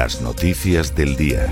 Las 0.00 0.22
noticias 0.22 0.94
del 0.94 1.14
día. 1.14 1.46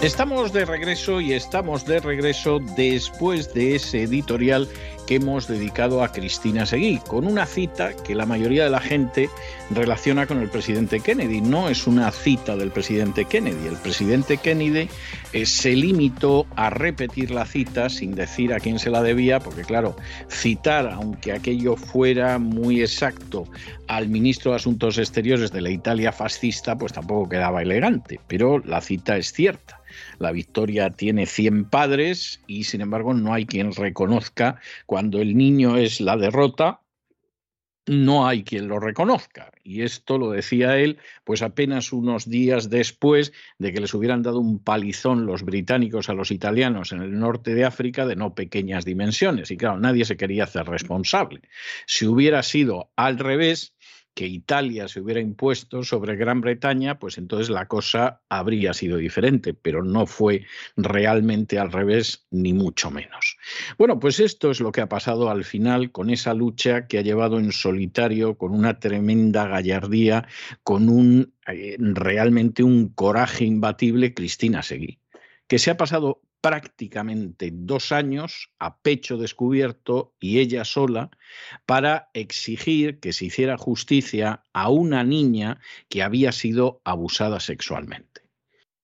Estamos 0.00 0.54
de 0.54 0.64
regreso 0.64 1.20
y 1.20 1.34
estamos 1.34 1.84
de 1.84 2.00
regreso 2.00 2.58
después 2.74 3.52
de 3.52 3.74
ese 3.74 4.04
editorial 4.04 4.66
que 5.06 5.16
hemos 5.16 5.46
dedicado 5.46 6.02
a 6.02 6.12
Cristina 6.12 6.66
Seguí, 6.66 6.98
con 6.98 7.26
una 7.26 7.46
cita 7.46 7.94
que 7.94 8.14
la 8.14 8.26
mayoría 8.26 8.64
de 8.64 8.70
la 8.70 8.80
gente 8.80 9.30
relaciona 9.70 10.26
con 10.26 10.40
el 10.40 10.48
presidente 10.48 11.00
Kennedy. 11.00 11.40
No 11.40 11.68
es 11.68 11.86
una 11.86 12.10
cita 12.10 12.56
del 12.56 12.70
presidente 12.70 13.24
Kennedy. 13.24 13.68
El 13.68 13.76
presidente 13.76 14.36
Kennedy 14.36 14.88
eh, 15.32 15.46
se 15.46 15.74
limitó 15.74 16.46
a 16.56 16.70
repetir 16.70 17.30
la 17.30 17.46
cita 17.46 17.88
sin 17.88 18.14
decir 18.14 18.52
a 18.52 18.60
quién 18.60 18.78
se 18.78 18.90
la 18.90 19.02
debía, 19.02 19.40
porque 19.40 19.62
claro, 19.62 19.96
citar, 20.28 20.88
aunque 20.88 21.32
aquello 21.32 21.76
fuera 21.76 22.38
muy 22.38 22.80
exacto, 22.80 23.44
al 23.88 24.08
ministro 24.08 24.50
de 24.50 24.56
Asuntos 24.56 24.98
Exteriores 24.98 25.52
de 25.52 25.60
la 25.60 25.70
Italia 25.70 26.12
fascista, 26.12 26.76
pues 26.76 26.92
tampoco 26.92 27.28
quedaba 27.28 27.62
elegante. 27.62 28.20
Pero 28.26 28.58
la 28.58 28.80
cita 28.80 29.16
es 29.16 29.32
cierta. 29.32 29.80
La 30.18 30.32
victoria 30.32 30.90
tiene 30.90 31.26
100 31.26 31.70
padres 31.70 32.42
y 32.46 32.64
sin 32.64 32.80
embargo 32.80 33.14
no 33.14 33.32
hay 33.32 33.46
quien 33.46 33.72
reconozca 33.72 34.60
cuando 34.86 35.20
el 35.20 35.36
niño 35.36 35.76
es 35.76 36.00
la 36.00 36.16
derrota, 36.16 36.80
no 37.86 38.26
hay 38.26 38.42
quien 38.42 38.66
lo 38.66 38.80
reconozca. 38.80 39.52
Y 39.62 39.82
esto 39.82 40.18
lo 40.18 40.30
decía 40.30 40.76
él, 40.78 40.98
pues 41.24 41.42
apenas 41.42 41.92
unos 41.92 42.28
días 42.28 42.68
después 42.68 43.32
de 43.58 43.72
que 43.72 43.80
les 43.80 43.94
hubieran 43.94 44.22
dado 44.22 44.40
un 44.40 44.58
palizón 44.58 45.24
los 45.24 45.44
británicos 45.44 46.08
a 46.08 46.14
los 46.14 46.32
italianos 46.32 46.92
en 46.92 47.00
el 47.00 47.18
norte 47.18 47.54
de 47.54 47.64
África 47.64 48.04
de 48.04 48.16
no 48.16 48.34
pequeñas 48.34 48.84
dimensiones. 48.84 49.50
Y 49.50 49.56
claro, 49.56 49.78
nadie 49.78 50.04
se 50.04 50.16
quería 50.16 50.44
hacer 50.44 50.66
responsable. 50.66 51.42
Si 51.86 52.06
hubiera 52.06 52.42
sido 52.42 52.90
al 52.96 53.18
revés, 53.18 53.75
que 54.16 54.26
Italia 54.26 54.88
se 54.88 55.02
hubiera 55.02 55.20
impuesto 55.20 55.84
sobre 55.84 56.16
Gran 56.16 56.40
Bretaña, 56.40 56.98
pues 56.98 57.18
entonces 57.18 57.50
la 57.50 57.68
cosa 57.68 58.22
habría 58.30 58.72
sido 58.72 58.96
diferente, 58.96 59.52
pero 59.52 59.84
no 59.84 60.06
fue 60.06 60.46
realmente 60.74 61.58
al 61.58 61.70
revés, 61.70 62.26
ni 62.30 62.54
mucho 62.54 62.90
menos. 62.90 63.36
Bueno, 63.76 64.00
pues 64.00 64.18
esto 64.18 64.50
es 64.50 64.60
lo 64.60 64.72
que 64.72 64.80
ha 64.80 64.88
pasado 64.88 65.28
al 65.28 65.44
final 65.44 65.92
con 65.92 66.08
esa 66.08 66.32
lucha 66.32 66.86
que 66.86 66.96
ha 66.96 67.02
llevado 67.02 67.38
en 67.38 67.52
solitario, 67.52 68.38
con 68.38 68.52
una 68.52 68.80
tremenda 68.80 69.48
gallardía, 69.48 70.26
con 70.62 70.88
un 70.88 71.34
eh, 71.46 71.76
realmente 71.78 72.62
un 72.62 72.88
coraje 72.88 73.44
imbatible, 73.44 74.14
Cristina 74.14 74.62
Seguí 74.62 74.98
que 75.46 75.58
se 75.58 75.70
ha 75.70 75.76
pasado 75.76 76.20
prácticamente 76.40 77.50
dos 77.52 77.92
años 77.92 78.50
a 78.58 78.78
pecho 78.78 79.16
descubierto 79.16 80.14
y 80.20 80.38
ella 80.38 80.64
sola 80.64 81.10
para 81.66 82.10
exigir 82.14 83.00
que 83.00 83.12
se 83.12 83.26
hiciera 83.26 83.56
justicia 83.58 84.42
a 84.52 84.68
una 84.70 85.02
niña 85.04 85.60
que 85.88 86.02
había 86.02 86.32
sido 86.32 86.80
abusada 86.84 87.40
sexualmente. 87.40 88.22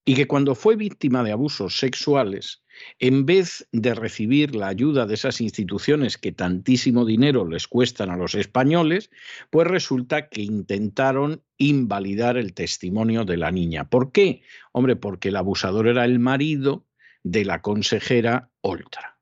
Y 0.04 0.14
que 0.16 0.26
cuando 0.26 0.56
fue 0.56 0.74
víctima 0.74 1.22
de 1.22 1.30
abusos 1.30 1.78
sexuales, 1.78 2.62
en 2.98 3.26
vez 3.26 3.68
de 3.70 3.94
recibir 3.94 4.56
la 4.56 4.68
ayuda 4.68 5.06
de 5.06 5.14
esas 5.14 5.40
instituciones 5.40 6.18
que 6.18 6.32
tantísimo 6.32 7.04
dinero 7.04 7.46
les 7.46 7.68
cuestan 7.68 8.10
a 8.10 8.16
los 8.16 8.34
españoles, 8.34 9.10
pues 9.50 9.68
resulta 9.68 10.28
que 10.28 10.42
intentaron 10.42 11.42
invalidar 11.58 12.36
el 12.36 12.54
testimonio 12.54 13.24
de 13.24 13.36
la 13.36 13.52
niña. 13.52 13.88
¿Por 13.88 14.10
qué? 14.10 14.42
Hombre, 14.72 14.96
porque 14.96 15.28
el 15.28 15.36
abusador 15.36 15.86
era 15.86 16.04
el 16.04 16.18
marido 16.18 16.84
de 17.22 17.44
la 17.44 17.60
consejera 17.60 18.50
Oltra. 18.60 19.18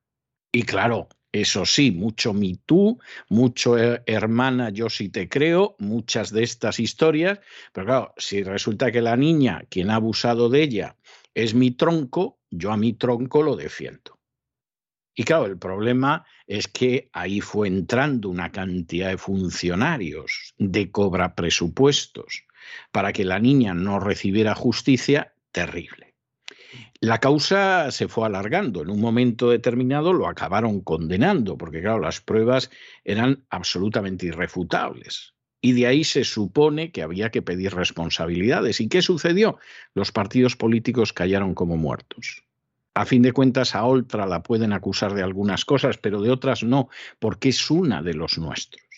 Y 0.52 0.62
claro, 0.62 1.08
Eso 1.32 1.64
sí, 1.64 1.92
mucho 1.92 2.34
Me 2.34 2.56
Too, 2.66 2.98
mucho 3.28 3.78
eh, 3.78 4.02
hermana, 4.06 4.70
yo 4.70 4.88
sí 4.88 5.10
te 5.10 5.28
creo, 5.28 5.76
muchas 5.78 6.32
de 6.32 6.42
estas 6.42 6.80
historias, 6.80 7.38
pero 7.72 7.86
claro, 7.86 8.14
si 8.16 8.42
resulta 8.42 8.90
que 8.90 9.00
la 9.00 9.16
niña, 9.16 9.62
quien 9.70 9.90
ha 9.90 9.94
abusado 9.94 10.48
de 10.48 10.62
ella, 10.62 10.96
es 11.34 11.54
mi 11.54 11.70
tronco, 11.70 12.40
yo 12.50 12.72
a 12.72 12.76
mi 12.76 12.94
tronco 12.94 13.42
lo 13.42 13.54
defiendo. 13.54 14.18
Y 15.14 15.22
claro, 15.22 15.46
el 15.46 15.58
problema 15.58 16.24
es 16.46 16.66
que 16.66 17.10
ahí 17.12 17.40
fue 17.40 17.68
entrando 17.68 18.28
una 18.28 18.50
cantidad 18.50 19.10
de 19.10 19.18
funcionarios 19.18 20.54
de 20.58 20.90
cobra 20.90 21.34
presupuestos 21.34 22.44
para 22.90 23.12
que 23.12 23.24
la 23.24 23.38
niña 23.38 23.74
no 23.74 24.00
recibiera 24.00 24.54
justicia 24.54 25.32
terrible. 25.52 26.09
La 27.02 27.18
causa 27.18 27.90
se 27.92 28.08
fue 28.08 28.26
alargando. 28.26 28.82
En 28.82 28.90
un 28.90 29.00
momento 29.00 29.48
determinado 29.48 30.12
lo 30.12 30.28
acabaron 30.28 30.82
condenando, 30.82 31.56
porque 31.56 31.80
claro, 31.80 31.98
las 31.98 32.20
pruebas 32.20 32.70
eran 33.04 33.42
absolutamente 33.48 34.26
irrefutables. 34.26 35.32
Y 35.62 35.72
de 35.72 35.86
ahí 35.86 36.04
se 36.04 36.24
supone 36.24 36.92
que 36.92 37.02
había 37.02 37.30
que 37.30 37.40
pedir 37.40 37.74
responsabilidades. 37.74 38.82
¿Y 38.82 38.88
qué 38.88 39.00
sucedió? 39.00 39.58
Los 39.94 40.12
partidos 40.12 40.56
políticos 40.56 41.14
callaron 41.14 41.54
como 41.54 41.78
muertos. 41.78 42.44
A 42.92 43.06
fin 43.06 43.22
de 43.22 43.32
cuentas, 43.32 43.74
a 43.74 43.84
Oltra 43.84 44.26
la 44.26 44.42
pueden 44.42 44.74
acusar 44.74 45.14
de 45.14 45.22
algunas 45.22 45.64
cosas, 45.64 45.96
pero 45.96 46.20
de 46.20 46.30
otras 46.30 46.62
no, 46.62 46.90
porque 47.18 47.48
es 47.48 47.70
una 47.70 48.02
de 48.02 48.12
los 48.12 48.36
nuestros 48.36 48.89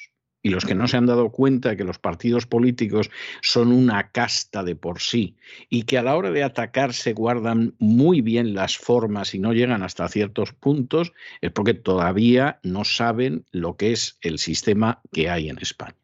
y 0.43 0.51
los 0.51 0.65
que 0.65 0.75
no 0.75 0.89
se 0.89 0.97
han 0.97 1.07
dado 1.07 1.31
cuenta 1.31 1.71
de 1.71 1.77
que 1.77 1.85
los 1.85 1.99
partidos 1.99 2.47
políticos 2.47 3.11
son 3.41 3.73
una 3.73 4.11
casta 4.11 4.65
de 4.65 4.75
por 4.75 5.01
sí 5.01 5.37
y 5.71 5.85
que 5.85 5.99
a 5.99 6.03
la 6.03 6.17
hora 6.17 6.31
de 6.31 6.43
atacar 6.43 6.93
se 6.93 7.13
guardan 7.13 7.75
muy 7.79 8.21
bien 8.21 8.55
las 8.55 8.77
formas 8.77 9.35
y 9.35 9.39
no 9.39 9.53
llegan 9.53 9.83
hasta 9.83 10.09
ciertos 10.09 10.53
puntos, 10.53 11.13
es 11.41 11.53
porque 11.53 11.75
todavía 11.75 12.59
no 12.63 12.85
saben 12.85 13.47
lo 13.53 13.77
que 13.77 13.93
es 13.93 14.19
el 14.21 14.39
sistema 14.39 15.01
que 15.13 15.31
hay 15.31 15.49
en 15.49 15.59
España. 15.59 15.97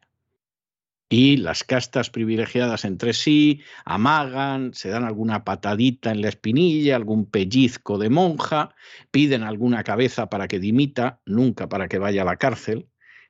Y 1.11 1.37
las 1.37 1.63
castas 1.63 2.11
privilegiadas 2.11 2.85
entre 2.85 3.13
sí 3.13 3.61
amagan, 3.83 4.75
se 4.75 4.89
dan 4.89 5.05
alguna 5.05 5.43
patadita 5.43 6.11
en 6.11 6.21
la 6.21 6.29
espinilla, 6.29 6.95
algún 6.95 7.25
pellizco 7.25 7.97
de 7.97 8.11
monja, 8.11 8.75
piden 9.09 9.41
alguna 9.41 9.83
cabeza 9.83 10.29
para 10.29 10.47
que 10.47 10.59
dimita, 10.59 11.19
nunca 11.25 11.67
para 11.67 11.87
que 11.87 11.97
vaya 11.97 12.21
a 12.21 12.25
la 12.25 12.37
cárcel, 12.37 12.87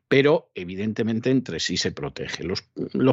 pero 0.09 0.51
evidentemente 0.55 1.29
entre 1.29 1.59
sí 1.59 1.77
se 1.77 1.91
protege. 1.91 2.43
Los, 2.43 2.63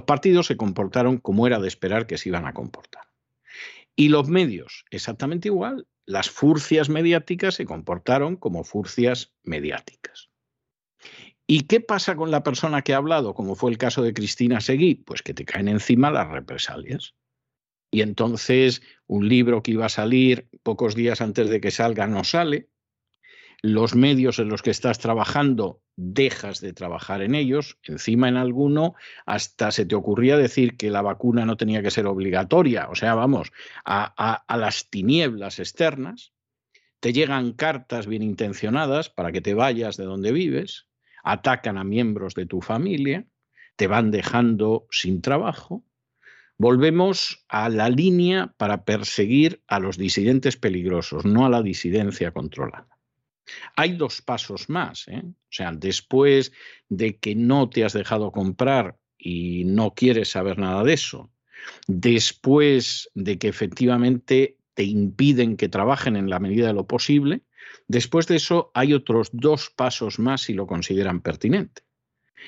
partidos 0.04 0.46
se 0.46 0.56
comportaron 0.56 1.18
como 1.18 1.46
era 1.46 1.60
de 1.60 1.68
esperar 1.68 2.06
que 2.06 2.18
se 2.18 2.30
iban 2.30 2.46
a 2.46 2.54
comportar. 2.54 3.04
Y 3.94 4.08
los 4.08 4.28
medios, 4.28 4.84
exactamente 4.90 5.48
igual. 5.48 5.86
Las 6.06 6.30
furcias 6.30 6.88
mediáticas 6.88 7.54
se 7.54 7.66
comportaron 7.66 8.36
como 8.36 8.64
furcias 8.64 9.34
mediáticas. 9.42 10.30
¿Y 11.46 11.62
qué 11.62 11.80
pasa 11.80 12.16
con 12.16 12.30
la 12.30 12.42
persona 12.42 12.82
que 12.82 12.94
ha 12.94 12.96
hablado, 12.96 13.34
como 13.34 13.54
fue 13.56 13.70
el 13.70 13.78
caso 13.78 14.02
de 14.02 14.14
Cristina 14.14 14.60
Seguí? 14.60 14.94
Pues 14.94 15.22
que 15.22 15.34
te 15.34 15.44
caen 15.44 15.68
encima 15.68 16.10
las 16.10 16.28
represalias. 16.28 17.14
Y 17.90 18.00
entonces 18.00 18.82
un 19.06 19.28
libro 19.28 19.62
que 19.62 19.72
iba 19.72 19.86
a 19.86 19.90
salir 19.90 20.48
pocos 20.62 20.94
días 20.94 21.20
antes 21.20 21.50
de 21.50 21.60
que 21.60 21.70
salga 21.70 22.06
no 22.06 22.24
sale, 22.24 22.70
los 23.62 23.94
medios 23.94 24.38
en 24.38 24.48
los 24.48 24.62
que 24.62 24.70
estás 24.70 24.98
trabajando 24.98 25.82
dejas 25.96 26.60
de 26.60 26.72
trabajar 26.72 27.22
en 27.22 27.34
ellos, 27.34 27.78
encima 27.82 28.28
en 28.28 28.36
alguno 28.36 28.94
hasta 29.24 29.70
se 29.70 29.86
te 29.86 29.94
ocurría 29.94 30.36
decir 30.36 30.76
que 30.76 30.90
la 30.90 31.02
vacuna 31.02 31.46
no 31.46 31.56
tenía 31.56 31.82
que 31.82 31.90
ser 31.90 32.06
obligatoria, 32.06 32.88
o 32.90 32.94
sea, 32.94 33.14
vamos, 33.14 33.50
a, 33.84 34.44
las 34.56 34.90
tinieblas 34.90 35.58
externas, 35.58 36.32
te 37.00 37.12
llegan 37.12 37.52
cartas 37.52 38.06
bien 38.06 38.22
intencionadas 38.22 39.08
para 39.08 39.32
que 39.32 39.40
te 39.40 39.54
vayas 39.54 39.96
de 39.96 40.04
donde 40.04 40.32
vives, 40.32 40.86
atacan 41.22 41.78
a 41.78 41.84
miembros 41.84 42.34
de 42.34 42.46
tu 42.46 42.60
familia, 42.60 43.26
te 43.76 43.86
van 43.86 44.10
dejando 44.10 44.86
sin 44.90 45.22
trabajo. 45.22 45.84
Volvemos 46.58 47.44
a 47.48 47.68
la 47.68 47.90
línea 47.90 48.54
para 48.56 48.84
perseguir 48.84 49.62
a 49.66 49.78
los 49.78 49.98
disidentes 49.98 50.56
peligrosos, 50.56 51.26
no 51.26 51.44
a 51.44 51.50
la 51.50 51.62
disidencia 51.62 52.30
controlada. 52.30 52.95
Hay 53.76 53.96
dos 53.96 54.22
pasos 54.22 54.68
más. 54.68 55.08
¿eh? 55.08 55.22
O 55.24 55.50
sea, 55.50 55.72
después 55.72 56.52
de 56.88 57.18
que 57.18 57.34
no 57.34 57.68
te 57.68 57.84
has 57.84 57.92
dejado 57.92 58.32
comprar 58.32 58.98
y 59.18 59.64
no 59.64 59.94
quieres 59.94 60.30
saber 60.30 60.58
nada 60.58 60.84
de 60.84 60.92
eso, 60.92 61.30
después 61.86 63.10
de 63.14 63.38
que 63.38 63.48
efectivamente 63.48 64.58
te 64.74 64.84
impiden 64.84 65.56
que 65.56 65.68
trabajen 65.68 66.16
en 66.16 66.28
la 66.28 66.38
medida 66.38 66.68
de 66.68 66.74
lo 66.74 66.86
posible, 66.86 67.42
después 67.88 68.26
de 68.26 68.36
eso 68.36 68.70
hay 68.74 68.92
otros 68.92 69.30
dos 69.32 69.70
pasos 69.70 70.18
más 70.18 70.42
si 70.42 70.52
lo 70.52 70.66
consideran 70.66 71.20
pertinente. 71.20 71.82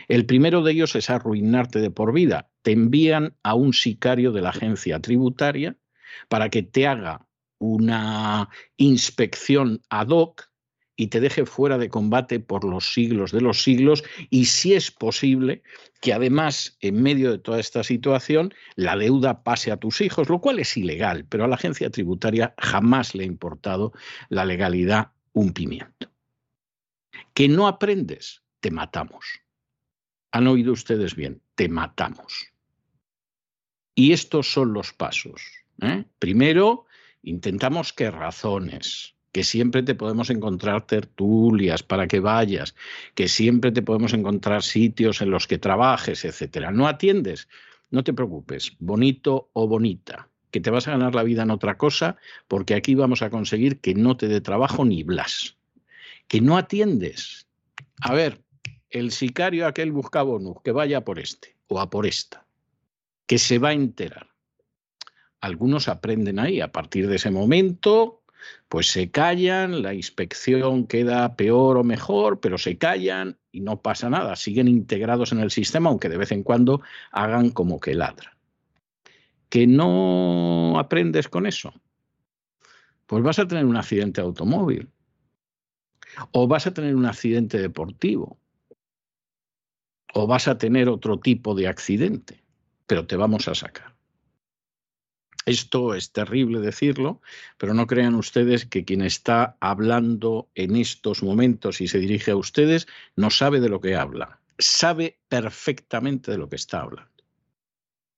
El 0.06 0.26
primero 0.26 0.62
de 0.62 0.72
ellos 0.72 0.94
es 0.94 1.10
arruinarte 1.10 1.80
de 1.80 1.90
por 1.90 2.12
vida. 2.12 2.50
Te 2.62 2.72
envían 2.72 3.36
a 3.42 3.54
un 3.54 3.72
sicario 3.72 4.30
de 4.32 4.42
la 4.42 4.50
agencia 4.50 5.00
tributaria 5.00 5.76
para 6.28 6.50
que 6.50 6.62
te 6.62 6.86
haga 6.86 7.26
una 7.58 8.48
inspección 8.76 9.82
ad 9.90 10.08
hoc 10.08 10.47
y 11.00 11.06
te 11.06 11.20
deje 11.20 11.46
fuera 11.46 11.78
de 11.78 11.88
combate 11.88 12.40
por 12.40 12.64
los 12.64 12.92
siglos 12.92 13.30
de 13.30 13.40
los 13.40 13.62
siglos 13.62 14.02
y 14.30 14.46
si 14.46 14.74
es 14.74 14.90
posible 14.90 15.62
que 16.00 16.12
además 16.12 16.76
en 16.80 17.00
medio 17.00 17.30
de 17.30 17.38
toda 17.38 17.60
esta 17.60 17.84
situación 17.84 18.52
la 18.74 18.96
deuda 18.96 19.44
pase 19.44 19.70
a 19.70 19.76
tus 19.76 20.00
hijos, 20.00 20.28
lo 20.28 20.40
cual 20.40 20.58
es 20.58 20.76
ilegal, 20.76 21.24
pero 21.24 21.44
a 21.44 21.48
la 21.48 21.54
agencia 21.54 21.88
tributaria 21.88 22.52
jamás 22.58 23.14
le 23.14 23.22
ha 23.22 23.26
importado 23.26 23.92
la 24.28 24.44
legalidad 24.44 25.12
un 25.32 25.52
pimiento. 25.52 26.10
Que 27.32 27.48
no 27.48 27.68
aprendes, 27.68 28.42
te 28.58 28.72
matamos. 28.72 29.24
Han 30.32 30.48
oído 30.48 30.72
ustedes 30.72 31.14
bien, 31.14 31.40
te 31.54 31.68
matamos. 31.68 32.52
Y 33.94 34.12
estos 34.12 34.52
son 34.52 34.72
los 34.72 34.92
pasos. 34.92 35.42
¿eh? 35.80 36.04
Primero, 36.18 36.86
intentamos 37.22 37.92
que 37.92 38.10
razones, 38.10 39.14
que 39.32 39.44
siempre 39.44 39.82
te 39.82 39.94
podemos 39.94 40.30
encontrar 40.30 40.86
tertulias 40.86 41.82
para 41.82 42.06
que 42.06 42.20
vayas, 42.20 42.74
que 43.14 43.28
siempre 43.28 43.72
te 43.72 43.82
podemos 43.82 44.12
encontrar 44.14 44.62
sitios 44.62 45.20
en 45.20 45.30
los 45.30 45.46
que 45.46 45.58
trabajes, 45.58 46.24
etcétera. 46.24 46.70
¿No 46.70 46.86
atiendes? 46.86 47.48
No 47.90 48.04
te 48.04 48.12
preocupes, 48.12 48.72
bonito 48.78 49.50
o 49.52 49.68
bonita, 49.68 50.28
que 50.50 50.60
te 50.60 50.70
vas 50.70 50.88
a 50.88 50.92
ganar 50.92 51.14
la 51.14 51.22
vida 51.22 51.42
en 51.42 51.50
otra 51.50 51.76
cosa, 51.78 52.16
porque 52.48 52.74
aquí 52.74 52.94
vamos 52.94 53.22
a 53.22 53.30
conseguir 53.30 53.80
que 53.80 53.94
no 53.94 54.16
te 54.16 54.28
dé 54.28 54.40
trabajo 54.40 54.84
ni 54.84 55.02
blas. 55.02 55.56
Que 56.26 56.40
no 56.40 56.56
atiendes. 56.56 57.46
A 58.00 58.14
ver, 58.14 58.42
el 58.90 59.10
sicario 59.10 59.66
aquel 59.66 59.92
busca 59.92 60.22
bonus, 60.22 60.58
que 60.62 60.72
vaya 60.72 61.04
por 61.04 61.18
este 61.18 61.56
o 61.68 61.80
a 61.80 61.90
por 61.90 62.06
esta, 62.06 62.46
que 63.26 63.38
se 63.38 63.58
va 63.58 63.70
a 63.70 63.74
enterar. 63.74 64.28
Algunos 65.40 65.88
aprenden 65.88 66.38
ahí, 66.38 66.60
a 66.60 66.72
partir 66.72 67.08
de 67.08 67.16
ese 67.16 67.30
momento 67.30 68.17
pues 68.68 68.88
se 68.88 69.10
callan, 69.10 69.82
la 69.82 69.94
inspección 69.94 70.86
queda 70.86 71.36
peor 71.36 71.78
o 71.78 71.84
mejor, 71.84 72.40
pero 72.40 72.58
se 72.58 72.76
callan 72.76 73.38
y 73.52 73.60
no 73.60 73.80
pasa 73.80 74.10
nada, 74.10 74.36
siguen 74.36 74.68
integrados 74.68 75.32
en 75.32 75.40
el 75.40 75.50
sistema, 75.50 75.88
aunque 75.88 76.08
de 76.08 76.18
vez 76.18 76.32
en 76.32 76.42
cuando 76.42 76.82
hagan 77.10 77.50
como 77.50 77.80
que 77.80 77.94
ladra. 77.94 78.36
¿Que 79.48 79.66
no 79.66 80.78
aprendes 80.78 81.28
con 81.28 81.46
eso? 81.46 81.72
Pues 83.06 83.22
vas 83.22 83.38
a 83.38 83.48
tener 83.48 83.64
un 83.64 83.76
accidente 83.76 84.20
automóvil 84.20 84.90
o 86.32 86.46
vas 86.46 86.66
a 86.66 86.74
tener 86.74 86.94
un 86.94 87.06
accidente 87.06 87.58
deportivo 87.58 88.38
o 90.14 90.26
vas 90.26 90.48
a 90.48 90.58
tener 90.58 90.88
otro 90.88 91.18
tipo 91.18 91.54
de 91.54 91.68
accidente, 91.68 92.42
pero 92.86 93.06
te 93.06 93.16
vamos 93.16 93.48
a 93.48 93.54
sacar. 93.54 93.97
Esto 95.48 95.94
es 95.94 96.12
terrible 96.12 96.60
decirlo, 96.60 97.22
pero 97.56 97.72
no 97.72 97.86
crean 97.86 98.14
ustedes 98.16 98.66
que 98.66 98.84
quien 98.84 99.00
está 99.00 99.56
hablando 99.60 100.50
en 100.54 100.76
estos 100.76 101.22
momentos 101.22 101.80
y 101.80 101.88
se 101.88 101.98
dirige 101.98 102.32
a 102.32 102.36
ustedes 102.36 102.86
no 103.16 103.30
sabe 103.30 103.58
de 103.58 103.70
lo 103.70 103.80
que 103.80 103.96
habla. 103.96 104.40
Sabe 104.58 105.16
perfectamente 105.30 106.30
de 106.30 106.36
lo 106.36 106.50
que 106.50 106.56
está 106.56 106.82
hablando. 106.82 107.24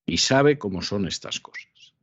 Y 0.06 0.16
sabe 0.16 0.58
cómo 0.58 0.82
son 0.82 1.06
estas 1.06 1.38
cosas. 1.38 1.94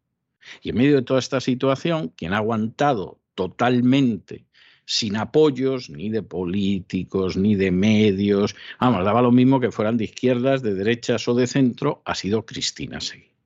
Y 0.62 0.70
en 0.70 0.78
medio 0.78 0.96
de 0.96 1.02
toda 1.02 1.20
esta 1.20 1.42
situación, 1.42 2.14
quien 2.16 2.32
ha 2.32 2.38
aguantado 2.38 3.20
totalmente 3.36 4.46
sin 4.86 5.18
apoyos 5.18 5.90
ni 5.90 6.08
de 6.08 6.24
políticos, 6.24 7.36
ni 7.36 7.56
de 7.56 7.72
medios, 7.72 8.56
vamos, 8.80 9.04
daba 9.04 9.22
lo 9.22 9.34
mismo 9.34 9.60
que 9.60 9.74
fueran 9.74 9.98
de 9.98 10.06
izquierdas, 10.06 10.62
de 10.62 10.74
derechas 10.74 11.28
o 11.28 11.34
de 11.34 11.48
centro, 11.48 12.02
ha 12.06 12.16
sido 12.16 12.46
Cristina 12.46 13.02
Seguí. 13.02 13.37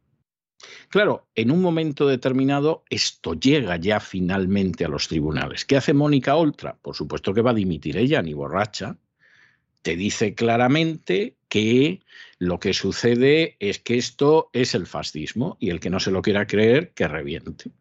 Claro, 0.92 1.26
en 1.36 1.52
un 1.52 1.62
momento 1.62 2.06
determinado 2.06 2.84
esto 2.90 3.34
llega 3.34 3.78
ya 3.78 4.02
finalmente 4.02 4.84
a 4.84 4.90
los 4.90 5.08
tribunales. 5.08 5.64
¿Qué 5.64 5.78
hace 5.78 5.94
Mónica 5.94 6.36
Oltra? 6.36 6.76
Por 6.82 6.98
supuesto 6.98 7.34
que 7.34 7.40
va 7.42 7.52
a 7.52 7.54
dimitir 7.54 7.96
ella, 7.96 8.22
ni 8.22 8.34
borracha. 8.34 8.98
Te 9.84 9.96
dice 9.96 10.36
claramente 10.36 11.38
que 11.48 12.02
lo 12.40 12.60
que 12.60 12.74
sucede 12.74 13.56
es 13.60 13.80
que 13.80 13.98
esto 13.98 14.50
es 14.52 14.76
el 14.76 14.86
fascismo 14.86 15.56
y 15.62 15.70
el 15.70 15.80
que 15.80 15.90
no 15.90 16.02
se 16.02 16.12
lo 16.12 16.22
quiera 16.22 16.46
creer, 16.46 16.92
que 16.92 17.08
reviente. 17.08 17.72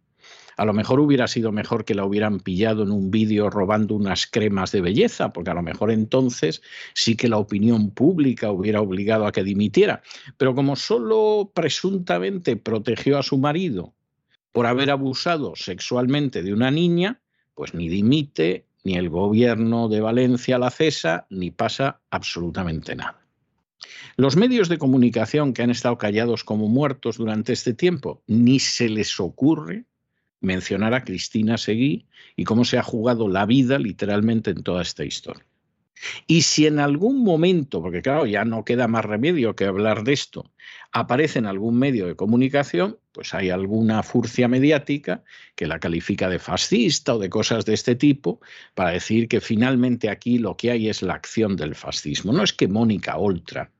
A 0.60 0.66
lo 0.66 0.74
mejor 0.74 1.00
hubiera 1.00 1.26
sido 1.26 1.52
mejor 1.52 1.86
que 1.86 1.94
la 1.94 2.04
hubieran 2.04 2.38
pillado 2.38 2.82
en 2.82 2.90
un 2.90 3.10
vídeo 3.10 3.48
robando 3.48 3.94
unas 3.94 4.26
cremas 4.26 4.72
de 4.72 4.82
belleza, 4.82 5.32
porque 5.32 5.48
a 5.48 5.54
lo 5.54 5.62
mejor 5.62 5.90
entonces 5.90 6.60
sí 6.92 7.16
que 7.16 7.30
la 7.30 7.38
opinión 7.38 7.92
pública 7.92 8.50
hubiera 8.50 8.82
obligado 8.82 9.26
a 9.26 9.32
que 9.32 9.42
dimitiera. 9.42 10.02
Pero 10.36 10.54
como 10.54 10.76
solo 10.76 11.50
presuntamente 11.54 12.56
protegió 12.56 13.16
a 13.16 13.22
su 13.22 13.38
marido 13.38 13.94
por 14.52 14.66
haber 14.66 14.90
abusado 14.90 15.54
sexualmente 15.56 16.42
de 16.42 16.52
una 16.52 16.70
niña, 16.70 17.22
pues 17.54 17.72
ni 17.72 17.88
dimite, 17.88 18.66
ni 18.84 18.96
el 18.96 19.08
gobierno 19.08 19.88
de 19.88 20.02
Valencia 20.02 20.58
la 20.58 20.68
cesa, 20.68 21.26
ni 21.30 21.50
pasa 21.50 22.02
absolutamente 22.10 22.94
nada. 22.94 23.18
Los 24.16 24.36
medios 24.36 24.68
de 24.68 24.76
comunicación 24.76 25.54
que 25.54 25.62
han 25.62 25.70
estado 25.70 25.96
callados 25.96 26.44
como 26.44 26.68
muertos 26.68 27.16
durante 27.16 27.54
este 27.54 27.72
tiempo, 27.72 28.22
ni 28.26 28.58
se 28.58 28.90
les 28.90 29.18
ocurre 29.18 29.86
mencionar 30.40 30.94
a 30.94 31.04
Cristina 31.04 31.58
Seguí 31.58 32.06
y 32.36 32.44
cómo 32.44 32.64
se 32.64 32.78
ha 32.78 32.82
jugado 32.82 33.28
la 33.28 33.46
vida 33.46 33.78
literalmente 33.78 34.50
en 34.50 34.62
toda 34.62 34.82
esta 34.82 35.04
historia. 35.04 35.44
Y 36.26 36.42
si 36.42 36.66
en 36.66 36.78
algún 36.78 37.22
momento, 37.22 37.82
porque 37.82 38.02
claro, 38.02 38.24
ya 38.26 38.44
no 38.44 38.64
queda 38.64 38.88
más 38.88 39.04
remedio 39.04 39.54
que 39.54 39.66
hablar 39.66 40.02
de 40.04 40.14
esto, 40.14 40.50
aparece 40.92 41.38
en 41.38 41.46
algún 41.46 41.78
medio 41.78 42.06
de 42.06 42.16
comunicación, 42.16 42.98
pues 43.12 43.34
hay 43.34 43.50
alguna 43.50 44.02
furcia 44.02 44.48
mediática 44.48 45.22
que 45.56 45.66
la 45.66 45.78
califica 45.78 46.28
de 46.28 46.38
fascista 46.38 47.14
o 47.14 47.18
de 47.18 47.28
cosas 47.28 47.66
de 47.66 47.74
este 47.74 47.96
tipo, 47.96 48.40
para 48.74 48.90
decir 48.90 49.28
que 49.28 49.40
finalmente 49.40 50.08
aquí 50.08 50.38
lo 50.38 50.56
que 50.56 50.70
hay 50.70 50.88
es 50.88 51.02
la 51.02 51.14
acción 51.14 51.56
del 51.56 51.74
fascismo. 51.74 52.32
No 52.32 52.44
es 52.44 52.52
que 52.52 52.68
Mónica 52.68 53.18
Oltra, 53.18 53.70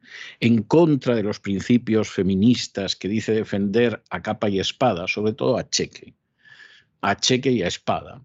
en 0.40 0.62
contra 0.62 1.14
de 1.14 1.22
los 1.22 1.40
principios 1.40 2.10
feministas 2.10 2.96
que 2.96 3.08
dice 3.08 3.32
defender 3.32 4.02
a 4.10 4.22
capa 4.22 4.50
y 4.50 4.60
espada, 4.60 5.08
sobre 5.08 5.32
todo 5.32 5.56
a 5.56 5.68
Cheque, 5.68 6.14
a 7.00 7.16
Cheque 7.16 7.50
y 7.50 7.62
a 7.62 7.68
Espada, 7.68 8.22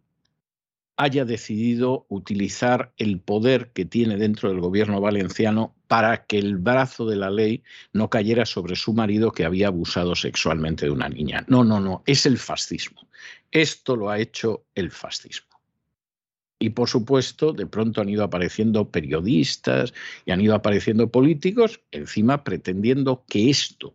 haya 0.98 1.26
decidido 1.26 2.06
utilizar 2.10 2.94
el 2.98 3.20
poder 3.20 3.72
que 3.74 3.86
tiene 3.86 4.16
dentro 4.18 4.50
del 4.50 4.62
gobierno 4.62 5.02
valenciano 5.02 5.76
para 5.88 6.26
que 6.26 6.38
el 6.40 6.58
brazo 6.58 7.06
de 7.06 7.18
la 7.18 7.30
ley 7.30 7.64
no 7.92 8.10
cayera 8.10 8.46
sobre 8.46 8.76
su 8.76 8.94
marido 8.94 9.32
que 9.32 9.46
había 9.46 9.68
abusado 9.68 10.16
sexualmente 10.16 10.86
de 10.86 10.92
una 10.92 11.10
niña. 11.10 11.44
No, 11.48 11.64
no, 11.64 11.80
no, 11.80 12.04
es 12.06 12.26
el 12.26 12.38
fascismo. 12.38 13.08
Esto 13.52 13.96
lo 13.96 14.10
ha 14.10 14.20
hecho 14.20 14.66
el 14.74 14.90
fascismo. 14.92 15.56
Y 16.58 16.70
por 16.70 16.88
supuesto, 16.88 17.52
de 17.52 17.68
pronto 17.68 18.00
han 18.00 18.08
ido 18.08 18.24
apareciendo 18.24 18.90
periodistas 18.90 19.94
y 20.26 20.32
han 20.32 20.40
ido 20.40 20.56
apareciendo 20.56 21.12
políticos, 21.12 21.82
encima 21.92 22.46
pretendiendo 22.46 23.26
que 23.28 23.50
esto, 23.50 23.94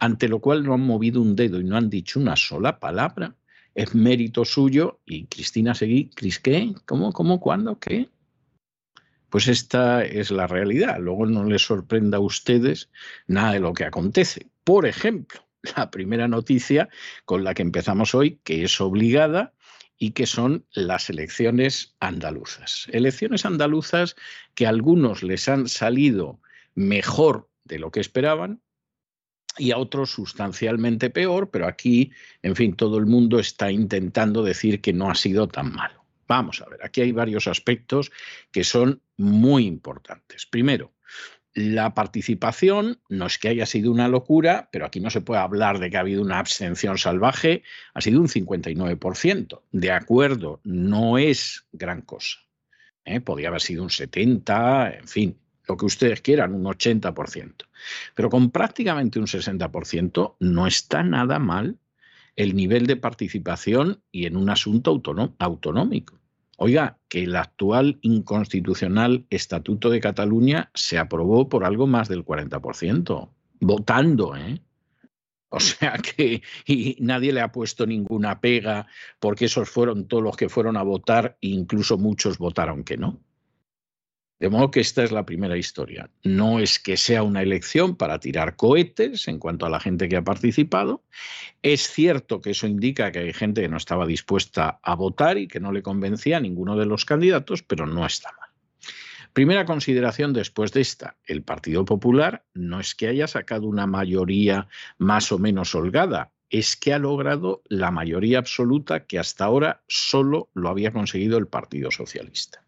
ante 0.00 0.28
lo 0.28 0.40
cual 0.40 0.64
no 0.64 0.74
han 0.74 0.80
movido 0.80 1.22
un 1.22 1.36
dedo 1.36 1.60
y 1.60 1.64
no 1.64 1.76
han 1.76 1.88
dicho 1.88 2.18
una 2.18 2.34
sola 2.34 2.80
palabra, 2.80 3.36
es 3.76 3.94
mérito 3.94 4.44
suyo 4.44 5.00
y 5.04 5.26
Cristina 5.26 5.74
Seguí, 5.74 6.08
¿Cris 6.08 6.40
qué? 6.40 6.74
¿Cómo, 6.86 7.12
cómo, 7.12 7.40
cuándo, 7.40 7.78
qué? 7.78 8.08
Pues 9.28 9.48
esta 9.48 10.02
es 10.02 10.30
la 10.30 10.46
realidad. 10.46 10.98
Luego 10.98 11.26
no 11.26 11.44
les 11.44 11.62
sorprenda 11.62 12.16
a 12.16 12.20
ustedes 12.20 12.90
nada 13.26 13.52
de 13.52 13.60
lo 13.60 13.74
que 13.74 13.84
acontece. 13.84 14.46
Por 14.64 14.86
ejemplo, 14.86 15.40
la 15.76 15.90
primera 15.90 16.26
noticia 16.26 16.88
con 17.26 17.44
la 17.44 17.52
que 17.52 17.62
empezamos 17.62 18.14
hoy, 18.14 18.40
que 18.44 18.64
es 18.64 18.80
obligada 18.80 19.52
y 19.98 20.12
que 20.12 20.26
son 20.26 20.64
las 20.72 21.10
elecciones 21.10 21.94
andaluzas. 22.00 22.86
Elecciones 22.92 23.44
andaluzas 23.44 24.16
que 24.54 24.64
a 24.64 24.70
algunos 24.70 25.22
les 25.22 25.48
han 25.48 25.68
salido 25.68 26.40
mejor 26.74 27.50
de 27.64 27.78
lo 27.78 27.90
que 27.90 28.00
esperaban, 28.00 28.62
y 29.58 29.70
a 29.70 29.78
otros 29.78 30.10
sustancialmente 30.10 31.10
peor, 31.10 31.50
pero 31.50 31.66
aquí, 31.66 32.12
en 32.42 32.56
fin, 32.56 32.74
todo 32.74 32.98
el 32.98 33.06
mundo 33.06 33.38
está 33.38 33.70
intentando 33.70 34.42
decir 34.42 34.80
que 34.80 34.92
no 34.92 35.10
ha 35.10 35.14
sido 35.14 35.48
tan 35.48 35.72
malo. 35.72 36.04
Vamos 36.28 36.60
a 36.60 36.68
ver, 36.68 36.80
aquí 36.84 37.00
hay 37.00 37.12
varios 37.12 37.46
aspectos 37.46 38.10
que 38.50 38.64
son 38.64 39.00
muy 39.16 39.66
importantes. 39.66 40.46
Primero, 40.46 40.92
la 41.54 41.94
participación 41.94 43.00
no 43.08 43.26
es 43.26 43.38
que 43.38 43.48
haya 43.48 43.64
sido 43.64 43.90
una 43.90 44.08
locura, 44.08 44.68
pero 44.70 44.84
aquí 44.84 45.00
no 45.00 45.08
se 45.08 45.22
puede 45.22 45.40
hablar 45.40 45.78
de 45.78 45.88
que 45.88 45.96
ha 45.96 46.00
habido 46.00 46.20
una 46.20 46.38
abstención 46.38 46.98
salvaje, 46.98 47.62
ha 47.94 48.02
sido 48.02 48.20
un 48.20 48.28
59%. 48.28 49.62
De 49.72 49.90
acuerdo, 49.90 50.60
no 50.64 51.16
es 51.16 51.66
gran 51.72 52.02
cosa. 52.02 52.40
¿eh? 53.06 53.20
Podría 53.20 53.48
haber 53.48 53.62
sido 53.62 53.84
un 53.84 53.90
70, 53.90 54.96
en 54.98 55.08
fin, 55.08 55.38
lo 55.66 55.76
que 55.76 55.86
ustedes 55.86 56.20
quieran, 56.20 56.54
un 56.54 56.64
80%. 56.64 57.64
Pero 58.14 58.30
con 58.30 58.50
prácticamente 58.50 59.18
un 59.18 59.26
60% 59.26 60.36
no 60.40 60.66
está 60.66 61.02
nada 61.02 61.38
mal 61.38 61.78
el 62.36 62.54
nivel 62.54 62.86
de 62.86 62.96
participación 62.96 64.02
y 64.12 64.26
en 64.26 64.36
un 64.36 64.50
asunto 64.50 65.00
autonómico. 65.38 66.18
Oiga, 66.58 66.98
que 67.08 67.24
el 67.24 67.36
actual 67.36 67.98
inconstitucional 68.02 69.26
Estatuto 69.28 69.90
de 69.90 70.00
Cataluña 70.00 70.70
se 70.74 70.98
aprobó 70.98 71.48
por 71.48 71.64
algo 71.64 71.86
más 71.86 72.08
del 72.08 72.24
40%, 72.24 73.30
votando, 73.60 74.36
¿eh? 74.36 74.60
O 75.48 75.60
sea 75.60 75.92
que 76.16 76.42
y 76.66 76.96
nadie 77.00 77.32
le 77.32 77.40
ha 77.40 77.52
puesto 77.52 77.86
ninguna 77.86 78.40
pega 78.40 78.86
porque 79.20 79.46
esos 79.46 79.68
fueron 79.68 80.08
todos 80.08 80.22
los 80.22 80.36
que 80.36 80.48
fueron 80.48 80.76
a 80.76 80.82
votar 80.82 81.38
e 81.40 81.48
incluso 81.48 81.98
muchos 81.98 82.38
votaron 82.38 82.84
que 82.84 82.96
no. 82.96 83.20
De 84.38 84.50
modo 84.50 84.70
que 84.70 84.80
esta 84.80 85.02
es 85.02 85.12
la 85.12 85.24
primera 85.24 85.56
historia. 85.56 86.10
No 86.22 86.60
es 86.60 86.78
que 86.78 86.98
sea 86.98 87.22
una 87.22 87.42
elección 87.42 87.96
para 87.96 88.20
tirar 88.20 88.56
cohetes 88.56 89.28
en 89.28 89.38
cuanto 89.38 89.64
a 89.64 89.70
la 89.70 89.80
gente 89.80 90.08
que 90.08 90.16
ha 90.16 90.24
participado. 90.24 91.02
Es 91.62 91.88
cierto 91.88 92.42
que 92.42 92.50
eso 92.50 92.66
indica 92.66 93.12
que 93.12 93.20
hay 93.20 93.32
gente 93.32 93.62
que 93.62 93.68
no 93.68 93.78
estaba 93.78 94.06
dispuesta 94.06 94.78
a 94.82 94.94
votar 94.94 95.38
y 95.38 95.48
que 95.48 95.60
no 95.60 95.72
le 95.72 95.82
convencía 95.82 96.36
a 96.36 96.40
ninguno 96.40 96.76
de 96.76 96.84
los 96.84 97.06
candidatos, 97.06 97.62
pero 97.62 97.86
no 97.86 98.04
está 98.04 98.30
mal. 98.38 98.50
Primera 99.32 99.64
consideración 99.64 100.32
después 100.32 100.72
de 100.72 100.82
esta. 100.82 101.16
El 101.24 101.42
Partido 101.42 101.84
Popular 101.84 102.44
no 102.54 102.80
es 102.80 102.94
que 102.94 103.08
haya 103.08 103.26
sacado 103.26 103.66
una 103.66 103.86
mayoría 103.86 104.68
más 104.98 105.32
o 105.32 105.38
menos 105.38 105.74
holgada, 105.74 106.32
es 106.50 106.76
que 106.76 106.92
ha 106.92 106.98
logrado 106.98 107.62
la 107.68 107.90
mayoría 107.90 108.38
absoluta 108.38 109.04
que 109.06 109.18
hasta 109.18 109.44
ahora 109.44 109.82
solo 109.88 110.48
lo 110.54 110.68
había 110.68 110.92
conseguido 110.92 111.38
el 111.38 111.48
Partido 111.48 111.90
Socialista. 111.90 112.65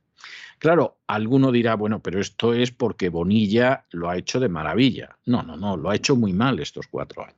Claro, 0.59 0.99
alguno 1.07 1.53
dirá, 1.53 1.77
bueno, 1.77 2.03
pero 2.03 2.21
esto 2.21 2.53
es 2.53 2.73
porque 2.73 3.11
Bonilla 3.11 3.85
lo 3.91 4.11
ha 4.11 4.17
hecho 4.17 4.41
de 4.41 4.49
maravilla. 4.49 5.17
No, 5.25 5.43
no, 5.43 5.57
no, 5.57 5.77
lo 5.77 5.91
ha 5.91 5.95
hecho 5.95 6.17
muy 6.17 6.33
mal 6.33 6.59
estos 6.59 6.88
cuatro 6.88 7.25
años. 7.25 7.37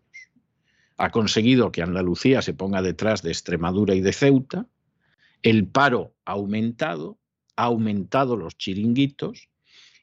Ha 0.97 1.11
conseguido 1.11 1.71
que 1.71 1.83
Andalucía 1.83 2.41
se 2.41 2.55
ponga 2.55 2.81
detrás 2.81 3.23
de 3.23 3.31
Extremadura 3.31 3.95
y 3.95 4.01
de 4.01 4.13
Ceuta. 4.13 4.67
El 5.43 5.67
paro 5.67 6.15
ha 6.25 6.33
aumentado, 6.33 7.19
ha 7.57 7.65
aumentado 7.65 8.37
los 8.37 8.57
chiringuitos 8.57 9.49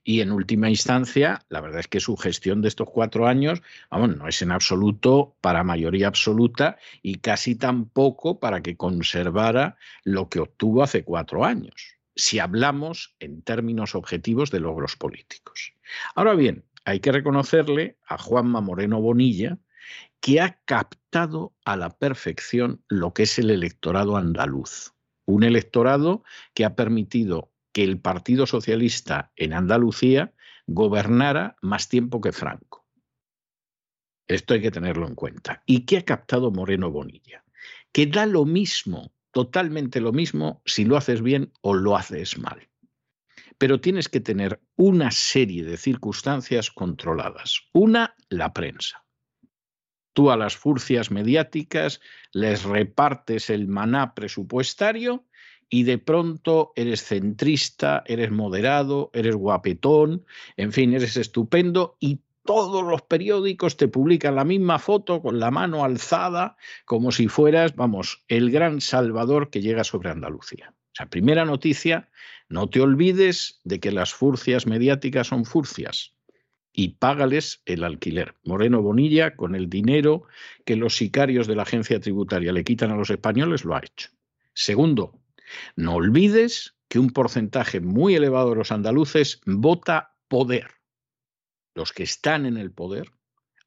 y 0.04 0.22
en 0.22 0.32
última 0.32 0.70
instancia, 0.70 1.42
la 1.50 1.60
verdad 1.60 1.82
es 1.82 1.88
que 1.88 2.00
su 2.00 2.16
gestión 2.18 2.62
de 2.62 2.68
estos 2.70 2.90
cuatro 2.90 3.28
años, 3.28 3.62
vamos, 3.90 4.16
no 4.16 4.28
es 4.28 4.42
en 4.42 4.52
absoluto 4.52 5.36
para 5.42 5.64
mayoría 5.64 6.08
absoluta 6.08 6.78
y 7.02 7.16
casi 7.16 7.56
tampoco 7.56 8.40
para 8.40 8.62
que 8.62 8.78
conservara 8.78 9.76
lo 10.04 10.30
que 10.30 10.40
obtuvo 10.40 10.84
hace 10.84 11.04
cuatro 11.04 11.44
años 11.44 11.97
si 12.18 12.40
hablamos 12.40 13.16
en 13.20 13.42
términos 13.44 13.96
objetivos 13.96 14.52
de 14.52 14.60
logros 14.60 14.96
políticos. 14.96 15.74
Ahora 16.16 16.34
bien, 16.34 16.66
hay 16.84 17.00
que 17.00 17.12
reconocerle 17.12 17.98
a 18.06 18.18
Juanma 18.18 18.60
Moreno 18.60 19.00
Bonilla 19.00 19.58
que 20.20 20.42
ha 20.42 20.60
captado 20.66 21.54
a 21.64 21.78
la 21.78 21.92
perfección 21.98 22.84
lo 22.88 23.14
que 23.14 23.24
es 23.24 23.40
el 23.40 23.52
electorado 23.52 24.18
andaluz. 24.18 24.94
Un 25.26 25.44
electorado 25.44 26.24
que 26.54 26.66
ha 26.66 26.76
permitido 26.76 27.52
que 27.72 27.84
el 27.84 28.00
Partido 28.00 28.48
Socialista 28.48 29.32
en 29.36 29.54
Andalucía 29.54 30.34
gobernara 30.66 31.56
más 31.62 31.88
tiempo 31.88 32.20
que 32.20 32.32
Franco. 32.32 32.86
Esto 34.28 34.54
hay 34.54 34.62
que 34.62 34.72
tenerlo 34.72 35.08
en 35.08 35.16
cuenta. 35.16 35.64
¿Y 35.66 35.86
qué 35.86 35.98
ha 35.98 36.06
captado 36.06 36.52
Moreno 36.52 36.92
Bonilla? 36.92 37.44
Que 37.92 38.08
da 38.08 38.26
lo 38.26 38.46
mismo 38.46 39.14
totalmente 39.38 40.02
lo 40.02 40.14
mismo 40.14 40.64
si 40.66 40.84
lo 40.84 40.98
haces 40.98 41.22
bien 41.22 41.54
o 41.62 41.76
lo 41.76 41.96
haces 41.96 42.40
mal. 42.40 42.68
Pero 43.60 43.80
tienes 43.80 44.10
que 44.10 44.20
tener 44.20 44.60
una 44.76 45.12
serie 45.12 45.64
de 45.64 45.78
circunstancias 45.78 46.72
controladas. 46.72 47.62
Una, 47.72 48.16
la 48.30 48.52
prensa. 48.52 49.06
Tú 50.14 50.32
a 50.32 50.38
las 50.38 50.58
furcias 50.58 51.12
mediáticas 51.12 52.02
les 52.32 52.64
repartes 52.64 53.52
el 53.52 53.68
maná 53.68 54.16
presupuestario 54.16 55.28
y 55.70 55.84
de 55.84 56.00
pronto 56.00 56.74
eres 56.76 57.04
centrista, 57.04 58.02
eres 58.08 58.32
moderado, 58.32 59.12
eres 59.14 59.36
guapetón, 59.36 60.26
en 60.56 60.72
fin, 60.72 60.96
eres 60.96 61.16
estupendo 61.16 61.96
y 62.00 62.22
todos 62.48 62.84
los 62.84 63.04
periódicos 63.04 63.78
te 63.78 63.88
publican 63.88 64.36
la 64.36 64.44
misma 64.44 64.80
foto 64.80 65.22
con 65.22 65.40
la 65.40 65.52
mano 65.52 65.84
alzada, 65.84 66.58
como 66.86 67.12
si 67.12 67.28
fueras, 67.28 67.76
vamos, 67.76 68.24
el 68.28 68.50
gran 68.50 68.82
salvador 68.82 69.52
que 69.52 69.62
llega 69.62 69.84
sobre 69.84 70.10
Andalucía. 70.10 70.74
O 70.74 70.96
sea, 70.96 71.06
primera 71.06 71.46
noticia, 71.46 72.10
no 72.50 72.68
te 72.68 72.82
olvides 72.82 73.60
de 73.64 73.80
que 73.80 73.92
las 73.92 74.14
furcias 74.14 74.66
mediáticas 74.66 75.28
son 75.28 75.46
furcias 75.46 76.16
y 76.74 76.96
págales 77.00 77.62
el 77.66 77.84
alquiler. 77.84 78.36
Moreno 78.44 78.82
Bonilla, 78.82 79.36
con 79.36 79.54
el 79.54 79.70
dinero 79.70 80.24
que 80.66 80.76
los 80.76 80.96
sicarios 80.96 81.48
de 81.48 81.56
la 81.56 81.64
agencia 81.64 82.00
tributaria 82.00 82.54
le 82.54 82.64
quitan 82.64 82.92
a 82.92 82.96
los 82.96 83.10
españoles, 83.10 83.66
lo 83.66 83.76
ha 83.76 83.82
hecho. 83.84 84.10
Segundo, 84.54 85.20
no 85.76 85.96
olvides 85.96 86.78
que 86.88 87.00
un 87.00 87.10
porcentaje 87.10 87.82
muy 87.82 88.16
elevado 88.16 88.52
de 88.52 88.56
los 88.56 88.72
andaluces 88.72 89.42
vota 89.46 90.16
poder. 90.28 90.77
Los 91.78 91.94
que 91.94 92.02
están 92.02 92.48
en 92.48 92.58
el 92.58 92.72
poder, 92.72 93.12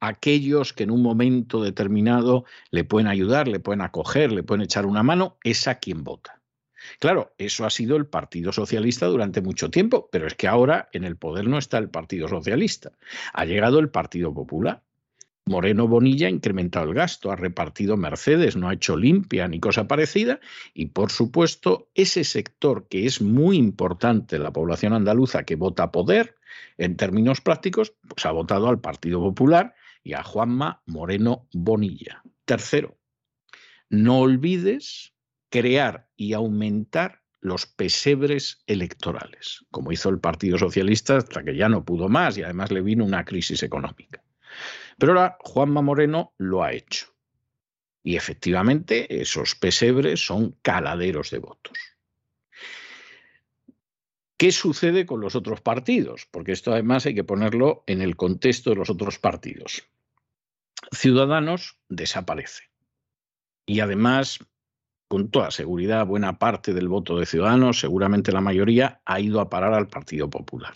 aquellos 0.01 0.73
que 0.73 0.83
en 0.83 0.91
un 0.91 1.01
momento 1.01 1.63
determinado 1.63 2.45
le 2.73 2.83
pueden 2.83 3.07
ayudar, 3.07 3.47
le 3.47 3.61
pueden 3.61 3.83
acoger, 3.83 4.33
le 4.33 4.43
pueden 4.43 4.63
echar 4.63 4.85
una 4.85 5.05
mano, 5.05 5.39
es 5.45 5.69
a 5.69 5.77
quien 5.77 6.03
vota. 6.03 6.43
Claro, 6.99 7.33
eso 7.39 7.65
ha 7.65 7.71
sido 7.71 7.97
el 7.97 8.09
Partido 8.09 8.51
Socialista 8.51 9.07
durante 9.07 9.43
mucho 9.43 9.71
tiempo, 9.71 10.09
pero 10.11 10.27
es 10.27 10.35
que 10.35 10.49
ahora 10.49 10.89
en 10.93 11.05
el 11.05 11.19
poder 11.19 11.47
no 11.47 11.57
está 11.57 11.79
el 11.79 11.89
Partido 11.89 12.27
Socialista. 12.27 12.91
Ha 13.33 13.45
llegado 13.45 13.79
el 13.79 13.91
Partido 13.91 14.35
Popular. 14.35 14.83
Moreno 15.51 15.89
Bonilla 15.89 16.29
ha 16.29 16.31
incrementado 16.31 16.89
el 16.89 16.95
gasto, 16.95 17.33
ha 17.33 17.37
repartido 17.37 17.97
Mercedes, 17.97 18.55
no 18.55 18.69
ha 18.69 18.75
hecho 18.75 18.97
limpia 18.97 19.49
ni 19.49 19.59
cosa 19.59 19.89
parecida 19.89 20.39
y 20.75 20.87
por 20.87 21.11
supuesto 21.11 21.91
ese 21.95 22.23
sector 22.23 22.87
que 22.87 23.05
es 23.05 23.21
muy 23.21 23.57
importante 23.57 24.39
la 24.39 24.53
población 24.53 24.93
andaluza 24.93 25.43
que 25.43 25.57
vota 25.57 25.91
poder 25.91 26.37
en 26.79 26.97
términos 26.97 27.41
prácticos, 27.41 27.95
pues 28.07 28.25
ha 28.27 28.31
votado 28.31 28.69
al 28.69 28.81
Partido 28.81 29.19
Popular 29.19 29.75
y 30.05 30.13
a 30.13 30.23
Juanma 30.23 30.83
Moreno 30.87 31.49
Bonilla. 31.53 32.23
Tercero, 32.45 32.97
no 33.89 34.21
olvides 34.21 35.15
crear 35.49 36.09
y 36.17 36.35
aumentar 36.35 37.23
los 37.41 37.67
pesebres 37.67 38.63
electorales, 38.69 39.67
como 39.73 39.91
hizo 39.91 40.11
el 40.11 40.21
Partido 40.21 40.59
Socialista 40.59 41.17
hasta 41.17 41.43
que 41.43 41.57
ya 41.57 41.69
no 41.69 41.85
pudo 41.85 42.09
más 42.09 42.39
y 42.39 42.45
además 42.45 42.71
le 42.71 42.83
vino 42.83 43.05
una 43.05 43.25
crisis 43.25 43.65
económica. 43.65 44.23
Pero 45.01 45.13
ahora 45.13 45.39
Juanma 45.41 45.81
Moreno 45.81 46.35
lo 46.37 46.63
ha 46.63 46.73
hecho. 46.75 47.07
Y 48.03 48.17
efectivamente 48.17 49.21
esos 49.23 49.55
pesebres 49.55 50.25
son 50.25 50.59
caladeros 50.61 51.31
de 51.31 51.39
votos. 51.39 51.79
¿Qué 54.37 54.53
sucede 54.53 55.07
con 55.07 55.21
los 55.21 55.35
otros 55.35 55.63
partidos? 55.63 56.29
Porque 56.31 56.53
esto 56.53 56.73
además 56.73 57.07
hay 57.07 57.15
que 57.15 57.25
ponerlo 57.25 57.83
en 57.87 58.03
el 58.03 58.17
contexto 58.17 58.71
de 58.71 58.77
los 58.77 58.91
otros 58.91 59.19
partidos. 59.19 59.89
Ciudadanos 60.93 61.79
desaparece. 61.89 62.65
Y 63.67 63.81
además 63.81 64.39
con 65.09 65.31
toda 65.31 65.51
seguridad, 65.51 66.07
buena 66.07 66.39
parte 66.39 66.75
del 66.75 66.89
voto 66.89 67.19
de 67.19 67.27
Ciudadanos, 67.27 67.81
seguramente 67.81 68.33
la 68.33 68.41
mayoría, 68.41 69.01
ha 69.07 69.19
ido 69.19 69.41
a 69.41 69.49
parar 69.49 69.75
al 69.75 69.89
Partido 69.89 70.31
Popular. 70.31 70.75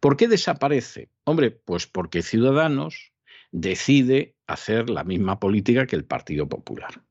¿Por 0.00 0.16
qué 0.16 0.28
desaparece? 0.28 1.08
Hombre, 1.24 1.50
pues 1.52 1.86
porque 1.86 2.22
Ciudadanos 2.22 3.13
decide 3.54 4.34
hacer 4.48 4.90
la 4.90 5.04
misma 5.04 5.38
política 5.38 5.86
que 5.86 5.96
el 5.96 6.04
Partido 6.04 6.48
Popular. 6.48 7.02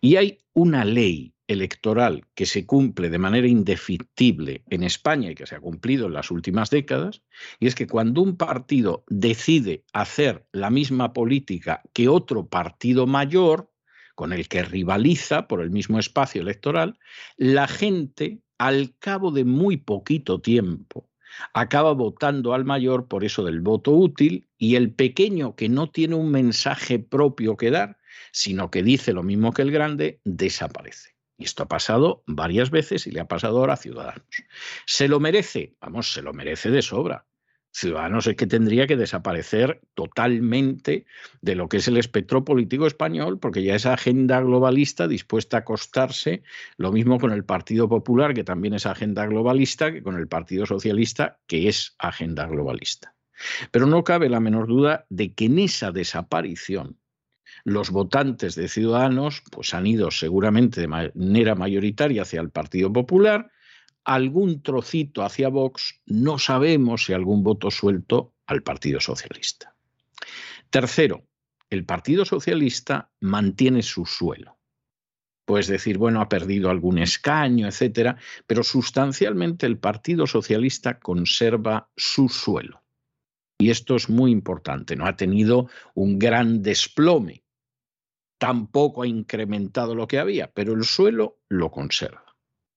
Y 0.00 0.16
hay 0.16 0.38
una 0.52 0.84
ley 0.84 1.32
electoral 1.48 2.26
que 2.34 2.46
se 2.46 2.66
cumple 2.66 3.08
de 3.08 3.18
manera 3.18 3.48
indefectible 3.48 4.62
en 4.68 4.82
España 4.82 5.30
y 5.30 5.34
que 5.34 5.46
se 5.46 5.56
ha 5.56 5.60
cumplido 5.60 6.06
en 6.06 6.12
las 6.12 6.30
últimas 6.30 6.70
décadas, 6.70 7.22
y 7.58 7.66
es 7.66 7.74
que 7.74 7.86
cuando 7.86 8.20
un 8.20 8.36
partido 8.36 9.04
decide 9.08 9.84
hacer 9.92 10.46
la 10.52 10.70
misma 10.70 11.12
política 11.12 11.82
que 11.92 12.08
otro 12.08 12.46
partido 12.46 13.06
mayor, 13.06 13.72
con 14.14 14.32
el 14.32 14.48
que 14.48 14.62
rivaliza 14.62 15.48
por 15.48 15.62
el 15.62 15.70
mismo 15.70 15.98
espacio 15.98 16.42
electoral, 16.42 16.98
la 17.36 17.66
gente, 17.66 18.42
al 18.58 18.94
cabo 18.98 19.30
de 19.30 19.44
muy 19.44 19.78
poquito 19.78 20.42
tiempo, 20.42 21.09
acaba 21.54 21.92
votando 21.92 22.54
al 22.54 22.64
mayor 22.64 23.08
por 23.08 23.24
eso 23.24 23.44
del 23.44 23.60
voto 23.60 23.92
útil 23.92 24.48
y 24.58 24.76
el 24.76 24.92
pequeño 24.92 25.56
que 25.56 25.68
no 25.68 25.90
tiene 25.90 26.14
un 26.14 26.30
mensaje 26.30 26.98
propio 26.98 27.56
que 27.56 27.70
dar, 27.70 27.98
sino 28.32 28.70
que 28.70 28.82
dice 28.82 29.12
lo 29.12 29.22
mismo 29.22 29.52
que 29.52 29.62
el 29.62 29.70
grande, 29.70 30.20
desaparece. 30.24 31.16
Y 31.36 31.44
esto 31.44 31.62
ha 31.62 31.68
pasado 31.68 32.22
varias 32.26 32.70
veces 32.70 33.06
y 33.06 33.12
le 33.12 33.20
ha 33.20 33.28
pasado 33.28 33.58
ahora 33.58 33.72
a 33.72 33.78
Ciudadanos. 33.78 34.26
¿Se 34.86 35.08
lo 35.08 35.20
merece? 35.20 35.74
Vamos, 35.80 36.12
se 36.12 36.20
lo 36.20 36.34
merece 36.34 36.70
de 36.70 36.82
sobra. 36.82 37.26
Ciudadanos 37.72 38.26
es 38.26 38.36
que 38.36 38.46
tendría 38.46 38.86
que 38.86 38.96
desaparecer 38.96 39.80
totalmente 39.94 41.06
de 41.40 41.54
lo 41.54 41.68
que 41.68 41.76
es 41.76 41.88
el 41.88 41.96
espectro 41.96 42.44
político 42.44 42.86
español, 42.86 43.38
porque 43.38 43.62
ya 43.62 43.76
esa 43.76 43.94
agenda 43.94 44.40
globalista 44.40 45.06
dispuesta 45.06 45.58
a 45.58 45.60
acostarse, 45.60 46.42
lo 46.76 46.90
mismo 46.90 47.18
con 47.20 47.32
el 47.32 47.44
Partido 47.44 47.88
Popular, 47.88 48.34
que 48.34 48.44
también 48.44 48.74
es 48.74 48.86
agenda 48.86 49.24
globalista, 49.26 49.92
que 49.92 50.02
con 50.02 50.16
el 50.16 50.26
Partido 50.26 50.66
Socialista, 50.66 51.38
que 51.46 51.68
es 51.68 51.94
agenda 51.98 52.46
globalista. 52.46 53.14
Pero 53.70 53.86
no 53.86 54.04
cabe 54.04 54.28
la 54.28 54.40
menor 54.40 54.66
duda 54.66 55.06
de 55.08 55.32
que 55.32 55.46
en 55.46 55.60
esa 55.60 55.92
desaparición 55.92 56.98
los 57.64 57.90
votantes 57.90 58.54
de 58.54 58.68
Ciudadanos 58.68 59.42
pues 59.50 59.74
han 59.74 59.86
ido 59.86 60.10
seguramente 60.10 60.80
de 60.80 60.88
manera 60.88 61.54
mayoritaria 61.54 62.22
hacia 62.22 62.40
el 62.40 62.50
Partido 62.50 62.92
Popular, 62.92 63.50
algún 64.04 64.62
trocito 64.62 65.22
hacia 65.22 65.48
Vox, 65.48 66.00
no 66.06 66.38
sabemos 66.38 67.04
si 67.04 67.12
algún 67.12 67.42
voto 67.42 67.70
suelto 67.70 68.34
al 68.46 68.62
Partido 68.62 69.00
Socialista. 69.00 69.74
Tercero, 70.70 71.26
el 71.68 71.84
Partido 71.84 72.24
Socialista 72.24 73.10
mantiene 73.20 73.82
su 73.82 74.06
suelo. 74.06 74.58
Puedes 75.44 75.66
decir, 75.66 75.98
bueno, 75.98 76.20
ha 76.20 76.28
perdido 76.28 76.70
algún 76.70 76.98
escaño, 76.98 77.66
etcétera, 77.66 78.16
pero 78.46 78.62
sustancialmente 78.62 79.66
el 79.66 79.78
Partido 79.78 80.26
Socialista 80.26 80.98
conserva 81.00 81.90
su 81.96 82.28
suelo. 82.28 82.82
Y 83.58 83.70
esto 83.70 83.96
es 83.96 84.08
muy 84.08 84.30
importante, 84.30 84.96
no 84.96 85.06
ha 85.06 85.16
tenido 85.16 85.68
un 85.94 86.18
gran 86.18 86.62
desplome, 86.62 87.42
tampoco 88.38 89.02
ha 89.02 89.06
incrementado 89.06 89.94
lo 89.94 90.08
que 90.08 90.18
había, 90.18 90.50
pero 90.50 90.72
el 90.72 90.84
suelo 90.84 91.40
lo 91.48 91.70
conserva. 91.70 92.29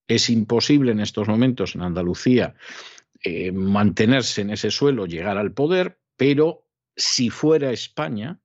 Es 0.07 0.29
imposible 0.29 0.91
en 0.91 0.99
estos 0.99 1.27
momentos 1.27 1.75
en 1.75 1.81
Andalucía 1.81 2.55
eh, 3.23 3.51
mantenerse 3.51 4.41
en 4.41 4.49
ese 4.49 4.69
suelo, 4.69 5.05
llegar 5.05 5.37
al 5.37 5.53
poder, 5.53 5.99
pero 6.17 6.67
si 6.95 7.29
fuera 7.29 7.71
España, 7.71 8.41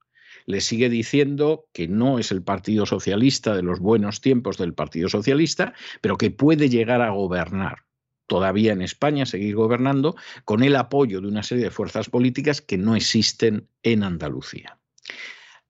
le 0.46 0.60
sigue 0.60 0.88
diciendo 0.88 1.66
que 1.72 1.88
no 1.88 2.18
es 2.18 2.30
el 2.30 2.42
Partido 2.42 2.86
Socialista 2.86 3.54
de 3.54 3.62
los 3.62 3.80
buenos 3.80 4.20
tiempos 4.20 4.56
del 4.56 4.74
Partido 4.74 5.08
Socialista, 5.08 5.74
pero 6.00 6.16
que 6.16 6.30
puede 6.30 6.68
llegar 6.68 7.02
a 7.02 7.10
gobernar 7.10 7.84
todavía 8.28 8.72
en 8.72 8.82
España, 8.82 9.26
seguir 9.26 9.56
gobernando, 9.56 10.14
con 10.44 10.62
el 10.62 10.76
apoyo 10.76 11.20
de 11.20 11.28
una 11.28 11.42
serie 11.42 11.64
de 11.64 11.70
fuerzas 11.70 12.08
políticas 12.08 12.62
que 12.62 12.78
no 12.78 12.94
existen 12.94 13.68
en 13.82 14.04
Andalucía. 14.04 14.77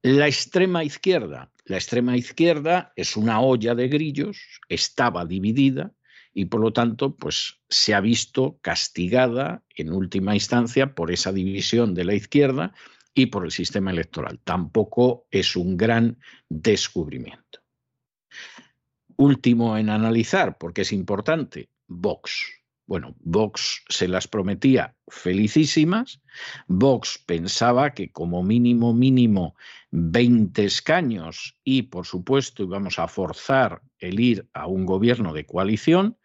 La 0.02 0.26
extrema 0.26 0.84
izquierda 0.84 1.50
la 1.68 1.76
extrema 1.76 2.16
izquierda 2.16 2.94
es 2.96 3.14
una 3.14 3.42
olla 3.42 3.74
de 3.74 3.88
grillos, 3.88 4.38
estaba 4.70 5.26
dividida 5.26 5.92
y 6.32 6.46
por 6.46 6.62
lo 6.62 6.72
tanto 6.72 7.14
pues 7.14 7.60
se 7.68 7.94
ha 7.94 8.00
visto 8.00 8.58
castigada 8.62 9.62
en 9.76 9.92
última 9.92 10.34
instancia 10.34 10.94
por 10.94 11.12
esa 11.12 11.30
división 11.30 11.94
de 11.94 12.04
la 12.04 12.14
izquierda 12.14 12.72
y 13.12 13.26
por 13.26 13.44
el 13.44 13.50
sistema 13.50 13.90
electoral. 13.90 14.40
Tampoco 14.44 15.26
es 15.30 15.56
un 15.56 15.76
gran 15.76 16.18
descubrimiento. 16.48 17.60
Último 19.16 19.76
en 19.76 19.90
analizar, 19.90 20.56
porque 20.56 20.82
es 20.82 20.92
importante, 20.92 21.68
Vox. 21.86 22.57
Bueno, 22.88 23.14
Vox 23.20 23.84
se 23.90 24.08
las 24.08 24.26
prometía 24.26 24.96
felicísimas. 25.08 26.22
Vox 26.68 27.22
pensaba 27.26 27.92
que 27.92 28.10
como 28.10 28.42
mínimo, 28.42 28.94
mínimo 28.94 29.56
20 29.90 30.64
escaños 30.64 31.58
y, 31.62 31.82
por 31.82 32.06
supuesto, 32.06 32.62
íbamos 32.62 32.98
a 32.98 33.06
forzar 33.06 33.82
el 33.98 34.18
ir 34.18 34.48
a 34.54 34.66
un 34.66 34.86
gobierno 34.86 35.34
de 35.34 35.44
coalición. 35.44 36.16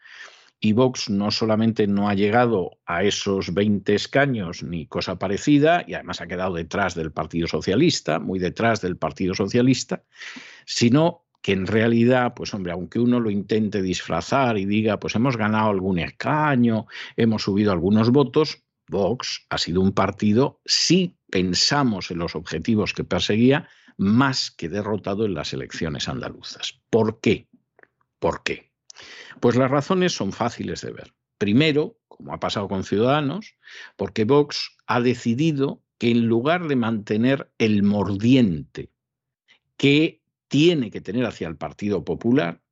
Y 0.58 0.72
Vox 0.72 1.10
no 1.10 1.30
solamente 1.30 1.86
no 1.86 2.08
ha 2.08 2.14
llegado 2.14 2.78
a 2.86 3.04
esos 3.04 3.52
20 3.52 3.94
escaños 3.94 4.62
ni 4.62 4.86
cosa 4.86 5.18
parecida, 5.18 5.84
y 5.86 5.92
además 5.92 6.22
ha 6.22 6.26
quedado 6.26 6.54
detrás 6.54 6.94
del 6.94 7.12
Partido 7.12 7.46
Socialista, 7.46 8.20
muy 8.20 8.38
detrás 8.38 8.80
del 8.80 8.96
Partido 8.96 9.34
Socialista, 9.34 10.02
sino 10.64 11.23
que 11.44 11.52
en 11.52 11.66
realidad, 11.66 12.32
pues 12.34 12.54
hombre, 12.54 12.72
aunque 12.72 12.98
uno 12.98 13.20
lo 13.20 13.28
intente 13.28 13.82
disfrazar 13.82 14.56
y 14.56 14.64
diga, 14.64 14.98
pues 14.98 15.14
hemos 15.14 15.36
ganado 15.36 15.68
algún 15.68 15.98
escaño, 15.98 16.86
hemos 17.18 17.42
subido 17.42 17.70
algunos 17.70 18.10
votos, 18.10 18.64
Vox 18.88 19.44
ha 19.50 19.58
sido 19.58 19.82
un 19.82 19.92
partido, 19.92 20.62
si 20.64 21.18
pensamos 21.30 22.10
en 22.10 22.16
los 22.20 22.34
objetivos 22.34 22.94
que 22.94 23.04
perseguía, 23.04 23.68
más 23.98 24.50
que 24.50 24.70
derrotado 24.70 25.26
en 25.26 25.34
las 25.34 25.52
elecciones 25.52 26.08
andaluzas. 26.08 26.80
¿Por 26.88 27.20
qué? 27.20 27.46
¿Por 28.18 28.42
qué? 28.42 28.72
Pues 29.38 29.54
las 29.56 29.70
razones 29.70 30.14
son 30.14 30.32
fáciles 30.32 30.80
de 30.80 30.92
ver. 30.92 31.12
Primero, 31.36 31.98
como 32.08 32.32
ha 32.32 32.40
pasado 32.40 32.68
con 32.68 32.84
Ciudadanos, 32.84 33.58
porque 33.96 34.24
Vox 34.24 34.78
ha 34.86 35.02
decidido 35.02 35.82
que 35.98 36.10
en 36.10 36.26
lugar 36.26 36.68
de 36.68 36.76
mantener 36.76 37.52
el 37.58 37.82
mordiente 37.82 38.90
que 39.76 40.23
tiene 40.54 40.92
que 40.92 41.00
tener 41.00 41.26
hacia 41.26 41.48
el 41.48 41.56
Partido 41.56 42.04
Popular 42.04 42.62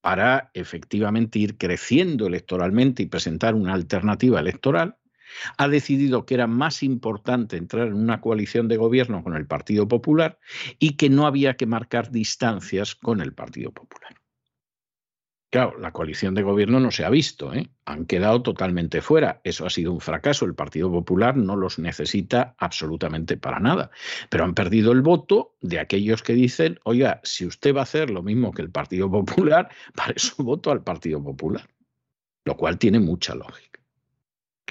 para 0.00 0.52
efectivamente 0.54 1.40
ir 1.40 1.58
creciendo 1.58 2.28
electoralmente 2.28 3.02
y 3.02 3.06
presentar 3.06 3.56
una 3.56 3.74
alternativa 3.74 4.38
electoral, 4.38 4.96
ha 5.58 5.66
decidido 5.66 6.24
que 6.24 6.34
era 6.34 6.46
más 6.46 6.84
importante 6.84 7.56
entrar 7.56 7.88
en 7.88 7.94
una 7.94 8.20
coalición 8.20 8.68
de 8.68 8.76
gobierno 8.76 9.24
con 9.24 9.34
el 9.34 9.48
Partido 9.48 9.88
Popular 9.88 10.38
y 10.78 10.96
que 10.96 11.10
no 11.10 11.26
había 11.26 11.56
que 11.56 11.66
marcar 11.66 12.12
distancias 12.12 12.94
con 12.94 13.20
el 13.20 13.34
Partido 13.34 13.72
Popular. 13.72 14.21
Claro, 15.52 15.78
la 15.78 15.92
coalición 15.92 16.34
de 16.34 16.42
gobierno 16.42 16.80
no 16.80 16.90
se 16.90 17.04
ha 17.04 17.10
visto, 17.10 17.52
¿eh? 17.52 17.68
han 17.84 18.06
quedado 18.06 18.40
totalmente 18.40 19.02
fuera. 19.02 19.42
Eso 19.44 19.66
ha 19.66 19.70
sido 19.70 19.92
un 19.92 20.00
fracaso. 20.00 20.46
El 20.46 20.54
Partido 20.54 20.90
Popular 20.90 21.36
no 21.36 21.56
los 21.56 21.78
necesita 21.78 22.54
absolutamente 22.56 23.36
para 23.36 23.60
nada. 23.60 23.90
Pero 24.30 24.44
han 24.44 24.54
perdido 24.54 24.92
el 24.92 25.02
voto 25.02 25.54
de 25.60 25.78
aquellos 25.78 26.22
que 26.22 26.32
dicen, 26.32 26.80
oiga, 26.84 27.20
si 27.22 27.44
usted 27.44 27.74
va 27.74 27.80
a 27.80 27.82
hacer 27.82 28.08
lo 28.08 28.22
mismo 28.22 28.52
que 28.52 28.62
el 28.62 28.70
Partido 28.70 29.10
Popular, 29.10 29.68
para 29.94 30.14
eso 30.14 30.42
voto 30.42 30.70
al 30.70 30.82
Partido 30.82 31.22
Popular. 31.22 31.68
Lo 32.46 32.56
cual 32.56 32.78
tiene 32.78 32.98
mucha 32.98 33.34
lógica. 33.34 33.71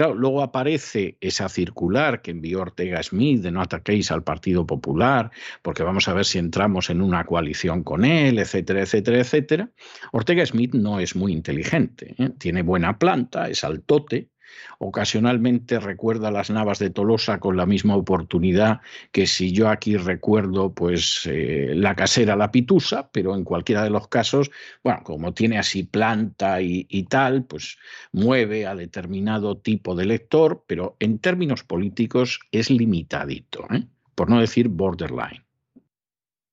Luego 0.09 0.41
aparece 0.41 1.17
esa 1.21 1.47
circular 1.47 2.21
que 2.21 2.31
envió 2.31 2.61
Ortega 2.61 3.01
Smith 3.03 3.41
de 3.41 3.51
no 3.51 3.61
ataquéis 3.61 4.11
al 4.11 4.23
Partido 4.23 4.65
Popular, 4.65 5.31
porque 5.61 5.83
vamos 5.83 6.07
a 6.07 6.13
ver 6.13 6.25
si 6.25 6.39
entramos 6.39 6.89
en 6.89 7.01
una 7.01 7.25
coalición 7.25 7.83
con 7.83 8.03
él, 8.03 8.39
etcétera, 8.39 8.81
etcétera, 8.81 9.19
etcétera. 9.19 9.71
Ortega 10.11 10.45
Smith 10.45 10.73
no 10.73 10.99
es 10.99 11.15
muy 11.15 11.31
inteligente, 11.31 12.15
¿eh? 12.17 12.31
tiene 12.39 12.63
buena 12.63 12.97
planta, 12.97 13.47
es 13.49 13.63
altote, 13.63 14.30
Ocasionalmente 14.79 15.79
recuerda 15.79 16.31
las 16.31 16.49
Navas 16.49 16.79
de 16.79 16.89
Tolosa 16.89 17.39
con 17.39 17.57
la 17.57 17.65
misma 17.65 17.95
oportunidad 17.95 18.81
que 19.11 19.27
si 19.27 19.51
yo 19.51 19.69
aquí 19.69 19.97
recuerdo 19.97 20.73
pues 20.73 21.21
eh, 21.25 21.73
la 21.75 21.95
casera 21.95 22.35
La 22.35 22.51
Pitusa, 22.51 23.09
pero 23.11 23.35
en 23.35 23.43
cualquiera 23.43 23.83
de 23.83 23.89
los 23.89 24.07
casos, 24.07 24.51
bueno, 24.83 25.01
como 25.03 25.33
tiene 25.33 25.57
así 25.57 25.83
planta 25.83 26.61
y, 26.61 27.03
tal, 27.09 27.45
pues 27.45 27.77
mueve 28.11 28.65
a 28.65 28.75
determinado 28.75 29.57
tipo 29.57 29.95
de 29.95 30.05
lector, 30.05 30.63
pero 30.67 30.95
en 30.99 31.19
términos 31.19 31.63
políticos 31.63 32.39
es 32.51 32.69
limitadito, 32.69 33.67
¿eh? 33.71 33.85
por 34.15 34.29
no 34.29 34.39
decir 34.39 34.67
borderline. 34.67 35.43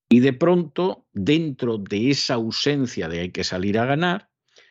Y 0.08 0.20
de 0.20 0.32
pronto, 0.32 1.06
dentro 1.12 1.76
de 1.78 2.10
esa 2.10 2.34
ausencia 2.34 3.08
de 3.08 3.20
hay 3.20 3.30
que 3.30 3.44
salir 3.44 3.78
a 3.78 3.84
ganar, 3.84 4.30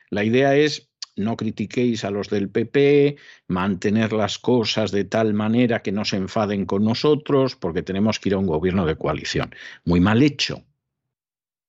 la 0.10 0.24
idea 0.24 0.56
es 0.56 0.90
no 1.18 1.36
critiquéis 1.36 2.04
a 2.06 2.12
los 2.12 2.30
del 2.30 2.50
PP, 2.50 3.18
mantener 3.48 4.14
las 4.14 4.38
cosas 4.40 4.92
de 4.92 5.04
tal 5.04 5.34
manera 5.34 5.82
que 5.82 5.92
no 5.92 6.06
se 6.06 6.18
enfaden 6.18 6.66
con 6.66 6.84
nosotros, 6.84 7.56
porque 7.56 7.84
tenemos 7.84 8.20
que 8.20 8.30
ir 8.30 8.36
a 8.36 8.40
un 8.40 8.48
gobierno 8.48 8.86
de 8.86 8.96
coalición. 8.96 9.54
Muy 9.86 10.00
mal 10.00 10.22
hecho. 10.24 10.64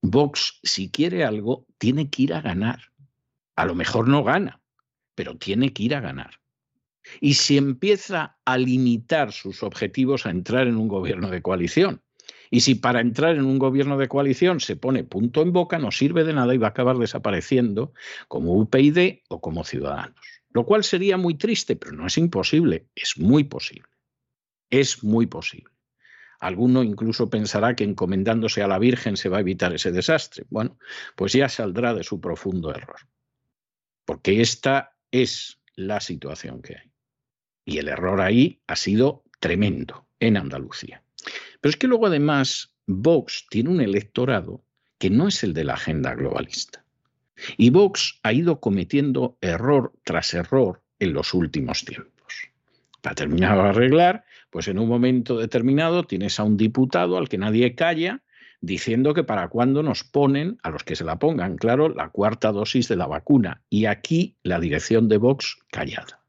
Vox, 0.02 0.60
si 0.62 0.90
quiere 0.90 1.24
algo, 1.24 1.66
tiene 1.78 2.08
que 2.10 2.22
ir 2.22 2.34
a 2.34 2.40
ganar. 2.40 2.92
A 3.56 3.64
lo 3.64 3.74
mejor 3.74 4.06
no 4.08 4.22
gana, 4.22 4.60
pero 5.14 5.36
tiene 5.36 5.72
que 5.72 5.82
ir 5.82 5.94
a 5.94 6.00
ganar. 6.00 6.40
Y 7.20 7.34
si 7.34 7.56
empieza 7.56 8.38
a 8.44 8.58
limitar 8.58 9.32
sus 9.32 9.62
objetivos 9.62 10.26
a 10.26 10.30
entrar 10.30 10.66
en 10.66 10.76
un 10.76 10.88
gobierno 10.88 11.30
de 11.30 11.42
coalición, 11.42 12.02
y 12.50 12.60
si 12.60 12.74
para 12.74 13.00
entrar 13.00 13.36
en 13.36 13.44
un 13.44 13.58
gobierno 13.58 13.98
de 13.98 14.08
coalición 14.08 14.60
se 14.60 14.76
pone 14.76 15.04
punto 15.04 15.42
en 15.42 15.52
boca, 15.52 15.78
no 15.78 15.90
sirve 15.90 16.24
de 16.24 16.32
nada 16.32 16.54
y 16.54 16.58
va 16.58 16.68
a 16.68 16.70
acabar 16.70 16.96
desapareciendo 16.96 17.92
como 18.28 18.54
UPyD 18.54 19.20
o 19.28 19.40
como 19.40 19.64
Ciudadanos. 19.64 20.20
Lo 20.50 20.64
cual 20.64 20.84
sería 20.84 21.16
muy 21.16 21.34
triste, 21.34 21.76
pero 21.76 21.92
no 21.92 22.06
es 22.06 22.16
imposible, 22.16 22.86
es 22.94 23.18
muy 23.18 23.44
posible. 23.44 23.88
Es 24.70 25.02
muy 25.04 25.26
posible. 25.26 25.72
Alguno 26.40 26.82
incluso 26.82 27.28
pensará 27.28 27.74
que 27.74 27.84
encomendándose 27.84 28.62
a 28.62 28.68
la 28.68 28.78
Virgen 28.78 29.16
se 29.16 29.28
va 29.28 29.38
a 29.38 29.40
evitar 29.40 29.74
ese 29.74 29.92
desastre. 29.92 30.44
Bueno, 30.50 30.78
pues 31.16 31.32
ya 31.32 31.48
saldrá 31.48 31.94
de 31.94 32.04
su 32.04 32.20
profundo 32.20 32.70
error. 32.70 33.00
Porque 34.04 34.40
esta 34.40 34.96
es 35.10 35.60
la 35.74 36.00
situación 36.00 36.62
que 36.62 36.76
hay. 36.76 36.92
Y 37.64 37.78
el 37.78 37.88
error 37.88 38.20
ahí 38.20 38.62
ha 38.66 38.76
sido 38.76 39.24
tremendo 39.40 40.06
en 40.20 40.36
Andalucía. 40.36 41.02
Pero 41.60 41.70
es 41.70 41.76
que 41.76 41.86
luego 41.86 42.06
además 42.06 42.72
Vox 42.86 43.46
tiene 43.50 43.70
un 43.70 43.80
electorado 43.80 44.62
que 44.98 45.10
no 45.10 45.28
es 45.28 45.44
el 45.44 45.54
de 45.54 45.64
la 45.64 45.74
agenda 45.74 46.14
globalista. 46.14 46.84
Y 47.56 47.70
Vox 47.70 48.18
ha 48.22 48.32
ido 48.32 48.60
cometiendo 48.60 49.36
error 49.40 49.92
tras 50.04 50.34
error 50.34 50.82
en 50.98 51.12
los 51.12 51.34
últimos 51.34 51.84
tiempos. 51.84 52.50
Para 53.00 53.14
terminar 53.14 53.56
de 53.56 53.68
arreglar, 53.68 54.24
pues 54.50 54.66
en 54.68 54.78
un 54.78 54.88
momento 54.88 55.38
determinado 55.38 56.02
tienes 56.02 56.40
a 56.40 56.44
un 56.44 56.56
diputado 56.56 57.16
al 57.16 57.28
que 57.28 57.38
nadie 57.38 57.74
calla 57.74 58.22
diciendo 58.60 59.14
que 59.14 59.22
para 59.22 59.48
cuándo 59.48 59.82
nos 59.82 60.02
ponen, 60.02 60.58
a 60.62 60.70
los 60.70 60.82
que 60.82 60.96
se 60.96 61.04
la 61.04 61.18
pongan, 61.18 61.56
claro, 61.56 61.88
la 61.88 62.08
cuarta 62.08 62.50
dosis 62.50 62.88
de 62.88 62.96
la 62.96 63.06
vacuna. 63.06 63.62
Y 63.70 63.86
aquí 63.86 64.36
la 64.42 64.58
dirección 64.58 65.08
de 65.08 65.18
Vox 65.18 65.58
callada. 65.70 66.20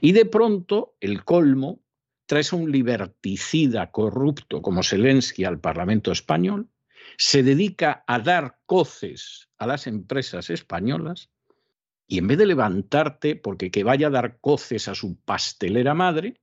Y 0.00 0.12
de 0.12 0.24
pronto 0.24 0.94
el 1.00 1.24
colmo 1.24 1.80
traes 2.28 2.52
un 2.52 2.70
liberticida 2.70 3.90
corrupto 3.90 4.60
como 4.60 4.82
Zelensky 4.82 5.44
al 5.44 5.60
Parlamento 5.60 6.12
español, 6.12 6.68
se 7.16 7.42
dedica 7.42 8.04
a 8.06 8.18
dar 8.18 8.58
coces 8.66 9.48
a 9.56 9.66
las 9.66 9.86
empresas 9.86 10.50
españolas 10.50 11.30
y 12.06 12.18
en 12.18 12.28
vez 12.28 12.36
de 12.36 12.44
levantarte 12.44 13.34
porque 13.34 13.70
que 13.70 13.82
vaya 13.82 14.08
a 14.08 14.10
dar 14.10 14.40
coces 14.40 14.88
a 14.88 14.94
su 14.94 15.18
pastelera 15.20 15.94
madre, 15.94 16.42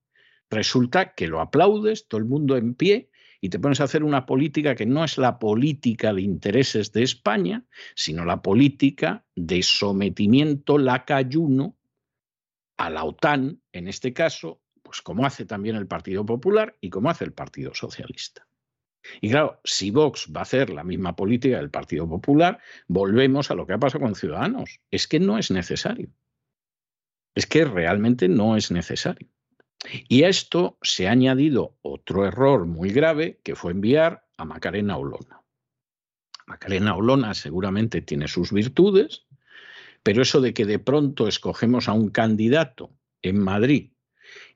resulta 0.49 1.13
que 1.13 1.27
lo 1.27 1.39
aplaudes, 1.39 2.07
todo 2.07 2.17
el 2.19 2.25
mundo 2.25 2.57
en 2.57 2.73
pie, 2.73 3.11
y 3.39 3.49
te 3.49 3.59
pones 3.59 3.79
a 3.79 3.83
hacer 3.83 4.03
una 4.03 4.25
política 4.25 4.73
que 4.73 4.87
no 4.87 5.03
es 5.03 5.19
la 5.19 5.37
política 5.37 6.15
de 6.15 6.23
intereses 6.23 6.93
de 6.93 7.03
España, 7.03 7.63
sino 7.95 8.25
la 8.25 8.41
política 8.41 9.23
de 9.35 9.61
sometimiento 9.61 10.79
lacayuno 10.79 11.77
a 12.77 12.89
la 12.89 13.03
OTAN, 13.03 13.61
en 13.71 13.87
este 13.87 14.13
caso, 14.13 14.61
pues 14.85 15.01
como 15.01 15.25
hace 15.25 15.45
también 15.45 15.75
el 15.75 15.87
Partido 15.87 16.23
Popular 16.25 16.77
y 16.79 16.91
como 16.91 17.09
hace 17.09 17.25
el 17.25 17.33
Partido 17.33 17.73
Socialista. 17.73 18.47
Y 19.19 19.31
claro, 19.31 19.59
si 19.63 19.89
Vox 19.89 20.31
va 20.33 20.41
a 20.41 20.43
hacer 20.43 20.69
la 20.69 20.83
misma 20.83 21.15
política 21.15 21.57
del 21.57 21.71
Partido 21.71 22.07
Popular, 22.07 22.59
volvemos 22.87 23.49
a 23.49 23.55
lo 23.55 23.65
que 23.65 23.73
ha 23.73 23.79
pasado 23.79 24.03
con 24.03 24.15
Ciudadanos. 24.15 24.79
Es 24.91 25.07
que 25.07 25.19
no 25.19 25.39
es 25.39 25.49
necesario. 25.49 26.09
Es 27.33 27.47
que 27.47 27.65
realmente 27.65 28.27
no 28.27 28.55
es 28.55 28.71
necesario. 28.71 29.27
Y 30.07 30.23
a 30.23 30.29
esto 30.29 30.77
se 30.83 31.07
ha 31.07 31.11
añadido 31.11 31.77
otro 31.81 32.25
error 32.25 32.65
muy 32.65 32.89
grave 32.89 33.39
que 33.43 33.55
fue 33.55 33.71
enviar 33.71 34.27
a 34.37 34.45
Macarena 34.45 34.97
Olona. 34.97 35.41
Macarena 36.45 36.95
Olona 36.95 37.33
seguramente 37.33 38.01
tiene 38.01 38.27
sus 38.27 38.51
virtudes, 38.51 39.25
pero 40.03 40.21
eso 40.21 40.41
de 40.41 40.53
que 40.53 40.65
de 40.65 40.77
pronto 40.77 41.27
escogemos 41.27 41.89
a 41.89 41.93
un 41.93 42.09
candidato 42.09 42.91
en 43.23 43.39
Madrid 43.39 43.94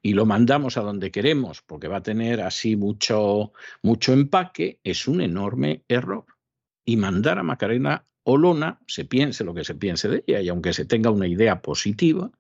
y 0.02 0.14
lo 0.14 0.26
mandamos 0.26 0.78
a 0.78 0.82
donde 0.82 1.12
queremos 1.12 1.62
porque 1.62 1.88
va 1.88 1.98
a 1.98 2.04
tener 2.04 2.42
así 2.42 2.76
mucho, 2.76 3.54
mucho 3.82 4.14
empaque, 4.14 4.80
es 4.84 5.08
un 5.08 5.22
enorme 5.22 5.84
error. 5.88 6.26
Y 6.86 6.98
mandar 6.98 7.40
a 7.40 7.44
Macarena 7.44 8.06
Olona, 8.24 8.80
se 8.88 9.06
piense 9.06 9.44
lo 9.44 9.54
que 9.54 9.64
se 9.64 9.76
piense 9.76 10.08
de 10.08 10.24
ella, 10.28 10.42
y 10.42 10.50
aunque 10.50 10.74
se 10.74 10.86
tenga 10.86 11.10
una 11.10 11.28
idea 11.28 11.62
positiva, 11.62 12.32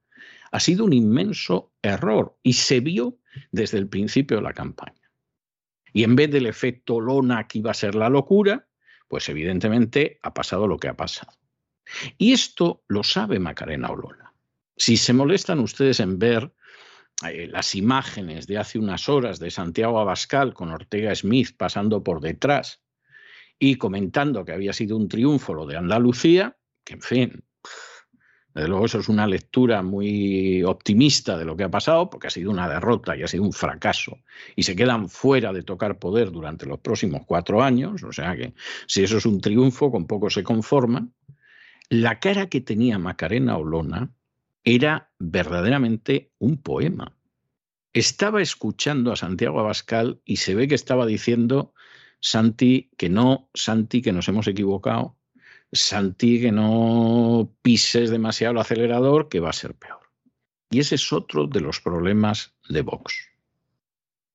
ha 0.52 0.60
sido 0.60 0.86
un 0.86 0.94
inmenso 0.94 1.72
error 1.82 2.38
y 2.44 2.54
se 2.54 2.80
vio 2.80 3.18
desde 3.52 3.78
el 3.78 3.88
principio 3.88 4.38
de 4.38 4.44
la 4.44 4.54
campaña. 4.54 5.12
Y 5.94 6.04
en 6.04 6.16
vez 6.16 6.32
del 6.32 6.46
efecto 6.46 6.96
Olona 6.96 7.48
que 7.48 7.60
iba 7.60 7.72
a 7.72 7.76
ser 7.76 7.96
la 7.96 8.10
locura, 8.10 8.68
pues 9.08 9.28
evidentemente 9.30 10.20
ha 10.22 10.34
pasado 10.34 10.68
lo 10.68 10.78
que 10.78 10.88
ha 10.88 10.96
pasado. 10.96 11.34
Y 12.18 12.34
esto 12.34 12.84
lo 12.88 13.04
sabe 13.04 13.40
Macarena 13.40 13.90
Olona. 13.90 14.34
Si 14.78 14.98
se 14.98 15.14
molestan 15.14 15.60
ustedes 15.60 16.00
en 16.00 16.20
ver 16.20 16.54
las 17.22 17.76
imágenes 17.76 18.48
de 18.48 18.58
hace 18.58 18.80
unas 18.80 19.10
horas 19.10 19.40
de 19.40 19.52
Santiago 19.52 20.00
Abascal 20.00 20.54
con 20.54 20.70
Ortega 20.70 21.14
Smith 21.14 21.56
pasando 21.58 22.04
por 22.04 22.22
detrás 22.22 22.82
y 23.60 23.76
comentando 23.76 24.46
que 24.46 24.54
había 24.54 24.74
sido 24.74 24.96
un 24.96 25.10
triunfo 25.10 25.54
lo 25.54 25.66
de 25.66 25.76
Andalucía, 25.76 26.58
que 26.86 26.94
en 26.94 27.02
fin, 27.02 27.44
desde 28.54 28.70
luego 28.70 28.86
eso 28.86 29.00
es 29.00 29.10
una 29.10 29.28
lectura 29.28 29.84
muy 29.84 30.64
optimista 30.64 31.38
de 31.38 31.46
lo 31.46 31.56
que 31.56 31.66
ha 31.66 31.70
pasado, 31.70 32.10
porque 32.10 32.28
ha 32.28 32.32
sido 32.32 32.52
una 32.52 32.70
derrota 32.70 33.16
y 33.16 33.24
ha 33.24 33.28
sido 33.28 33.44
un 33.44 33.54
fracaso, 33.54 34.20
y 34.56 34.64
se 34.64 34.76
quedan 34.76 35.10
fuera 35.10 35.54
de 35.54 35.64
tocar 35.64 36.00
poder 36.00 36.32
durante 36.32 36.66
los 36.66 36.80
próximos 36.80 37.24
cuatro 37.26 37.62
años, 37.62 38.02
o 38.04 38.14
sea 38.14 38.36
que 38.36 38.54
si 38.88 39.04
eso 39.04 39.18
es 39.18 39.26
un 39.26 39.42
triunfo, 39.42 39.92
con 39.92 40.08
poco 40.08 40.30
se 40.30 40.44
conforman. 40.44 41.14
La 41.90 42.20
cara 42.20 42.48
que 42.48 42.62
tenía 42.62 42.98
Macarena 43.00 43.58
Olona 43.58 44.12
era 44.76 45.12
verdaderamente 45.20 46.32
un 46.38 46.62
poema. 46.62 47.16
Estaba 47.94 48.42
escuchando 48.42 49.12
a 49.12 49.16
Santiago 49.16 49.60
Abascal 49.60 50.22
y 50.26 50.38
se 50.38 50.56
ve 50.56 50.68
que 50.68 50.76
estaba 50.76 51.06
diciendo, 51.06 51.74
Santi, 52.20 52.92
que 52.98 53.10
no, 53.10 53.50
Santi, 53.54 54.02
que 54.02 54.12
nos 54.12 54.28
hemos 54.28 54.48
equivocado, 54.48 55.18
Santi, 55.72 56.42
que 56.42 56.52
no 56.52 57.56
pises 57.62 58.10
demasiado 58.10 58.54
el 58.54 58.60
acelerador, 58.60 59.30
que 59.30 59.40
va 59.40 59.50
a 59.50 59.54
ser 59.54 59.76
peor. 59.76 60.00
Y 60.72 60.80
ese 60.80 60.96
es 60.96 61.12
otro 61.14 61.48
de 61.48 61.62
los 61.62 61.80
problemas 61.80 62.54
de 62.68 62.82
Vox. 62.82 63.30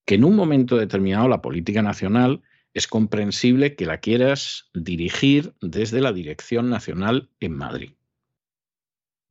Que 0.04 0.16
en 0.16 0.24
un 0.24 0.36
momento 0.36 0.76
determinado 0.76 1.28
la 1.28 1.42
política 1.42 1.82
nacional 1.82 2.42
es 2.72 2.88
comprensible 2.88 3.76
que 3.76 3.86
la 3.86 3.98
quieras 3.98 4.68
dirigir 4.74 5.54
desde 5.60 6.00
la 6.00 6.12
Dirección 6.12 6.70
Nacional 6.70 7.30
en 7.38 7.56
Madrid. 7.56 7.92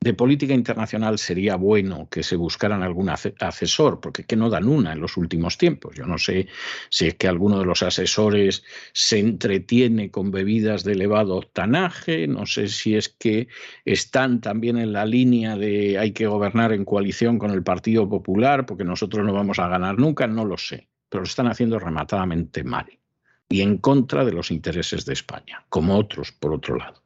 De 0.03 0.13
política 0.13 0.53
internacional 0.53 1.17
sería 1.17 1.55
bueno 1.55 2.09
que 2.11 2.23
se 2.23 2.35
buscaran 2.35 2.83
algún 2.83 3.09
asesor, 3.09 4.01
porque 4.01 4.25
que 4.25 4.35
no 4.35 4.49
dan 4.49 4.67
una 4.67 4.91
en 4.91 4.99
los 4.99 5.15
últimos 5.15 5.57
tiempos. 5.57 5.95
Yo 5.95 6.05
no 6.05 6.17
sé 6.17 6.47
si 6.89 7.07
es 7.07 7.15
que 7.15 7.29
alguno 7.29 7.57
de 7.59 7.65
los 7.65 7.83
asesores 7.83 8.65
se 8.91 9.19
entretiene 9.19 10.11
con 10.11 10.29
bebidas 10.29 10.83
de 10.83 10.91
elevado 10.91 11.37
octanaje, 11.37 12.27
no 12.27 12.45
sé 12.45 12.67
si 12.67 12.95
es 12.95 13.07
que 13.07 13.47
están 13.85 14.41
también 14.41 14.77
en 14.77 14.91
la 14.91 15.05
línea 15.05 15.55
de 15.55 15.97
hay 15.97 16.11
que 16.11 16.27
gobernar 16.27 16.73
en 16.73 16.83
coalición 16.83 17.39
con 17.39 17.51
el 17.51 17.63
Partido 17.63 18.09
Popular, 18.09 18.65
porque 18.65 18.83
nosotros 18.83 19.25
no 19.25 19.31
vamos 19.31 19.59
a 19.59 19.69
ganar 19.69 19.97
nunca, 19.97 20.27
no 20.27 20.43
lo 20.43 20.57
sé, 20.57 20.89
pero 21.07 21.21
lo 21.21 21.27
están 21.27 21.47
haciendo 21.47 21.79
rematadamente 21.79 22.65
mal 22.65 22.87
y 23.47 23.61
en 23.61 23.77
contra 23.77 24.25
de 24.25 24.33
los 24.33 24.51
intereses 24.51 25.05
de 25.05 25.13
España, 25.13 25.63
como 25.69 25.97
otros, 25.97 26.33
por 26.33 26.53
otro 26.53 26.75
lado. 26.75 27.02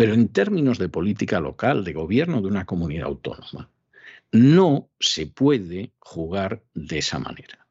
Pero 0.00 0.14
en 0.14 0.28
términos 0.28 0.78
de 0.78 0.88
política 0.88 1.40
local, 1.40 1.84
de 1.84 1.92
gobierno 1.92 2.40
de 2.40 2.46
una 2.46 2.64
comunidad 2.64 3.08
autónoma, 3.08 3.68
no 4.32 4.88
se 4.98 5.26
puede 5.26 5.92
jugar 5.98 6.62
de 6.72 6.96
esa 6.96 7.18
manera. 7.18 7.66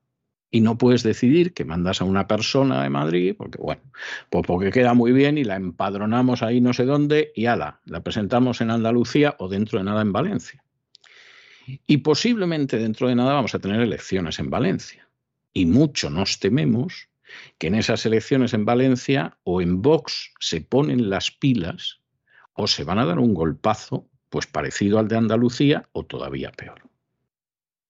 Y 0.51 0.61
no 0.61 0.77
puedes 0.77 1.01
decidir 1.01 1.55
que 1.55 1.65
mandas 1.65 2.01
a 2.01 2.05
una 2.05 2.27
persona 2.27 2.83
de 2.83 2.91
Madrid, 2.91 3.33
porque 3.35 3.57
bueno, 3.57 3.81
pues 4.29 4.45
porque 4.45 4.69
queda 4.69 4.93
muy 4.93 5.11
bien 5.11 5.39
y 5.39 5.43
la 5.43 5.55
empadronamos 5.55 6.43
ahí 6.43 6.61
no 6.61 6.71
sé 6.71 6.85
dónde 6.85 7.31
y 7.33 7.47
ala, 7.47 7.81
la 7.85 8.03
presentamos 8.03 8.61
en 8.61 8.69
Andalucía 8.69 9.35
o 9.39 9.47
dentro 9.47 9.79
de 9.79 9.85
nada 9.85 10.03
en 10.03 10.13
Valencia. 10.13 10.63
Y 11.87 11.97
posiblemente 11.97 12.77
dentro 12.77 13.07
de 13.07 13.15
nada 13.15 13.33
vamos 13.33 13.55
a 13.55 13.59
tener 13.59 13.81
elecciones 13.81 14.37
en 14.37 14.51
Valencia. 14.51 15.09
Y 15.51 15.65
mucho 15.65 16.11
nos 16.11 16.37
tememos 16.37 17.09
que 17.57 17.65
en 17.65 17.73
esas 17.73 18.05
elecciones 18.05 18.53
en 18.53 18.65
Valencia 18.65 19.35
o 19.41 19.63
en 19.63 19.81
Vox 19.81 20.31
se 20.39 20.61
ponen 20.61 21.09
las 21.09 21.31
pilas 21.31 21.99
o 22.61 22.67
se 22.67 22.83
van 22.83 22.99
a 22.99 23.05
dar 23.05 23.19
un 23.19 23.33
golpazo, 23.33 24.09
pues 24.29 24.45
parecido 24.45 24.99
al 24.99 25.07
de 25.07 25.15
Andalucía 25.15 25.87
o 25.93 26.03
todavía 26.03 26.51
peor. 26.51 26.81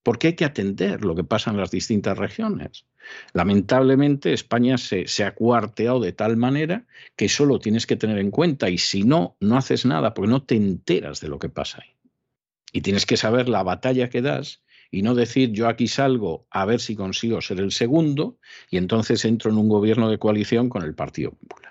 Porque 0.04 0.28
hay 0.28 0.36
que 0.36 0.46
atender 0.46 1.04
lo 1.04 1.16
que 1.16 1.24
pasa 1.24 1.50
en 1.50 1.58
las 1.58 1.72
distintas 1.72 2.20
regiones. 2.20 2.86
Lamentablemente 3.34 4.32
España 4.32 4.78
se, 4.78 5.08
se, 5.08 5.24
ha 5.24 5.34
cuarteado 5.34 6.00
de 6.00 6.14
tal 6.14 6.38
manera 6.38 6.86
que 7.16 7.30
solo 7.30 7.60
tienes 7.60 7.88
que 7.88 7.96
tener 7.96 8.20
en 8.20 8.30
cuenta 8.30 8.70
y 8.70 8.78
si 8.78 9.04
no, 9.04 9.38
no 9.40 9.58
haces 9.58 9.88
nada 9.88 10.14
porque 10.14 10.30
no 10.30 10.44
te 10.44 10.56
enteras 10.56 11.20
de 11.20 11.30
lo 11.30 11.40
que 11.40 11.50
pasa 11.50 11.80
ahí. 11.82 11.96
Y 12.72 12.82
tienes 12.82 13.08
que 13.08 13.18
saber 13.18 13.50
la 13.50 13.64
batalla 13.64 14.12
que 14.12 14.22
das 14.22 14.62
y 14.92 15.02
no 15.02 15.16
decir 15.16 15.52
yo 15.52 15.68
aquí 15.68 15.88
salgo 15.88 16.46
a 16.52 16.66
ver 16.66 16.80
si 16.80 16.96
consigo 16.96 17.42
ser 17.42 17.60
el 17.60 17.72
segundo 17.72 18.38
y 18.70 18.78
entonces 18.78 19.26
entro 19.26 19.50
en 19.50 19.58
un 19.58 19.68
gobierno 19.68 20.12
de 20.12 20.20
coalición 20.20 20.70
con 20.70 20.84
el 20.84 20.94
Partido 20.94 21.32
Popular. 21.32 21.69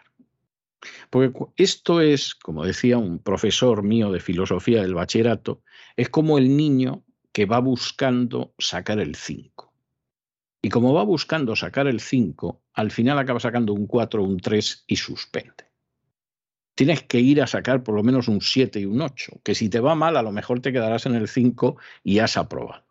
Porque 1.11 1.33
esto 1.57 2.01
es, 2.01 2.35
como 2.35 2.65
decía 2.65 2.99
un 2.99 3.19
profesor 3.19 3.83
mío 3.83 4.11
de 4.13 4.21
filosofía 4.21 4.83
del 4.83 4.95
bachillerato, 4.95 5.63
es 5.97 6.09
como 6.09 6.39
el 6.39 6.57
niño 6.57 7.05
que 7.33 7.47
va 7.47 7.59
buscando 7.61 8.55
sacar 8.59 9.01
el 9.01 9.15
5. 9.15 9.73
Y 10.63 10.71
como 10.71 10.93
va 10.93 11.05
buscando 11.05 11.55
sacar 11.55 11.87
el 11.87 12.01
5, 12.01 12.63
al 12.75 12.91
final 12.91 13.19
acaba 13.19 13.41
sacando 13.41 13.73
un 13.73 13.87
4 13.87 14.23
o 14.23 14.27
un 14.27 14.39
3 14.39 14.85
y 14.87 14.97
suspende. 14.97 15.69
Tienes 16.75 17.03
que 17.03 17.21
ir 17.21 17.43
a 17.43 17.47
sacar 17.47 17.83
por 17.83 17.95
lo 17.95 18.03
menos 18.03 18.29
un 18.29 18.41
7 18.41 18.81
y 18.81 18.85
un 18.85 19.01
8, 19.01 19.41
que 19.43 19.55
si 19.55 19.69
te 19.69 19.81
va 19.81 19.95
mal 19.95 20.17
a 20.17 20.23
lo 20.23 20.33
mejor 20.33 20.61
te 20.61 20.73
quedarás 20.73 21.07
en 21.07 21.15
el 21.15 21.29
5 21.29 21.77
y 22.05 22.21
has 22.21 22.37
aprobado. 22.37 22.87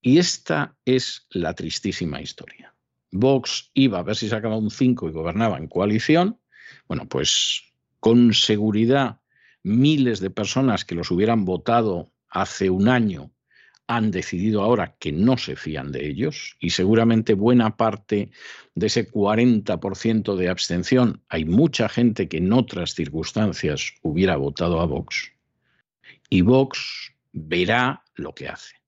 Y 0.00 0.18
esta 0.18 0.76
es 0.84 1.26
la 1.30 1.54
tristísima 1.54 2.20
historia. 2.20 2.74
Vox 3.10 3.70
iba 3.74 3.98
a 3.98 4.02
ver 4.02 4.16
si 4.16 4.28
sacaba 4.28 4.56
un 4.56 4.70
5 4.70 5.08
y 5.08 5.12
gobernaba 5.12 5.56
en 5.56 5.68
coalición, 5.68 6.40
bueno, 6.88 7.06
pues 7.08 7.62
con 8.00 8.34
seguridad 8.34 9.20
miles 9.62 10.20
de 10.20 10.30
personas 10.30 10.84
que 10.84 10.94
los 10.94 11.10
hubieran 11.10 11.44
votado 11.44 12.10
hace 12.28 12.70
un 12.70 12.88
año 12.88 13.30
han 13.86 14.10
decidido 14.10 14.62
ahora 14.62 14.96
que 14.98 15.12
no 15.12 15.36
se 15.36 15.56
fían 15.56 15.92
de 15.92 16.06
ellos 16.06 16.56
y 16.58 16.70
seguramente 16.70 17.34
buena 17.34 17.76
parte 17.76 18.30
de 18.74 18.86
ese 18.86 19.10
40% 19.10 20.36
de 20.36 20.48
abstención, 20.48 21.22
hay 21.28 21.44
mucha 21.44 21.88
gente 21.88 22.28
que 22.28 22.38
en 22.38 22.52
otras 22.52 22.94
circunstancias 22.94 23.92
hubiera 24.02 24.36
votado 24.36 24.80
a 24.80 24.86
Vox 24.86 25.32
y 26.30 26.40
Vox 26.40 27.12
verá 27.32 28.02
lo 28.14 28.34
que 28.34 28.48
hace. 28.48 28.83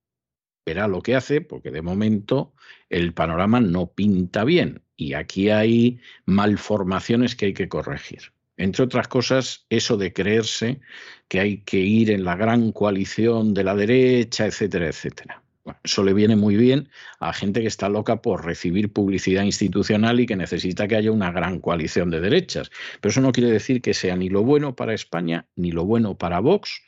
Verá 0.67 0.89
lo 0.89 1.01
que 1.01 1.15
hace 1.15 1.39
porque 1.39 1.71
de 1.71 1.81
momento 1.81 2.53
el 2.89 3.13
panorama 3.13 3.61
no 3.61 3.93
pinta 3.93 4.43
bien 4.43 4.81
y 4.97 5.13
aquí 5.13 5.49
hay 5.49 6.01
malformaciones 6.25 7.37
que 7.37 7.45
hay 7.45 7.53
que 7.53 7.69
corregir. 7.69 8.33
Entre 8.57 8.83
otras 8.83 9.07
cosas, 9.07 9.65
eso 9.69 9.95
de 9.95 10.11
creerse 10.11 10.81
que 11.29 11.39
hay 11.39 11.59
que 11.59 11.77
ir 11.77 12.11
en 12.11 12.25
la 12.25 12.35
gran 12.35 12.73
coalición 12.73 13.53
de 13.53 13.63
la 13.63 13.75
derecha, 13.75 14.45
etcétera, 14.45 14.87
etcétera. 14.87 15.41
eso 15.85 16.03
le 16.03 16.13
viene 16.13 16.35
muy 16.35 16.57
bien 16.57 16.89
a 17.21 17.31
gente 17.31 17.61
que 17.61 17.67
está 17.67 17.87
loca 17.87 18.21
por 18.21 18.43
recibir 18.43 18.91
publicidad 18.91 19.43
institucional 19.43 20.19
y 20.19 20.25
que 20.25 20.35
necesita 20.35 20.85
que 20.89 20.97
haya 20.97 21.13
una 21.13 21.31
gran 21.31 21.61
coalición 21.61 22.09
de 22.09 22.19
derechas. 22.19 22.71
Pero 22.99 23.11
eso 23.11 23.21
no 23.21 23.31
quiere 23.31 23.51
decir 23.51 23.81
que 23.81 23.93
sea 23.93 24.17
ni 24.17 24.27
lo 24.27 24.43
bueno 24.43 24.75
para 24.75 24.93
España, 24.93 25.47
ni 25.55 25.71
lo 25.71 25.85
bueno 25.85 26.17
para 26.17 26.41
Vox, 26.41 26.81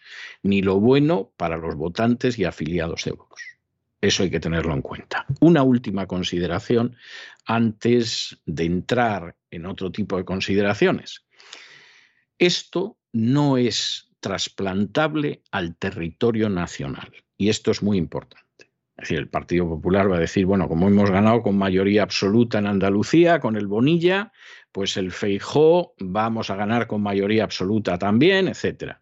ni 0.43 0.61
lo 0.61 0.81
bueno 0.81 1.31
para 1.37 1.55
los 1.55 1.75
votantes 1.75 2.37
y 2.37 2.43
afiliados 2.43 3.05
de 3.05 3.11
Vox. 3.11 3.48
Eso 4.01 4.23
hay 4.23 4.31
que 4.31 4.39
tenerlo 4.39 4.73
en 4.73 4.81
cuenta. 4.81 5.25
Una 5.41 5.63
última 5.63 6.07
consideración 6.07 6.95
antes 7.45 8.39
de 8.45 8.65
entrar 8.65 9.35
en 9.51 9.65
otro 9.65 9.91
tipo 9.91 10.17
de 10.17 10.25
consideraciones. 10.25 11.25
Esto 12.37 12.97
no 13.11 13.57
es 13.57 14.09
trasplantable 14.19 15.41
al 15.51 15.75
territorio 15.75 16.49
nacional 16.49 17.11
y 17.37 17.49
esto 17.49 17.71
es 17.71 17.81
muy 17.83 17.97
importante. 17.97 18.45
Es 18.99 19.03
decir, 19.03 19.19
el 19.19 19.29
Partido 19.29 19.67
Popular 19.67 20.11
va 20.11 20.17
a 20.17 20.19
decir, 20.19 20.45
bueno, 20.45 20.67
como 20.67 20.87
hemos 20.87 21.09
ganado 21.09 21.41
con 21.41 21.57
mayoría 21.57 22.03
absoluta 22.03 22.59
en 22.59 22.67
Andalucía, 22.67 23.39
con 23.39 23.55
el 23.55 23.65
Bonilla, 23.65 24.33
pues 24.73 24.97
el 24.97 25.11
Feijó 25.11 25.93
vamos 25.99 26.49
a 26.49 26.57
ganar 26.57 26.85
con 26.85 27.01
mayoría 27.01 27.45
absoluta 27.45 27.97
también, 27.97 28.49
etcétera. 28.49 29.01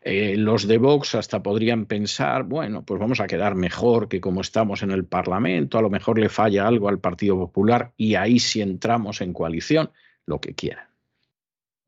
Eh, 0.00 0.36
los 0.36 0.66
de 0.66 0.78
Vox 0.78 1.14
hasta 1.14 1.42
podrían 1.42 1.86
pensar, 1.86 2.44
bueno, 2.44 2.84
pues 2.84 3.00
vamos 3.00 3.20
a 3.20 3.26
quedar 3.26 3.54
mejor 3.54 4.08
que 4.08 4.20
como 4.20 4.40
estamos 4.40 4.82
en 4.82 4.90
el 4.90 5.04
Parlamento, 5.04 5.78
a 5.78 5.82
lo 5.82 5.90
mejor 5.90 6.18
le 6.18 6.28
falla 6.28 6.66
algo 6.66 6.88
al 6.88 7.00
Partido 7.00 7.36
Popular 7.36 7.92
y 7.96 8.14
ahí 8.14 8.38
sí 8.38 8.60
entramos 8.60 9.20
en 9.20 9.32
coalición, 9.32 9.90
lo 10.26 10.40
que 10.40 10.54
quieran. 10.54 10.88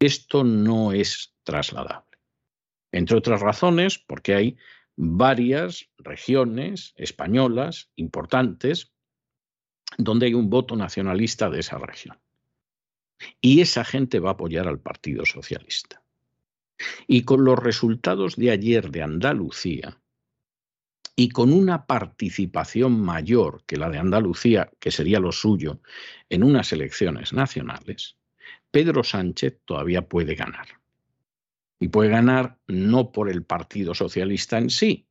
Esto 0.01 0.45
no 0.45 0.93
es 0.93 1.35
trasladable. 1.43 2.19
Entre 2.93 3.17
otras 3.17 3.41
razones, 3.41 3.99
porque 3.99 4.35
hay 4.35 4.57
varias 4.97 5.89
regiones 5.99 6.93
españolas 6.97 7.91
importantes 7.97 8.93
donde 9.97 10.27
hay 10.27 10.35
un 10.35 10.51
voto 10.51 10.77
nacionalista 10.77 11.51
de 11.51 11.61
esa 11.61 11.79
región. 11.79 12.19
Y 13.41 13.61
esa 13.61 13.85
gente 13.85 14.21
va 14.21 14.31
a 14.31 14.33
apoyar 14.33 14.69
al 14.69 14.81
Partido 14.81 15.25
Socialista. 15.25 15.98
Y 17.07 17.23
con 17.23 17.45
los 17.45 17.59
resultados 17.59 18.37
de 18.37 18.51
ayer 18.51 18.91
de 18.91 19.03
Andalucía, 19.03 19.99
y 21.19 21.31
con 21.31 21.53
una 21.53 21.85
participación 21.85 23.01
mayor 23.01 23.65
que 23.67 23.77
la 23.77 23.91
de 23.91 23.99
Andalucía, 23.99 24.71
que 24.79 24.93
sería 24.93 25.19
lo 25.19 25.33
suyo, 25.33 25.81
en 26.29 26.45
unas 26.45 26.73
elecciones 26.73 27.33
nacionales, 27.33 28.17
Pedro 28.71 29.03
Sánchez 29.03 29.59
todavía 29.65 30.03
puede 30.09 30.37
ganar. 30.37 30.69
Y 31.81 31.89
puede 31.89 32.11
ganar 32.11 32.59
no 32.69 33.11
por 33.11 33.29
el 33.29 33.43
Partido 33.43 33.97
Socialista 33.97 34.59
en 34.59 34.71
sí, 34.71 35.08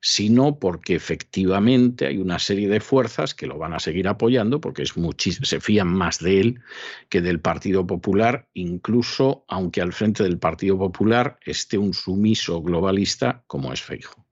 sino 0.00 0.58
porque 0.58 0.94
efectivamente 0.94 2.06
hay 2.06 2.18
una 2.18 2.38
serie 2.38 2.68
de 2.68 2.80
fuerzas 2.80 3.34
que 3.34 3.46
lo 3.46 3.58
van 3.58 3.74
a 3.74 3.80
seguir 3.80 4.08
apoyando 4.08 4.60
porque 4.60 4.82
es 4.82 4.94
se 5.42 5.60
fían 5.60 5.88
más 5.88 6.20
de 6.20 6.40
él 6.40 6.60
que 7.08 7.20
del 7.20 7.40
Partido 7.40 7.86
Popular, 7.86 8.48
incluso 8.54 9.44
aunque 9.48 9.82
al 9.82 9.92
frente 9.92 10.22
del 10.22 10.38
Partido 10.38 10.78
Popular 10.78 11.38
esté 11.44 11.76
un 11.76 11.92
sumiso 11.92 12.62
globalista 12.62 13.44
como 13.46 13.72
es 13.72 13.82
Feijo. 13.82 14.26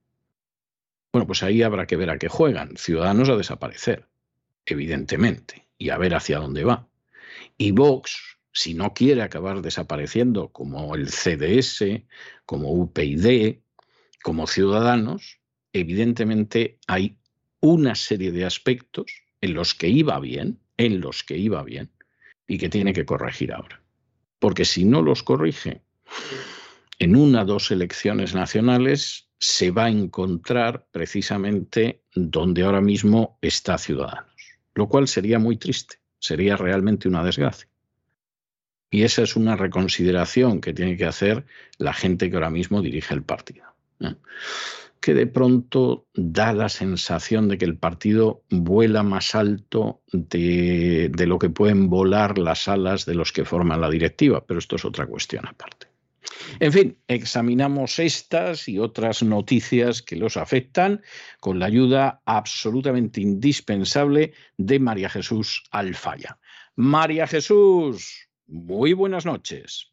Bueno, 1.13 1.27
pues 1.27 1.43
ahí 1.43 1.61
habrá 1.61 1.87
que 1.87 1.95
ver 1.95 2.09
a 2.09 2.17
qué 2.17 2.27
juegan. 2.27 2.75
Ciudadanos 2.77 3.29
a 3.29 3.35
desaparecer, 3.35 4.07
evidentemente, 4.65 5.67
y 5.77 5.89
a 5.89 5.97
ver 5.97 6.13
hacia 6.13 6.39
dónde 6.39 6.63
va. 6.63 6.87
Y 7.57 7.71
Vox, 7.71 8.37
si 8.51 8.73
no 8.73 8.93
quiere 8.93 9.21
acabar 9.21 9.61
desapareciendo 9.61 10.49
como 10.49 10.95
el 10.95 11.09
CDS, 11.09 12.03
como 12.45 12.71
UPyD, 12.71 13.57
como 14.23 14.45
Ciudadanos, 14.47 15.38
evidentemente 15.73 16.79
hay 16.87 17.17
una 17.61 17.95
serie 17.95 18.31
de 18.31 18.45
aspectos 18.45 19.23
en 19.41 19.53
los 19.53 19.73
que 19.73 19.87
iba 19.87 20.19
bien, 20.19 20.59
en 20.77 21.01
los 21.01 21.23
que 21.23 21.37
iba 21.37 21.63
bien, 21.63 21.89
y 22.47 22.57
que 22.57 22.69
tiene 22.69 22.93
que 22.93 23.05
corregir 23.05 23.53
ahora. 23.53 23.81
Porque 24.39 24.65
si 24.65 24.85
no 24.85 25.01
los 25.01 25.23
corrige 25.23 25.81
en 26.97 27.15
una 27.15 27.43
o 27.43 27.45
dos 27.45 27.71
elecciones 27.71 28.33
nacionales, 28.33 29.29
se 29.39 29.71
va 29.71 29.85
a 29.85 29.89
encontrar 29.89 30.87
precisamente 30.91 32.03
donde 32.13 32.63
ahora 32.63 32.81
mismo 32.81 33.37
está 33.41 33.77
Ciudadanos, 33.77 34.59
lo 34.73 34.89
cual 34.89 35.07
sería 35.07 35.39
muy 35.39 35.57
triste, 35.57 35.97
sería 36.19 36.57
realmente 36.57 37.07
una 37.07 37.23
desgracia. 37.23 37.69
Y 38.91 39.03
esa 39.03 39.21
es 39.21 39.35
una 39.35 39.55
reconsideración 39.55 40.61
que 40.61 40.73
tiene 40.73 40.97
que 40.97 41.05
hacer 41.05 41.45
la 41.77 41.93
gente 41.93 42.29
que 42.29 42.35
ahora 42.35 42.49
mismo 42.49 42.81
dirige 42.81 43.13
el 43.13 43.23
partido. 43.23 43.65
Que 44.99 45.13
de 45.13 45.27
pronto 45.27 46.07
da 46.13 46.53
la 46.53 46.69
sensación 46.69 47.47
de 47.47 47.57
que 47.57 47.65
el 47.65 47.77
partido 47.77 48.43
vuela 48.49 49.01
más 49.03 49.33
alto 49.33 50.01
de, 50.11 51.09
de 51.13 51.25
lo 51.25 51.39
que 51.39 51.49
pueden 51.49 51.89
volar 51.89 52.37
las 52.37 52.67
alas 52.67 53.05
de 53.05 53.15
los 53.15 53.31
que 53.31 53.45
forman 53.45 53.81
la 53.81 53.89
directiva, 53.89 54.45
pero 54.45 54.59
esto 54.59 54.75
es 54.75 54.85
otra 54.85 55.05
cuestión 55.07 55.47
aparte. 55.47 55.87
En 56.59 56.73
fin, 56.73 56.97
examinamos 57.07 57.99
estas 57.99 58.67
y 58.67 58.79
otras 58.79 59.23
noticias 59.23 60.01
que 60.01 60.15
los 60.15 60.37
afectan 60.37 61.01
con 61.39 61.59
la 61.59 61.67
ayuda 61.67 62.21
absolutamente 62.25 63.21
indispensable 63.21 64.33
de 64.57 64.79
María 64.79 65.09
Jesús 65.09 65.63
Alfaya. 65.71 66.39
María 66.75 67.27
Jesús, 67.27 68.29
muy 68.47 68.93
buenas 68.93 69.25
noches. 69.25 69.91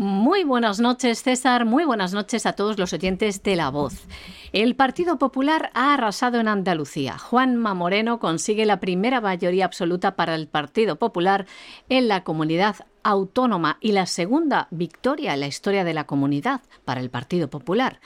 Muy 0.00 0.44
buenas 0.44 0.80
noches, 0.80 1.22
César. 1.22 1.66
Muy 1.66 1.84
buenas 1.84 2.14
noches 2.14 2.46
a 2.46 2.54
todos 2.54 2.78
los 2.78 2.94
oyentes 2.94 3.42
de 3.42 3.54
La 3.54 3.68
Voz. 3.68 4.06
El 4.54 4.74
Partido 4.74 5.18
Popular 5.18 5.70
ha 5.74 5.92
arrasado 5.92 6.40
en 6.40 6.48
Andalucía. 6.48 7.18
Juanma 7.18 7.74
Moreno 7.74 8.18
consigue 8.18 8.64
la 8.64 8.80
primera 8.80 9.20
mayoría 9.20 9.66
absoluta 9.66 10.16
para 10.16 10.36
el 10.36 10.48
Partido 10.48 10.96
Popular 10.96 11.44
en 11.90 12.08
la 12.08 12.24
comunidad 12.24 12.76
autónoma 13.02 13.76
y 13.82 13.92
la 13.92 14.06
segunda 14.06 14.68
victoria 14.70 15.34
en 15.34 15.40
la 15.40 15.48
historia 15.48 15.84
de 15.84 15.92
la 15.92 16.04
comunidad 16.04 16.62
para 16.86 17.02
el 17.02 17.10
Partido 17.10 17.50
Popular 17.50 18.00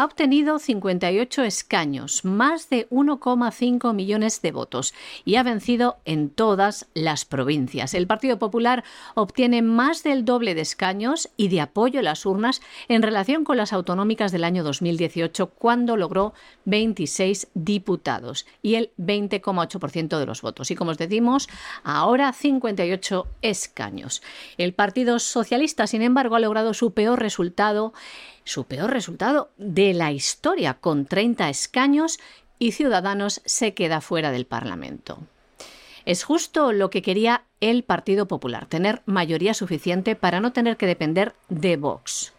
ha 0.00 0.06
obtenido 0.06 0.58
58 0.58 1.42
escaños, 1.42 2.24
más 2.24 2.70
de 2.70 2.88
1,5 2.88 3.92
millones 3.92 4.40
de 4.40 4.50
votos 4.50 4.94
y 5.26 5.34
ha 5.34 5.42
vencido 5.42 5.98
en 6.06 6.30
todas 6.30 6.88
las 6.94 7.26
provincias. 7.26 7.92
El 7.92 8.06
Partido 8.06 8.38
Popular 8.38 8.82
obtiene 9.14 9.60
más 9.60 10.02
del 10.02 10.24
doble 10.24 10.54
de 10.54 10.62
escaños 10.62 11.28
y 11.36 11.48
de 11.48 11.60
apoyo 11.60 11.98
en 11.98 12.06
las 12.06 12.24
urnas 12.24 12.62
en 12.88 13.02
relación 13.02 13.44
con 13.44 13.58
las 13.58 13.74
autonómicas 13.74 14.32
del 14.32 14.44
año 14.44 14.64
2018, 14.64 15.50
cuando 15.50 15.98
logró 15.98 16.32
26 16.64 17.48
diputados 17.52 18.46
y 18.62 18.76
el 18.76 18.92
20,8% 18.96 20.18
de 20.18 20.24
los 20.24 20.40
votos. 20.40 20.70
Y 20.70 20.76
como 20.76 20.92
os 20.92 20.98
decimos, 20.98 21.46
ahora 21.84 22.32
58 22.32 23.26
escaños. 23.42 24.22
El 24.56 24.72
Partido 24.72 25.18
Socialista, 25.18 25.86
sin 25.86 26.00
embargo, 26.00 26.36
ha 26.36 26.40
logrado 26.40 26.72
su 26.72 26.94
peor 26.94 27.20
resultado 27.20 27.92
su 28.44 28.64
peor 28.64 28.90
resultado 28.90 29.50
de 29.56 29.94
la 29.94 30.12
historia, 30.12 30.74
con 30.74 31.06
30 31.06 31.48
escaños 31.48 32.18
y 32.58 32.72
Ciudadanos 32.72 33.42
se 33.44 33.74
queda 33.74 34.00
fuera 34.00 34.30
del 34.30 34.46
Parlamento. 34.46 35.18
Es 36.04 36.24
justo 36.24 36.72
lo 36.72 36.90
que 36.90 37.02
quería 37.02 37.44
el 37.60 37.84
Partido 37.84 38.26
Popular, 38.26 38.66
tener 38.66 39.02
mayoría 39.06 39.54
suficiente 39.54 40.16
para 40.16 40.40
no 40.40 40.52
tener 40.52 40.76
que 40.76 40.86
depender 40.86 41.34
de 41.48 41.76
Vox. 41.76 42.32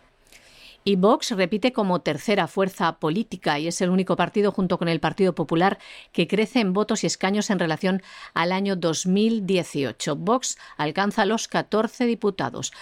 Y 0.84 0.96
Vox 0.96 1.32
repite 1.32 1.74
como 1.74 2.02
tercera 2.02 2.48
fuerza 2.48 2.98
política 2.98 3.60
y 3.60 3.68
es 3.68 3.82
el 3.82 3.92
único 3.92 4.16
partido 4.16 4.52
junto 4.52 4.80
con 4.80 4.88
el 4.88 5.00
Partido 5.00 5.36
Popular 5.36 5.78
que 6.12 6.28
crece 6.28 6.60
en 6.60 6.74
votos 6.74 7.04
y 7.04 7.08
escaños 7.08 7.52
en 7.52 7.60
relación 7.60 8.02
al 8.34 8.52
año 8.52 8.76
2018. 8.76 10.16
Vox 10.16 10.58
alcanza 10.78 11.26
los 11.26 11.48
14 11.48 12.06
diputados, 12.06 12.74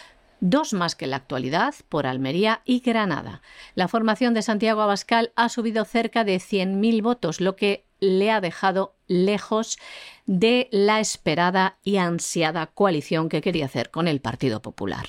dos 0.41 0.73
más 0.73 0.95
que 0.95 1.05
en 1.05 1.11
la 1.11 1.17
actualidad 1.17 1.75
por 1.89 2.07
Almería 2.07 2.61
y 2.65 2.79
Granada. 2.79 3.41
La 3.75 3.87
formación 3.87 4.33
de 4.33 4.41
Santiago 4.41 4.81
Abascal 4.81 5.31
ha 5.35 5.49
subido 5.49 5.85
cerca 5.85 6.23
de 6.23 6.37
100.000 6.37 7.01
votos, 7.01 7.41
lo 7.41 7.55
que 7.55 7.85
le 7.99 8.31
ha 8.31 8.41
dejado 8.41 8.95
lejos 9.07 9.77
de 10.25 10.69
la 10.71 10.99
esperada 10.99 11.77
y 11.83 11.97
ansiada 11.97 12.67
coalición 12.67 13.29
que 13.29 13.41
quería 13.41 13.65
hacer 13.65 13.89
con 13.89 14.07
el 14.07 14.21
Partido 14.21 14.61
Popular. 14.61 15.07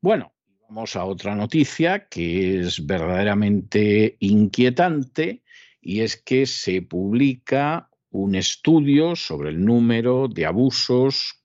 Bueno, 0.00 0.32
vamos 0.68 0.96
a 0.96 1.04
otra 1.04 1.34
noticia 1.34 2.06
que 2.08 2.60
es 2.60 2.86
verdaderamente 2.86 4.16
inquietante 4.20 5.42
y 5.80 6.00
es 6.00 6.16
que 6.16 6.46
se 6.46 6.82
publica 6.82 7.90
un 8.10 8.34
estudio 8.34 9.16
sobre 9.16 9.50
el 9.50 9.64
número 9.64 10.28
de 10.28 10.46
abusos 10.46 11.39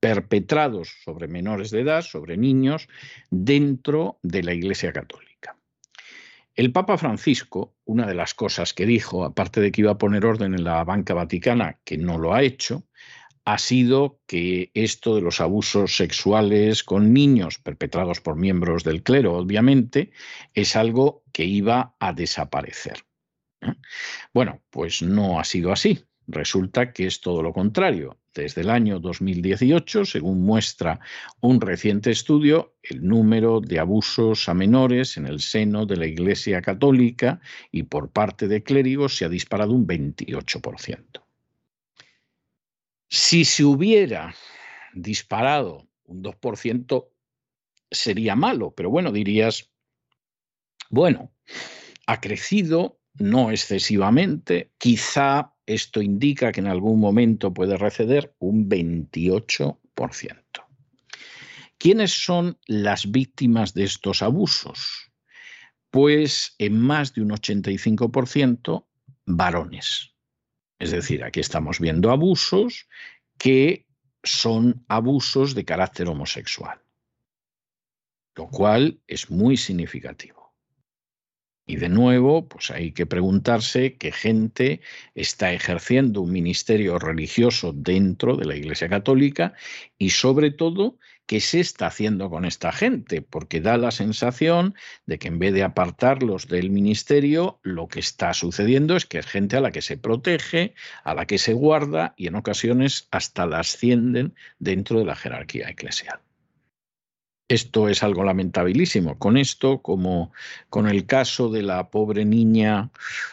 perpetrados 0.00 0.96
sobre 1.04 1.28
menores 1.28 1.70
de 1.70 1.82
edad, 1.82 2.02
sobre 2.02 2.36
niños, 2.36 2.88
dentro 3.30 4.18
de 4.22 4.42
la 4.42 4.54
Iglesia 4.54 4.92
Católica. 4.92 5.56
El 6.54 6.72
Papa 6.72 6.98
Francisco, 6.98 7.74
una 7.84 8.06
de 8.06 8.14
las 8.14 8.34
cosas 8.34 8.74
que 8.74 8.86
dijo, 8.86 9.24
aparte 9.24 9.60
de 9.60 9.70
que 9.70 9.82
iba 9.82 9.92
a 9.92 9.98
poner 9.98 10.26
orden 10.26 10.54
en 10.54 10.64
la 10.64 10.82
banca 10.84 11.14
vaticana, 11.14 11.78
que 11.84 11.96
no 11.96 12.18
lo 12.18 12.34
ha 12.34 12.42
hecho, 12.42 12.84
ha 13.44 13.58
sido 13.58 14.20
que 14.26 14.70
esto 14.74 15.14
de 15.14 15.22
los 15.22 15.40
abusos 15.40 15.96
sexuales 15.96 16.82
con 16.84 17.12
niños 17.12 17.58
perpetrados 17.58 18.20
por 18.20 18.36
miembros 18.36 18.84
del 18.84 19.02
clero, 19.02 19.36
obviamente, 19.36 20.12
es 20.54 20.76
algo 20.76 21.24
que 21.32 21.44
iba 21.44 21.94
a 21.98 22.12
desaparecer. 22.12 23.04
¿eh? 23.62 23.74
Bueno, 24.34 24.62
pues 24.70 25.02
no 25.02 25.40
ha 25.40 25.44
sido 25.44 25.72
así. 25.72 26.04
Resulta 26.30 26.92
que 26.92 27.06
es 27.06 27.20
todo 27.20 27.42
lo 27.42 27.52
contrario. 27.52 28.18
Desde 28.32 28.60
el 28.60 28.70
año 28.70 29.00
2018, 29.00 30.04
según 30.04 30.42
muestra 30.42 31.00
un 31.40 31.60
reciente 31.60 32.12
estudio, 32.12 32.76
el 32.82 33.04
número 33.04 33.60
de 33.60 33.80
abusos 33.80 34.48
a 34.48 34.54
menores 34.54 35.16
en 35.16 35.26
el 35.26 35.40
seno 35.40 35.86
de 35.86 35.96
la 35.96 36.06
Iglesia 36.06 36.62
Católica 36.62 37.40
y 37.72 37.82
por 37.82 38.10
parte 38.10 38.46
de 38.46 38.62
clérigos 38.62 39.16
se 39.16 39.24
ha 39.24 39.28
disparado 39.28 39.72
un 39.72 39.86
28%. 39.86 41.22
Si 43.08 43.44
se 43.44 43.64
hubiera 43.64 44.32
disparado 44.94 45.88
un 46.04 46.22
2%, 46.22 47.08
sería 47.90 48.36
malo, 48.36 48.70
pero 48.70 48.90
bueno, 48.90 49.10
dirías, 49.10 49.68
bueno, 50.90 51.32
ha 52.06 52.20
crecido, 52.20 53.00
no 53.14 53.50
excesivamente, 53.50 54.70
quizá 54.78 55.54
esto 55.74 56.02
indica 56.02 56.50
que 56.50 56.60
en 56.60 56.66
algún 56.66 56.98
momento 56.98 57.54
puede 57.54 57.76
receder 57.76 58.34
un 58.38 58.68
28%. 58.68 59.76
¿Quiénes 61.78 62.12
son 62.12 62.58
las 62.66 63.10
víctimas 63.10 63.72
de 63.72 63.84
estos 63.84 64.22
abusos? 64.22 65.12
Pues 65.90 66.54
en 66.58 66.78
más 66.80 67.14
de 67.14 67.22
un 67.22 67.30
85% 67.30 68.86
varones. 69.26 70.12
Es 70.78 70.90
decir, 70.90 71.22
aquí 71.22 71.40
estamos 71.40 71.78
viendo 71.78 72.10
abusos 72.10 72.88
que 73.38 73.86
son 74.24 74.84
abusos 74.88 75.54
de 75.54 75.64
carácter 75.64 76.08
homosexual, 76.08 76.80
lo 78.34 78.48
cual 78.48 79.00
es 79.06 79.30
muy 79.30 79.56
significativo. 79.56 80.39
Y 81.70 81.76
de 81.76 81.88
nuevo, 81.88 82.48
pues 82.48 82.72
hay 82.72 82.90
que 82.90 83.06
preguntarse 83.06 83.94
qué 83.94 84.10
gente 84.10 84.80
está 85.14 85.52
ejerciendo 85.52 86.20
un 86.20 86.32
ministerio 86.32 86.98
religioso 86.98 87.72
dentro 87.72 88.34
de 88.36 88.44
la 88.44 88.56
Iglesia 88.56 88.88
Católica 88.88 89.54
y 89.96 90.10
sobre 90.10 90.50
todo 90.50 90.98
qué 91.26 91.38
se 91.38 91.60
está 91.60 91.86
haciendo 91.86 92.28
con 92.28 92.44
esta 92.44 92.72
gente, 92.72 93.22
porque 93.22 93.60
da 93.60 93.76
la 93.76 93.92
sensación 93.92 94.74
de 95.06 95.20
que 95.20 95.28
en 95.28 95.38
vez 95.38 95.54
de 95.54 95.62
apartarlos 95.62 96.48
del 96.48 96.70
ministerio, 96.70 97.60
lo 97.62 97.86
que 97.86 98.00
está 98.00 98.34
sucediendo 98.34 98.96
es 98.96 99.06
que 99.06 99.20
es 99.20 99.26
gente 99.26 99.56
a 99.56 99.60
la 99.60 99.70
que 99.70 99.80
se 99.80 99.96
protege, 99.96 100.74
a 101.04 101.14
la 101.14 101.26
que 101.26 101.38
se 101.38 101.52
guarda 101.52 102.14
y 102.16 102.26
en 102.26 102.34
ocasiones 102.34 103.06
hasta 103.12 103.46
la 103.46 103.60
ascienden 103.60 104.34
dentro 104.58 104.98
de 104.98 105.04
la 105.04 105.14
jerarquía 105.14 105.70
eclesial. 105.70 106.18
Esto 107.50 107.88
es 107.88 108.04
algo 108.04 108.22
lamentabilísimo. 108.22 109.18
Con 109.18 109.36
esto, 109.36 109.82
como 109.82 110.32
con 110.68 110.86
el 110.86 111.04
caso 111.04 111.50
de 111.50 111.62
la 111.62 111.90
pobre 111.90 112.24
niña 112.24 112.90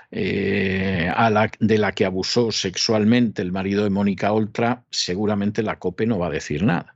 eh, 0.09 1.11
de 1.59 1.77
la 1.77 1.91
que 1.91 2.03
abusó 2.03 2.51
sexualmente 2.51 3.43
el 3.43 3.51
marido 3.51 3.83
de 3.83 3.91
Mónica 3.91 4.33
Oltra, 4.33 4.83
seguramente 4.89 5.61
la 5.61 5.77
COPE 5.77 6.07
no 6.07 6.17
va 6.17 6.27
a 6.27 6.31
decir 6.31 6.63
nada. 6.63 6.95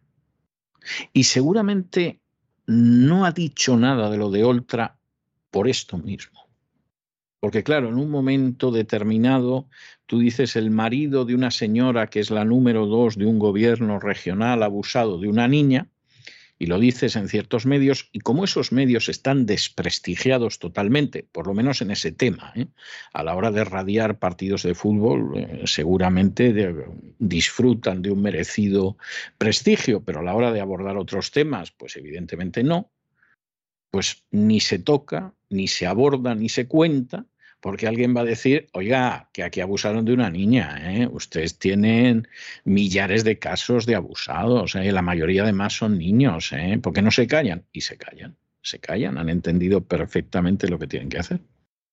Y 1.14 1.26
seguramente 1.26 2.22
no 2.66 3.24
ha 3.24 3.32
dicho 3.32 3.78
nada 3.78 4.10
de 4.10 4.18
lo 4.18 4.32
de 4.32 4.44
Oltra 4.44 4.98
por 5.52 5.68
esto 5.68 6.00
mismo. 6.00 6.50
Porque 7.40 7.64
claro, 7.64 7.90
en 7.90 8.00
un 8.00 8.10
momento 8.10 8.72
determinado, 8.72 9.68
tú 10.08 10.18
dices 10.18 10.56
el 10.56 10.72
marido 10.72 11.26
de 11.26 11.36
una 11.36 11.52
señora 11.52 12.08
que 12.08 12.20
es 12.20 12.32
la 12.32 12.46
número 12.46 12.88
dos 12.88 13.16
de 13.16 13.28
un 13.28 13.38
gobierno 13.38 14.00
regional 14.00 14.64
abusado 14.64 15.20
de 15.20 15.28
una 15.28 15.48
niña, 15.48 15.88
y 16.62 16.68
lo 16.68 16.78
dices 16.78 17.16
en 17.16 17.28
ciertos 17.28 17.66
medios, 17.66 18.08
y 18.12 18.20
como 18.20 18.44
esos 18.44 18.72
medios 18.72 19.10
están 19.10 19.48
desprestigiados 19.48 20.60
totalmente, 20.60 21.26
por 21.32 21.48
lo 21.48 21.56
menos 21.56 21.82
en 21.82 21.90
ese 21.90 22.12
tema, 22.12 22.54
¿eh? 22.56 22.68
a 23.14 23.24
la 23.24 23.36
hora 23.36 23.50
de 23.50 23.64
radiar 23.64 24.20
partidos 24.20 24.62
de 24.62 24.76
fútbol, 24.76 25.40
eh, 25.40 25.64
seguramente 25.66 26.54
disfrutan 27.18 28.04
de 28.04 28.12
un 28.12 28.22
merecido 28.22 28.96
prestigio, 29.40 30.04
pero 30.04 30.20
a 30.20 30.24
la 30.24 30.36
hora 30.36 30.52
de 30.52 30.62
abordar 30.62 30.98
otros 30.98 31.32
temas, 31.32 31.72
pues 31.72 31.96
evidentemente 31.96 32.64
no, 32.64 32.92
pues 33.90 34.28
ni 34.30 34.60
se 34.60 34.78
toca, 34.78 35.34
ni 35.50 35.68
se 35.68 35.88
aborda, 35.88 36.36
ni 36.36 36.48
se 36.48 36.68
cuenta, 36.68 37.26
porque 37.62 37.88
alguien 37.88 38.16
va 38.16 38.22
a 38.22 38.26
decir, 38.26 38.68
oiga, 38.74 39.30
que 39.32 39.44
aquí 39.44 39.62
abusaron 39.62 40.04
de 40.04 40.14
una 40.14 40.30
niña, 40.30 40.80
¿eh? 40.84 41.08
ustedes 41.12 41.58
tienen 41.58 42.28
millares 42.66 43.24
de 43.24 43.40
casos 43.40 43.86
de 43.86 43.96
abusados, 43.96 44.76
¿eh? 44.76 44.92
la 44.92 45.02
mayoría 45.02 45.44
además 45.44 45.74
son 45.74 45.98
niños, 45.98 46.52
¿eh? 46.52 46.80
¿por 46.82 46.94
qué 46.94 47.02
no 47.02 47.12
se 47.12 47.28
callan? 47.28 47.64
Y 47.72 47.82
se 47.82 47.98
callan, 47.98 48.36
se 48.62 48.80
callan, 48.80 49.18
han 49.18 49.30
entendido 49.30 49.82
perfectamente 49.82 50.68
lo 50.68 50.80
que 50.80 50.88
tienen 50.88 51.10
que 51.10 51.20
hacer. 51.20 51.40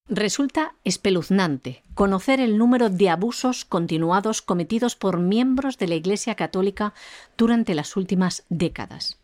Resulta 0.09 0.75
espeluznante 0.85 1.83
conocer 1.93 2.41
el 2.41 2.57
número 2.57 2.89
de 2.89 3.11
abusos 3.11 3.67
continuados 3.67 4.41
cometidos 4.41 4.97
por 4.97 5.19
miembros 5.19 5.77
de 5.77 5.87
la 5.87 5.97
Iglesia 5.97 6.35
Católica 6.35 6.95
durante 7.37 7.75
las 7.75 7.95
últimas 7.95 8.45
décadas. 8.49 9.19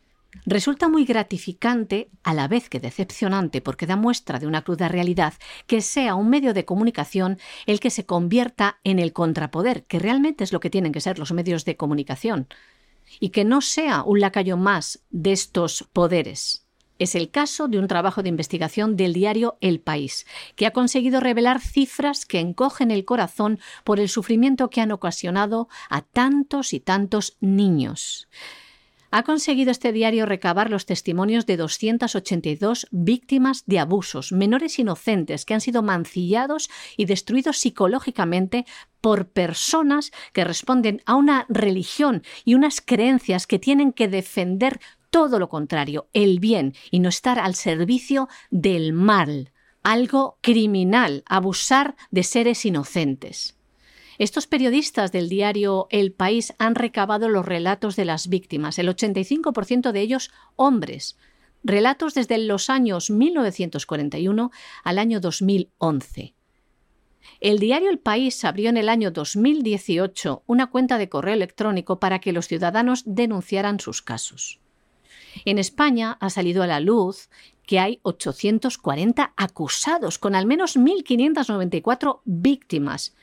Resulta 0.47 0.89
muy 0.89 1.05
gratificante, 1.05 2.11
a 2.23 2.35
la 2.35 2.49
vez 2.49 2.69
que 2.69 2.81
decepcionante, 2.81 3.61
porque 3.61 3.87
da 3.87 3.97
muestra 3.97 4.39
de 4.39 4.47
una 4.47 4.63
cruda 4.63 4.89
realidad, 4.89 5.35
que 5.67 5.81
sea 5.81 6.15
un 6.15 6.29
medio 6.29 6.53
de 6.53 6.65
comunicación 6.65 7.39
el 7.67 7.81
que 7.81 7.91
se 7.91 8.05
convierta 8.05 8.79
en 8.85 8.99
el 8.99 9.13
contrapoder, 9.13 9.85
que 9.85 9.99
realmente 9.99 10.45
es 10.45 10.53
lo 10.53 10.61
que 10.61 10.71
tienen 10.71 10.93
que 10.93 11.01
ser 11.01 11.19
los 11.19 11.33
medios 11.33 11.65
de 11.65 11.77
comunicación, 11.77 12.49
y 13.21 13.31
que 13.31 13.45
no 13.45 13.61
sea 13.61 14.03
un 14.03 14.21
lacayo 14.21 14.57
más 14.57 15.01
de 15.11 15.33
estos 15.33 15.89
poderes. 15.93 16.67
Es 16.99 17.17
el 17.17 17.31
caso 17.31 17.67
de 17.67 17.79
un 17.79 17.89
trabajo 17.89 18.23
de 18.23 18.29
investigación 18.29 18.97
del 18.97 19.15
diario 19.15 19.59
El 19.61 19.81
País, 19.81 20.27
que 20.55 20.67
ha 20.67 20.73
conseguido 20.73 21.21
revelar 21.21 21.61
cifras 21.61 22.25
que 22.25 22.39
encogen 22.39 22.91
el 22.91 23.05
corazón 23.05 23.59
por 23.83 23.99
el 23.99 24.09
sufrimiento 24.09 24.71
que 24.71 24.81
han 24.81 24.93
ocasionado 24.93 25.69
a 25.91 26.03
tantos 26.03 26.73
y 26.73 26.81
tantos 26.81 27.37
niños. 27.41 28.29
Ha 29.17 29.23
conseguido 29.23 29.71
este 29.71 29.93
diario 29.93 30.27
recabar 30.27 30.71
los 30.71 30.87
testimonios 30.87 31.47
de 31.47 31.57
282 31.57 32.89
víctimas 32.91 33.63
de 33.65 33.79
abusos, 33.79 34.33
menores 34.33 34.77
inocentes 34.81 35.45
que 35.45 35.55
han 35.55 35.61
sido 35.61 35.85
mancillados 35.85 36.69
y 36.97 37.05
destruidos 37.05 37.59
psicológicamente 37.59 38.67
por 39.01 39.29
personas 39.29 40.11
que 40.33 40.43
responden 40.43 41.01
a 41.07 41.15
una 41.15 41.47
religión 41.49 42.25
y 42.45 42.57
unas 42.57 42.81
creencias 42.81 43.47
que 43.47 43.61
tienen 43.61 43.93
que 43.93 44.09
defender 44.09 44.81
todo 45.11 45.39
lo 45.39 45.49
contrario, 45.49 46.09
el 46.13 46.41
bien 46.41 46.75
y 46.91 46.99
no 46.99 47.09
estar 47.09 47.39
al 47.39 47.55
servicio 47.55 48.29
del 48.51 48.93
mal, 48.93 49.53
algo 49.85 50.39
criminal, 50.41 51.23
abusar 51.27 51.95
de 52.11 52.25
seres 52.25 52.67
inocentes. 52.67 53.54
Estos 54.19 54.47
periodistas 54.47 55.11
del 55.11 55.29
diario 55.29 55.87
El 55.91 56.13
País 56.13 56.55
han 56.59 56.75
recabado 56.75 57.29
los 57.29 57.45
relatos 57.45 57.97
de 57.97 58.05
las 58.05 58.29
víctimas, 58.29 58.79
el 58.79 58.89
85% 58.89 59.93
de 59.93 60.01
ellos 60.01 60.31
hombres, 60.57 61.19
relatos 61.65 62.15
desde 62.15 62.39
los 62.39 62.71
años 62.71 63.11
1941 63.11 64.51
al 64.85 64.99
año 64.99 65.21
2011. 65.21 66.35
El 67.41 67.59
diario 67.59 67.91
El 67.91 67.99
País 67.99 68.45
abrió 68.45 68.69
en 68.69 68.77
el 68.77 68.89
año 68.89 69.11
2018 69.11 70.45
una 70.47 70.69
cuenta 70.69 70.99
de 70.99 71.09
correo 71.09 71.35
electrónico 71.35 71.99
para 71.99 72.21
que 72.21 72.33
los 72.33 72.47
ciudadanos 72.47 73.03
denunciaran 73.07 73.81
sus 73.81 74.03
casos. 74.03 74.61
En 75.45 75.59
España 75.59 76.17
ha 76.21 76.31
salido 76.31 76.63
a 76.63 76.67
la 76.67 76.81
luz 76.81 77.29
que 77.67 77.81
hay 77.81 77.99
840 78.03 79.33
acusados, 79.37 80.19
con 80.19 80.35
al 80.35 80.47
menos 80.47 80.77
1.594 80.77 82.21
víctimas. 82.25 83.15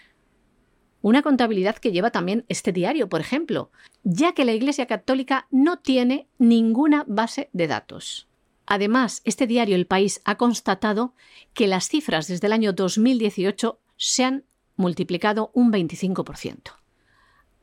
Una 1.01 1.23
contabilidad 1.23 1.77
que 1.77 1.91
lleva 1.91 2.11
también 2.11 2.45
este 2.47 2.71
diario, 2.71 3.09
por 3.09 3.21
ejemplo, 3.21 3.71
ya 4.03 4.33
que 4.33 4.45
la 4.45 4.53
Iglesia 4.53 4.85
Católica 4.85 5.47
no 5.49 5.79
tiene 5.79 6.27
ninguna 6.37 7.03
base 7.07 7.49
de 7.53 7.67
datos. 7.67 8.27
Además, 8.67 9.21
este 9.25 9.47
diario 9.47 9.75
El 9.75 9.87
País 9.87 10.21
ha 10.25 10.35
constatado 10.37 11.13
que 11.53 11.67
las 11.67 11.89
cifras 11.89 12.27
desde 12.27 12.47
el 12.47 12.53
año 12.53 12.73
2018 12.73 13.79
se 13.97 14.23
han 14.23 14.45
multiplicado 14.75 15.51
un 15.53 15.71
25%. 15.71 16.73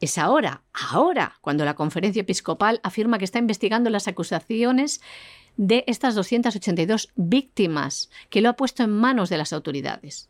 Es 0.01 0.19
ahora, 0.19 0.63
ahora, 0.73 1.39
cuando 1.41 1.65
la 1.65 1.75
conferencia 1.75 2.21
episcopal 2.21 2.81
afirma 2.83 3.19
que 3.19 3.25
está 3.25 3.39
investigando 3.39 3.91
las 3.91 4.07
acusaciones 4.07 5.01
de 5.57 5.85
estas 5.89 6.15
282 6.15 7.11
víctimas, 7.17 8.11
que 8.31 8.41
lo 8.41 8.49
ha 8.49 8.57
puesto 8.57 8.85
en 8.85 8.91
manos 8.91 9.29
de 9.29 9.39
las 9.39 9.53
autoridades. 9.53 10.29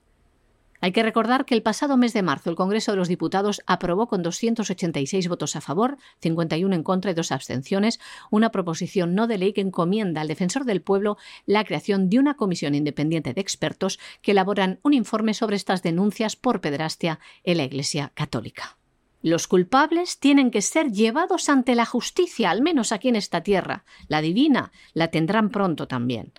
Hay 0.80 0.92
que 0.92 1.02
recordar 1.02 1.44
que 1.44 1.54
el 1.54 1.62
pasado 1.62 1.96
mes 1.96 2.12
de 2.12 2.22
marzo 2.22 2.50
el 2.50 2.56
Congreso 2.56 2.92
de 2.92 2.98
los 2.98 3.08
Diputados 3.08 3.62
aprobó 3.66 4.06
con 4.06 4.22
286 4.22 5.28
votos 5.28 5.56
a 5.56 5.60
favor, 5.60 5.98
51 6.20 6.74
en 6.74 6.82
contra 6.84 7.10
y 7.10 7.14
dos 7.14 7.32
abstenciones 7.32 7.98
una 8.30 8.50
proposición 8.50 9.14
no 9.14 9.26
de 9.26 9.38
ley 9.38 9.52
que 9.52 9.60
encomienda 9.60 10.20
al 10.20 10.28
defensor 10.28 10.64
del 10.64 10.82
pueblo 10.82 11.16
la 11.46 11.64
creación 11.64 12.08
de 12.08 12.20
una 12.20 12.34
comisión 12.34 12.76
independiente 12.76 13.34
de 13.34 13.40
expertos 13.40 13.98
que 14.22 14.30
elaboran 14.30 14.78
un 14.82 14.94
informe 14.94 15.34
sobre 15.34 15.56
estas 15.56 15.82
denuncias 15.82 16.36
por 16.36 16.60
pedrastia 16.60 17.18
en 17.42 17.56
la 17.56 17.64
Iglesia 17.64 18.12
Católica. 18.14 18.78
Los 19.20 19.48
culpables 19.48 20.20
tienen 20.20 20.52
que 20.52 20.62
ser 20.62 20.92
llevados 20.92 21.48
ante 21.48 21.74
la 21.74 21.86
justicia, 21.86 22.50
al 22.50 22.62
menos 22.62 22.92
aquí 22.92 23.08
en 23.08 23.16
esta 23.16 23.42
tierra. 23.42 23.84
La 24.06 24.20
divina 24.20 24.70
la 24.94 25.08
tendrán 25.08 25.50
pronto 25.50 25.88
también. 25.88 26.32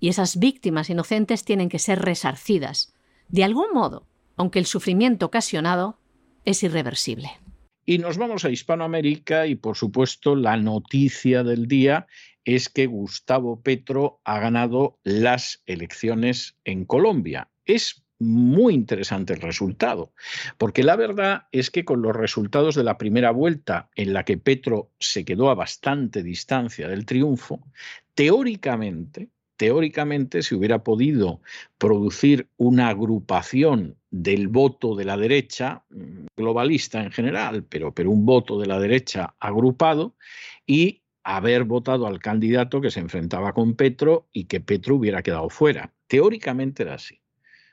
Y 0.00 0.08
esas 0.08 0.38
víctimas 0.38 0.88
inocentes 0.88 1.44
tienen 1.44 1.68
que 1.68 1.78
ser 1.78 2.00
resarcidas, 2.00 2.93
de 3.34 3.42
algún 3.42 3.72
modo, 3.74 4.06
aunque 4.36 4.60
el 4.60 4.64
sufrimiento 4.64 5.26
ocasionado 5.26 5.98
es 6.44 6.62
irreversible. 6.62 7.32
Y 7.84 7.98
nos 7.98 8.16
vamos 8.16 8.44
a 8.44 8.50
Hispanoamérica 8.50 9.48
y 9.48 9.56
por 9.56 9.76
supuesto 9.76 10.36
la 10.36 10.56
noticia 10.56 11.42
del 11.42 11.66
día 11.66 12.06
es 12.44 12.68
que 12.68 12.86
Gustavo 12.86 13.60
Petro 13.60 14.20
ha 14.22 14.38
ganado 14.38 15.00
las 15.02 15.64
elecciones 15.66 16.56
en 16.64 16.84
Colombia. 16.84 17.50
Es 17.64 18.04
muy 18.20 18.72
interesante 18.72 19.32
el 19.32 19.40
resultado, 19.40 20.12
porque 20.56 20.84
la 20.84 20.94
verdad 20.94 21.48
es 21.50 21.72
que 21.72 21.84
con 21.84 22.02
los 22.02 22.14
resultados 22.14 22.76
de 22.76 22.84
la 22.84 22.98
primera 22.98 23.32
vuelta, 23.32 23.90
en 23.96 24.12
la 24.12 24.24
que 24.24 24.38
Petro 24.38 24.92
se 25.00 25.24
quedó 25.24 25.50
a 25.50 25.56
bastante 25.56 26.22
distancia 26.22 26.86
del 26.86 27.04
triunfo, 27.04 27.66
teóricamente, 28.14 29.30
teóricamente 29.56 30.42
se 30.42 30.54
hubiera 30.54 30.82
podido 30.82 31.40
producir 31.78 32.48
una 32.56 32.88
agrupación 32.88 33.96
del 34.10 34.48
voto 34.48 34.94
de 34.94 35.04
la 35.04 35.16
derecha, 35.16 35.84
mm, 35.90 36.26
globalista 36.36 37.02
en 37.02 37.12
general, 37.12 37.64
pero, 37.64 37.94
pero 37.94 38.10
un 38.10 38.26
voto 38.26 38.58
de 38.60 38.66
la 38.66 38.78
derecha 38.78 39.34
agrupado, 39.40 40.14
y 40.66 41.02
haber 41.24 41.64
votado 41.64 42.06
al 42.06 42.20
candidato 42.20 42.80
que 42.80 42.90
se 42.90 43.00
enfrentaba 43.00 43.52
con 43.54 43.74
Petro 43.74 44.28
y 44.32 44.44
que 44.44 44.60
Petro 44.60 44.96
hubiera 44.96 45.22
quedado 45.22 45.48
fuera. 45.48 45.92
Teóricamente 46.06 46.82
era 46.82 46.94
así. 46.94 47.20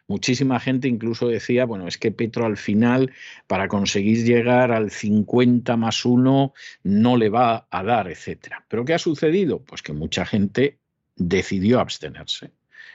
Muchísima 0.08 0.60
gente 0.60 0.90
incluso 0.90 1.28
decía, 1.28 1.66
bueno, 1.66 1.88
es 1.88 1.98
que 1.98 2.12
Petro 2.12 2.46
al 2.46 2.58
final, 2.58 3.14
para 3.48 3.70
conseguir 3.70 4.26
llegar 4.26 4.72
al 4.72 4.92
50 4.92 5.78
más 5.78 6.04
1, 6.04 6.54
no 6.84 7.18
le 7.18 7.30
va 7.30 7.68
a 7.70 7.84
dar, 7.84 8.10
etcétera. 8.10 8.66
¿Pero 8.68 8.84
qué 8.84 8.94
ha 8.94 9.00
sucedido? 9.00 9.60
Pues 9.64 9.82
que 9.82 9.94
mucha 9.94 10.26
gente 10.26 10.81
decidió 11.30 11.80
abstenerse. 11.80 12.52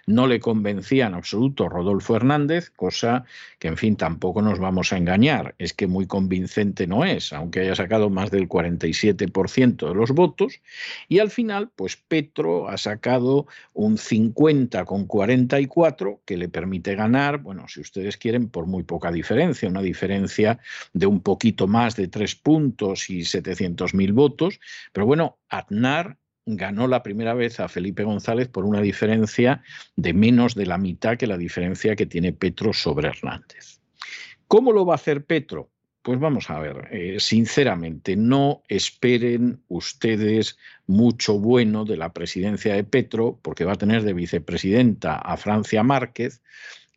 No 0.09 0.29
le 0.29 0.39
convencía 0.39 1.09
en 1.09 1.14
absoluto 1.14 1.68
Rodolfo 1.68 2.14
Hernández, 2.14 2.70
cosa 2.70 3.24
que, 3.59 3.66
en 3.66 3.77
fin, 3.77 3.97
tampoco 3.97 4.41
nos 4.41 4.61
vamos 4.61 4.93
a 4.93 4.99
engañar, 4.99 5.57
es 5.59 5.72
que 5.72 5.89
muy 5.89 6.07
convincente 6.07 6.87
no 6.87 7.05
es, 7.05 7.33
aunque 7.33 7.61
haya 7.61 7.74
sacado 7.74 8.09
más 8.09 8.31
del 8.31 8.49
47% 8.49 9.89
de 9.89 9.95
los 9.95 10.12
votos, 10.12 10.61
y 11.09 11.18
al 11.18 11.31
final, 11.31 11.70
pues 11.74 11.97
Petro 11.97 12.68
ha 12.68 12.79
sacado 12.79 13.49
un 13.72 13.99
50 13.99 14.85
con 14.85 15.07
44 15.07 16.20
que 16.24 16.37
le 16.37 16.49
permite 16.49 16.95
ganar, 16.95 17.39
bueno, 17.39 17.66
si 17.66 17.81
ustedes 17.81 18.16
quieren, 18.16 18.49
por 18.49 18.66
muy 18.66 18.85
poca 18.85 19.11
diferencia, 19.11 19.68
una 19.68 19.83
diferencia 19.83 20.61
de 20.93 21.07
un 21.07 21.20
poquito 21.20 21.66
más 21.66 21.97
de 21.97 22.07
tres 22.07 22.37
puntos 22.37 23.11
y 23.11 23.22
700.000 23.22 24.12
votos, 24.12 24.61
pero 24.93 25.05
bueno, 25.05 25.39
Aznar 25.49 26.16
ganó 26.47 26.86
la 26.86 27.03
primera 27.03 27.34
vez 27.34 27.59
a 27.61 27.68
Felipe 27.68 28.05
González 28.05 28.49
por 28.49 28.64
una 28.64 28.80
diferencia 28.80 29.62
de 29.97 30.14
menos 30.14 30.55
de 30.55 30.66
la 30.66 30.78
mitad 30.78 31.16
que 31.16 31.26
la 31.26 31.36
diferencia 31.36 31.97
que 31.97 32.07
tiene 32.07 32.32
Petro 32.32 32.72
sobre 32.72 33.09
Hernández. 33.09 33.80
¿Cómo 34.47 34.72
lo 34.72 34.86
va 34.86 34.94
a 34.94 34.97
hacer 34.97 35.24
Petro? 35.24 35.70
Pues 36.03 36.20
vamos 36.20 36.49
a 36.51 36.61
ver, 36.61 36.88
eh, 36.92 37.16
sinceramente, 37.18 38.14
no 38.14 38.62
esperen 38.68 39.61
ustedes 39.66 40.57
mucho 40.86 41.40
bueno 41.40 41.84
de 41.84 41.97
la 41.97 42.12
presidencia 42.12 42.74
de 42.74 42.84
Petro, 42.84 43.40
porque 43.42 43.64
va 43.64 43.72
a 43.72 43.76
tener 43.76 44.05
de 44.05 44.12
vicepresidenta 44.12 45.16
a 45.16 45.36
Francia 45.36 45.82
Márquez, 45.82 46.42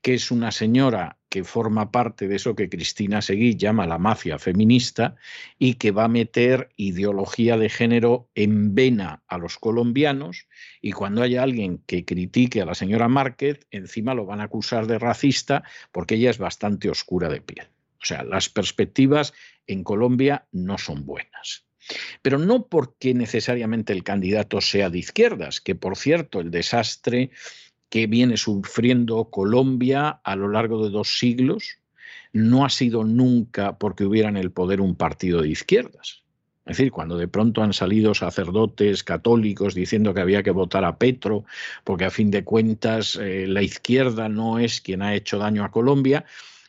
que 0.04 0.14
es 0.14 0.30
una 0.30 0.52
señora 0.52 1.19
que 1.30 1.44
forma 1.44 1.92
parte 1.92 2.28
de 2.28 2.36
eso 2.36 2.56
que 2.56 2.70
Cristina 2.70 3.22
Seguí 3.22 3.56
llama 3.56 3.86
la 3.86 4.00
mafia 4.00 4.40
feminista 4.40 5.16
y 5.58 5.76
que 5.76 5.92
va 5.92 6.06
a 6.06 6.10
meter 6.10 6.70
ideología 6.76 7.58
de 7.58 7.70
género 7.70 8.28
en 8.36 8.74
vena 8.74 9.24
a 9.28 9.38
los 9.38 9.58
colombianos 9.58 10.48
y 10.82 10.92
cuando 10.92 11.22
haya 11.22 11.44
alguien 11.44 11.78
que 11.86 12.04
critique 12.04 12.62
a 12.62 12.66
la 12.66 12.76
señora 12.76 13.08
Márquez, 13.08 13.68
encima 13.70 14.16
lo 14.16 14.26
van 14.26 14.42
a 14.42 14.46
acusar 14.46 14.88
de 14.88 14.98
racista 14.98 15.64
porque 15.92 16.16
ella 16.16 16.32
es 16.32 16.40
bastante 16.40 16.90
oscura 16.90 17.30
de 17.30 17.42
piel. 17.42 17.68
O 18.02 18.06
sea, 18.06 18.24
las 18.24 18.50
perspectivas 18.50 19.34
en 19.68 19.84
Colombia 19.84 20.48
no 20.52 20.78
son 20.78 21.06
buenas 21.06 21.66
pero 22.22 22.38
no 22.38 22.68
porque 22.68 23.14
necesariamente 23.14 23.94
el 23.94 24.04
candidato 24.04 24.62
sea 24.62 24.90
de 24.90 25.00
izquierdas, 25.00 25.62
que 25.62 25.76
por 25.76 25.98
cierto 25.98 26.40
el 26.40 26.52
desastre 26.52 27.32
que 27.90 28.08
viene 28.08 28.38
sufriendo 28.38 29.26
Colombia 29.26 30.22
a 30.24 30.36
lo 30.36 30.48
largo 30.50 30.84
de 30.84 30.92
dos 30.92 31.18
siglos 31.18 31.80
no 32.32 32.66
ha 32.66 32.70
sido 32.70 33.04
nunca 33.04 33.78
porque 33.78 34.06
hubiera 34.06 34.30
en 34.30 34.38
el 34.38 34.52
poder 34.52 34.82
un 34.82 34.96
partido 34.96 35.42
de 35.42 35.50
izquierdas. 35.50 36.24
Es 36.66 36.78
decir, 36.78 36.92
cuando 36.92 37.18
de 37.18 37.28
pronto 37.28 37.64
han 37.64 37.74
salido 37.74 38.14
sacerdotes 38.14 39.04
católicos 39.04 39.74
diciendo 39.74 40.14
que 40.14 40.22
había 40.22 40.44
que 40.44 40.52
votar 40.52 40.86
a 40.86 41.00
Petro, 41.00 41.46
porque 41.84 42.06
a 42.06 42.12
fin 42.12 42.30
de 42.30 42.44
cuentas 42.44 43.16
eh, 43.16 43.48
la 43.48 43.64
izquierda 43.64 44.30
no 44.30 44.60
es 44.60 44.80
quien 44.80 45.02
ha 45.02 45.16
hecho 45.16 45.40
daño 45.40 45.64
a 45.64 45.72
Colombia, 45.72 46.26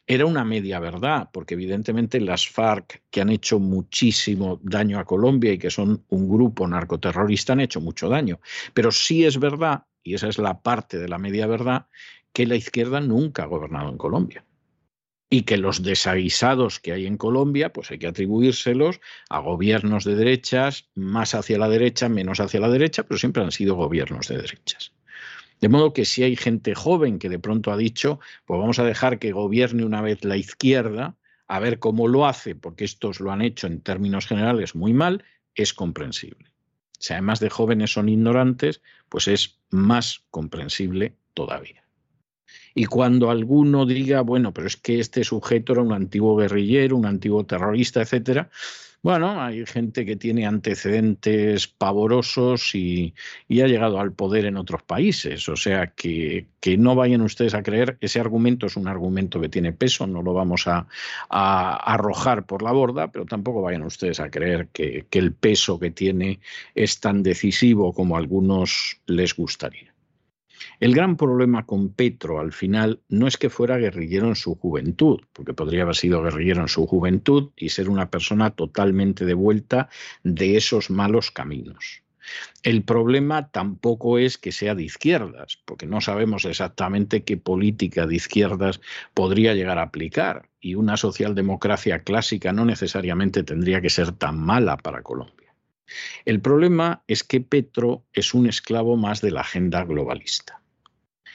era 0.06 0.24
una 0.24 0.44
media 0.44 0.80
verdad, 0.80 1.28
porque 1.32 1.54
evidentemente 1.54 2.18
las 2.18 2.48
FARC, 2.48 3.02
que 3.10 3.20
han 3.20 3.28
hecho 3.28 3.60
muchísimo 3.60 4.58
daño 4.62 4.98
a 4.98 5.04
Colombia 5.04 5.52
y 5.52 5.58
que 5.58 5.70
son 5.70 6.02
un 6.08 6.28
grupo 6.28 6.66
narcoterrorista, 6.66 7.52
han 7.52 7.60
hecho 7.60 7.80
mucho 7.82 8.08
daño. 8.08 8.40
Pero 8.72 8.90
sí 8.90 9.24
es 9.24 9.38
verdad, 9.38 9.84
y 10.02 10.14
esa 10.14 10.28
es 10.28 10.38
la 10.38 10.62
parte 10.62 10.98
de 10.98 11.08
la 11.08 11.18
media 11.18 11.46
verdad, 11.46 11.86
que 12.32 12.46
la 12.46 12.56
izquierda 12.56 13.00
nunca 13.00 13.44
ha 13.44 13.46
gobernado 13.46 13.88
en 13.90 13.98
Colombia 13.98 14.44
y 15.32 15.42
que 15.42 15.56
los 15.56 15.84
desaguisados 15.84 16.80
que 16.80 16.92
hay 16.92 17.06
en 17.06 17.16
Colombia, 17.16 17.72
pues 17.72 17.90
hay 17.92 17.98
que 17.98 18.08
atribuírselos 18.08 19.00
a 19.28 19.38
gobiernos 19.38 20.04
de 20.04 20.16
derechas, 20.16 20.90
más 20.96 21.36
hacia 21.36 21.56
la 21.56 21.68
derecha, 21.68 22.08
menos 22.08 22.40
hacia 22.40 22.58
la 22.58 22.68
derecha, 22.68 23.04
pero 23.04 23.16
siempre 23.16 23.42
han 23.44 23.52
sido 23.52 23.76
gobiernos 23.76 24.26
de 24.26 24.38
derechas. 24.38 24.92
De 25.60 25.68
modo 25.68 25.92
que 25.92 26.04
si 26.04 26.24
hay 26.24 26.34
gente 26.34 26.74
joven 26.74 27.20
que 27.20 27.28
de 27.28 27.38
pronto 27.38 27.70
ha 27.70 27.76
dicho, 27.76 28.18
pues 28.44 28.58
vamos 28.58 28.80
a 28.80 28.84
dejar 28.84 29.20
que 29.20 29.30
gobierne 29.30 29.84
una 29.84 30.02
vez 30.02 30.24
la 30.24 30.36
izquierda, 30.36 31.16
a 31.46 31.60
ver 31.60 31.78
cómo 31.78 32.08
lo 32.08 32.26
hace, 32.26 32.56
porque 32.56 32.84
estos 32.84 33.20
lo 33.20 33.30
han 33.30 33.42
hecho 33.42 33.68
en 33.68 33.82
términos 33.82 34.26
generales 34.26 34.74
muy 34.74 34.94
mal, 34.94 35.24
es 35.54 35.74
comprensible. 35.74 36.49
Si 37.00 37.14
además 37.14 37.40
de 37.40 37.48
jóvenes 37.48 37.94
son 37.94 38.10
ignorantes, 38.10 38.82
pues 39.08 39.26
es 39.26 39.58
más 39.70 40.22
comprensible 40.30 41.14
todavía. 41.32 41.82
Y 42.74 42.84
cuando 42.84 43.30
alguno 43.30 43.86
diga, 43.86 44.20
bueno, 44.20 44.52
pero 44.52 44.66
es 44.66 44.76
que 44.76 45.00
este 45.00 45.24
sujeto 45.24 45.72
era 45.72 45.82
un 45.82 45.94
antiguo 45.94 46.36
guerrillero, 46.36 46.96
un 46.96 47.06
antiguo 47.06 47.44
terrorista, 47.46 48.02
etcétera, 48.02 48.50
bueno, 49.02 49.40
hay 49.40 49.64
gente 49.64 50.04
que 50.04 50.16
tiene 50.16 50.46
antecedentes 50.46 51.66
pavorosos 51.68 52.74
y, 52.74 53.14
ha 53.50 53.66
llegado 53.66 53.98
al 53.98 54.12
poder 54.12 54.44
en 54.44 54.58
otros 54.58 54.82
países. 54.82 55.48
O 55.48 55.56
sea, 55.56 55.88
que, 55.88 56.46
no 56.78 56.94
vayan 56.94 57.22
ustedes 57.22 57.54
a 57.54 57.62
creer, 57.62 57.96
ese 58.00 58.20
argumento 58.20 58.66
es 58.66 58.76
un 58.76 58.88
argumento 58.88 59.40
que 59.40 59.48
tiene 59.48 59.72
peso, 59.72 60.06
no 60.06 60.22
lo 60.22 60.34
vamos 60.34 60.66
a, 60.66 60.86
arrojar 61.30 62.44
por 62.46 62.62
la 62.62 62.72
borda, 62.72 63.10
pero 63.10 63.24
tampoco 63.24 63.62
vayan 63.62 63.82
ustedes 63.82 64.20
a 64.20 64.30
creer 64.30 64.68
que, 64.68 65.06
que 65.08 65.18
el 65.18 65.32
peso 65.32 65.78
que 65.78 65.90
tiene 65.90 66.40
es 66.74 67.00
tan 67.00 67.22
decisivo 67.22 67.94
como 67.94 68.16
a 68.16 68.18
algunos 68.18 69.00
les 69.06 69.34
gustaría. 69.34 69.89
El 70.78 70.94
gran 70.94 71.16
problema 71.16 71.66
con 71.66 71.90
Petro 71.92 72.40
al 72.40 72.52
final 72.52 73.00
no 73.08 73.26
es 73.26 73.36
que 73.36 73.50
fuera 73.50 73.78
guerrillero 73.78 74.28
en 74.28 74.36
su 74.36 74.54
juventud, 74.54 75.20
porque 75.32 75.54
podría 75.54 75.82
haber 75.82 75.96
sido 75.96 76.22
guerrillero 76.22 76.62
en 76.62 76.68
su 76.68 76.86
juventud 76.86 77.50
y 77.56 77.70
ser 77.70 77.88
una 77.88 78.10
persona 78.10 78.50
totalmente 78.50 79.24
de 79.24 79.34
vuelta 79.34 79.88
de 80.22 80.56
esos 80.56 80.90
malos 80.90 81.30
caminos. 81.30 82.02
El 82.62 82.84
problema 82.84 83.50
tampoco 83.50 84.18
es 84.18 84.38
que 84.38 84.52
sea 84.52 84.74
de 84.74 84.84
izquierdas, 84.84 85.58
porque 85.64 85.86
no 85.86 86.00
sabemos 86.00 86.44
exactamente 86.44 87.24
qué 87.24 87.36
política 87.36 88.06
de 88.06 88.16
izquierdas 88.16 88.80
podría 89.14 89.54
llegar 89.54 89.78
a 89.78 89.82
aplicar, 89.82 90.48
y 90.60 90.74
una 90.74 90.96
socialdemocracia 90.96 92.00
clásica 92.00 92.52
no 92.52 92.64
necesariamente 92.64 93.42
tendría 93.42 93.80
que 93.80 93.90
ser 93.90 94.12
tan 94.12 94.38
mala 94.38 94.76
para 94.76 95.02
Colombia. 95.02 95.39
El 96.24 96.40
problema 96.40 97.02
es 97.06 97.24
que 97.24 97.40
Petro 97.40 98.04
es 98.12 98.34
un 98.34 98.46
esclavo 98.46 98.96
más 98.96 99.20
de 99.20 99.30
la 99.30 99.40
agenda 99.40 99.84
globalista. 99.84 100.60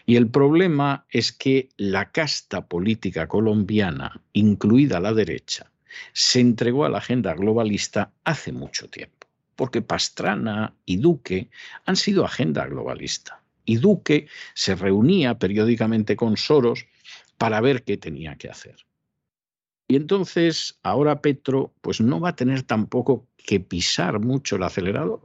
Y 0.06 0.18
el 0.18 0.30
problema 0.30 1.06
es 1.10 1.32
que 1.32 1.70
la 1.78 2.12
casta 2.12 2.68
política 2.68 3.28
colombiana, 3.28 4.22
incluida 4.34 5.00
la 5.00 5.14
derecha, 5.14 5.72
se 6.14 6.40
entregó 6.40 6.86
a 6.86 6.90
la 6.90 7.00
agenda 7.00 7.34
globalista 7.34 8.12
hace 8.24 8.52
mucho 8.52 8.88
tiempo, 8.90 9.28
porque 9.56 9.82
Pastrana 9.82 10.76
y 10.86 10.98
Duque 10.98 11.50
han 11.86 11.96
sido 11.96 12.26
agenda 12.26 12.68
globalista. 12.68 13.42
Y 13.66 13.78
Duque 13.78 14.28
se 14.54 14.76
reunía 14.76 15.40
periódicamente 15.40 16.16
con 16.16 16.38
Soros 16.38 16.86
para 17.38 17.62
ver 17.62 17.84
qué 17.84 17.98
tenía 17.98 18.36
que 18.36 18.50
hacer. 18.50 18.76
Y 19.88 19.96
entonces 19.96 20.80
ahora 20.84 21.22
Petro 21.22 21.74
pues 21.82 22.02
no 22.02 22.20
va 22.20 22.30
a 22.30 22.36
tener 22.36 22.64
tampoco 22.64 23.28
que 23.38 23.60
pisar 23.60 24.20
mucho 24.20 24.56
el 24.56 24.64
acelerador. 24.64 25.22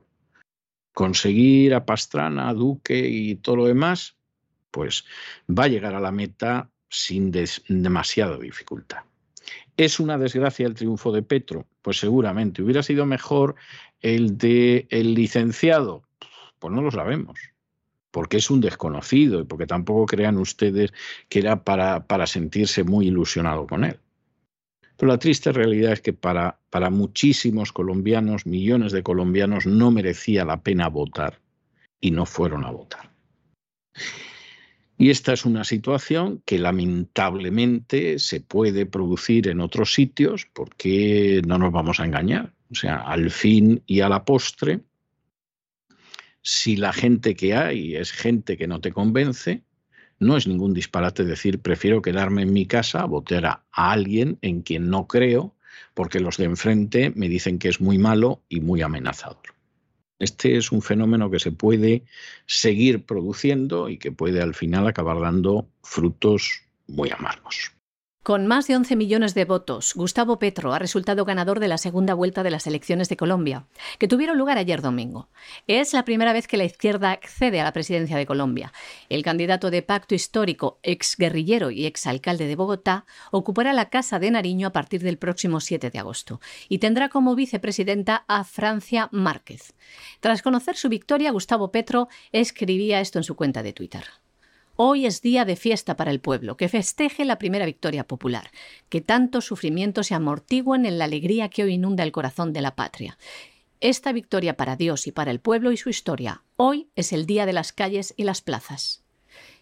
Conseguir 0.92 1.74
a 1.74 1.86
Pastrana, 1.86 2.48
a 2.48 2.54
Duque 2.54 3.08
y 3.08 3.36
todo 3.36 3.56
lo 3.56 3.66
demás, 3.66 4.16
pues 4.70 5.04
va 5.48 5.64
a 5.64 5.68
llegar 5.68 5.94
a 5.94 6.00
la 6.00 6.12
meta 6.12 6.70
sin 6.88 7.32
demasiada 7.68 8.36
dificultad. 8.38 8.98
¿Es 9.76 9.98
una 9.98 10.18
desgracia 10.18 10.66
el 10.66 10.74
triunfo 10.74 11.12
de 11.12 11.22
Petro? 11.22 11.66
Pues 11.80 11.98
seguramente. 11.98 12.62
¿Hubiera 12.62 12.82
sido 12.82 13.06
mejor 13.06 13.54
el 14.00 14.36
de 14.36 14.86
el 14.90 15.14
licenciado? 15.14 16.02
Pues 16.58 16.74
no 16.74 16.82
lo 16.82 16.90
sabemos 16.90 17.38
porque 18.10 18.38
es 18.38 18.50
un 18.50 18.60
desconocido 18.60 19.40
y 19.40 19.44
porque 19.44 19.66
tampoco 19.66 20.06
crean 20.06 20.36
ustedes 20.38 20.92
que 21.28 21.38
era 21.38 21.64
para, 21.64 22.06
para 22.06 22.26
sentirse 22.26 22.84
muy 22.84 23.06
ilusionado 23.06 23.66
con 23.66 23.84
él. 23.84 24.00
Pero 25.00 25.12
la 25.12 25.18
triste 25.18 25.50
realidad 25.50 25.94
es 25.94 26.02
que 26.02 26.12
para, 26.12 26.60
para 26.68 26.90
muchísimos 26.90 27.72
colombianos, 27.72 28.44
millones 28.44 28.92
de 28.92 29.02
colombianos, 29.02 29.64
no 29.64 29.90
merecía 29.90 30.44
la 30.44 30.60
pena 30.60 30.88
votar 30.88 31.40
y 32.02 32.10
no 32.10 32.26
fueron 32.26 32.66
a 32.66 32.70
votar. 32.70 33.10
Y 34.98 35.08
esta 35.08 35.32
es 35.32 35.46
una 35.46 35.64
situación 35.64 36.42
que 36.44 36.58
lamentablemente 36.58 38.18
se 38.18 38.42
puede 38.42 38.84
producir 38.84 39.48
en 39.48 39.62
otros 39.62 39.94
sitios 39.94 40.46
porque 40.52 41.40
no 41.46 41.56
nos 41.56 41.72
vamos 41.72 41.98
a 41.98 42.04
engañar. 42.04 42.52
O 42.70 42.74
sea, 42.74 42.96
al 42.96 43.30
fin 43.30 43.82
y 43.86 44.00
a 44.00 44.10
la 44.10 44.26
postre, 44.26 44.80
si 46.42 46.76
la 46.76 46.92
gente 46.92 47.34
que 47.34 47.54
hay 47.54 47.96
es 47.96 48.12
gente 48.12 48.58
que 48.58 48.66
no 48.66 48.82
te 48.82 48.92
convence, 48.92 49.64
no 50.20 50.36
es 50.36 50.46
ningún 50.46 50.74
disparate 50.74 51.24
decir 51.24 51.60
prefiero 51.60 52.02
quedarme 52.02 52.42
en 52.42 52.52
mi 52.52 52.66
casa 52.66 53.04
votar 53.06 53.46
a, 53.46 53.64
alguien 53.72 54.38
en 54.42 54.62
quien 54.62 54.90
no 54.90 55.08
creo 55.08 55.56
porque 55.94 56.20
los 56.20 56.36
de 56.36 56.44
enfrente 56.44 57.12
me 57.16 57.28
dicen 57.28 57.58
que 57.58 57.68
es 57.68 57.80
muy 57.80 57.98
malo 57.98 58.42
y 58.48 58.60
muy 58.60 58.82
amenazador. 58.82 59.42
Este 60.18 60.56
es 60.56 60.70
un 60.70 60.82
fenómeno 60.82 61.30
que 61.30 61.40
se 61.40 61.50
puede 61.50 62.04
seguir 62.46 63.06
produciendo 63.06 63.88
y 63.88 63.96
que 63.96 64.12
puede 64.12 64.42
al 64.42 64.54
final 64.54 64.86
acabar 64.86 65.18
dando 65.18 65.66
frutos 65.82 66.62
muy 66.86 67.10
amargos. 67.10 67.72
Con 68.22 68.46
más 68.46 68.66
de 68.66 68.76
11 68.76 68.96
millones 68.96 69.32
de 69.32 69.46
votos, 69.46 69.94
Gustavo 69.94 70.38
Petro 70.38 70.74
ha 70.74 70.78
resultado 70.78 71.24
ganador 71.24 71.58
de 71.58 71.68
la 71.68 71.78
segunda 71.78 72.12
vuelta 72.12 72.42
de 72.42 72.50
las 72.50 72.66
elecciones 72.66 73.08
de 73.08 73.16
Colombia, 73.16 73.64
que 73.98 74.08
tuvieron 74.08 74.36
lugar 74.36 74.58
ayer 74.58 74.82
domingo. 74.82 75.30
Es 75.66 75.94
la 75.94 76.04
primera 76.04 76.34
vez 76.34 76.46
que 76.46 76.58
la 76.58 76.64
izquierda 76.64 77.12
accede 77.12 77.62
a 77.62 77.64
la 77.64 77.72
presidencia 77.72 78.18
de 78.18 78.26
Colombia. 78.26 78.74
El 79.08 79.22
candidato 79.22 79.70
de 79.70 79.80
pacto 79.80 80.14
histórico, 80.14 80.80
exguerrillero 80.82 81.70
y 81.70 81.86
exalcalde 81.86 82.46
de 82.46 82.56
Bogotá, 82.56 83.06
ocupará 83.30 83.72
la 83.72 83.88
Casa 83.88 84.18
de 84.18 84.30
Nariño 84.30 84.66
a 84.66 84.72
partir 84.72 85.00
del 85.00 85.16
próximo 85.16 85.58
7 85.58 85.88
de 85.88 85.98
agosto 85.98 86.42
y 86.68 86.76
tendrá 86.76 87.08
como 87.08 87.34
vicepresidenta 87.34 88.26
a 88.28 88.44
Francia 88.44 89.08
Márquez. 89.12 89.72
Tras 90.20 90.42
conocer 90.42 90.76
su 90.76 90.90
victoria, 90.90 91.30
Gustavo 91.30 91.72
Petro 91.72 92.08
escribía 92.32 93.00
esto 93.00 93.18
en 93.18 93.24
su 93.24 93.34
cuenta 93.34 93.62
de 93.62 93.72
Twitter. 93.72 94.04
Hoy 94.82 95.04
es 95.04 95.20
día 95.20 95.44
de 95.44 95.56
fiesta 95.56 95.94
para 95.94 96.10
el 96.10 96.20
pueblo, 96.20 96.56
que 96.56 96.70
festeje 96.70 97.26
la 97.26 97.36
primera 97.36 97.66
victoria 97.66 98.06
popular, 98.06 98.50
que 98.88 99.02
tantos 99.02 99.44
sufrimientos 99.44 100.06
se 100.06 100.14
amortiguen 100.14 100.86
en 100.86 100.96
la 100.96 101.04
alegría 101.04 101.50
que 101.50 101.64
hoy 101.64 101.74
inunda 101.74 102.02
el 102.02 102.12
corazón 102.12 102.54
de 102.54 102.62
la 102.62 102.76
patria. 102.76 103.18
Esta 103.80 104.10
victoria 104.12 104.56
para 104.56 104.76
Dios 104.76 105.06
y 105.06 105.12
para 105.12 105.32
el 105.32 105.38
pueblo 105.38 105.70
y 105.70 105.76
su 105.76 105.90
historia, 105.90 106.44
hoy 106.56 106.88
es 106.96 107.12
el 107.12 107.26
día 107.26 107.44
de 107.44 107.52
las 107.52 107.74
calles 107.74 108.14
y 108.16 108.24
las 108.24 108.40
plazas. 108.40 109.04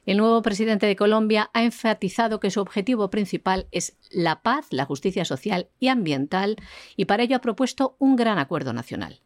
El 0.07 0.19
nuevo 0.19 0.41
presidente 0.41 0.87
de 0.87 0.95
Colombia 0.95 1.51
ha 1.53 1.65
enfatizado 1.65 2.39
que 2.39 2.53
su 2.53 2.61
objetivo 2.61 3.11
principal 3.11 3.67
es 3.73 3.97
la 4.11 4.41
paz, 4.43 4.67
la 4.71 4.85
justicia 4.85 5.25
social 5.25 5.67
y 5.81 5.89
ambiental, 5.89 6.55
y 6.95 7.07
para 7.07 7.25
ello 7.25 7.35
ha 7.35 7.41
propuesto 7.41 7.97
un 7.99 8.15
gran 8.15 8.39
acuerdo 8.39 8.73
nacional. 8.73 9.21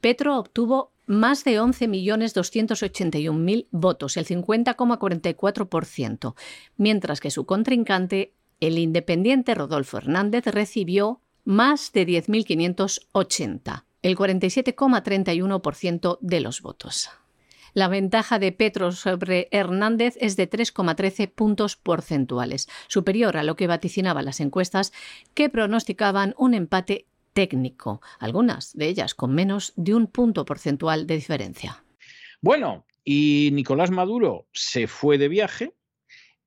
Petro 0.00 0.38
obtuvo 0.38 0.93
más 1.06 1.44
de 1.44 1.60
11.281.000 1.60 3.68
votos, 3.70 4.16
el 4.16 4.26
50,44%, 4.26 6.34
mientras 6.76 7.20
que 7.20 7.30
su 7.30 7.46
contrincante, 7.46 8.32
el 8.60 8.78
independiente 8.78 9.54
Rodolfo 9.54 9.98
Hernández, 9.98 10.46
recibió 10.46 11.20
más 11.44 11.92
de 11.92 12.04
10.580, 12.06 13.84
el 14.02 14.16
47,31% 14.16 16.18
de 16.20 16.40
los 16.40 16.62
votos. 16.62 17.10
La 17.74 17.88
ventaja 17.88 18.38
de 18.38 18.52
Petro 18.52 18.92
sobre 18.92 19.48
Hernández 19.50 20.16
es 20.20 20.36
de 20.36 20.48
3,13 20.48 21.28
puntos 21.28 21.76
porcentuales, 21.76 22.68
superior 22.86 23.36
a 23.36 23.42
lo 23.42 23.56
que 23.56 23.66
vaticinaban 23.66 24.24
las 24.24 24.38
encuestas 24.38 24.92
que 25.34 25.50
pronosticaban 25.50 26.34
un 26.38 26.54
empate 26.54 27.06
técnico, 27.34 28.00
algunas 28.18 28.74
de 28.74 28.88
ellas 28.88 29.14
con 29.14 29.34
menos 29.34 29.74
de 29.76 29.94
un 29.94 30.06
punto 30.06 30.44
porcentual 30.46 31.06
de 31.06 31.16
diferencia. 31.16 31.84
Bueno, 32.40 32.86
y 33.04 33.50
Nicolás 33.52 33.90
Maduro 33.90 34.46
se 34.52 34.86
fue 34.86 35.18
de 35.18 35.28
viaje 35.28 35.74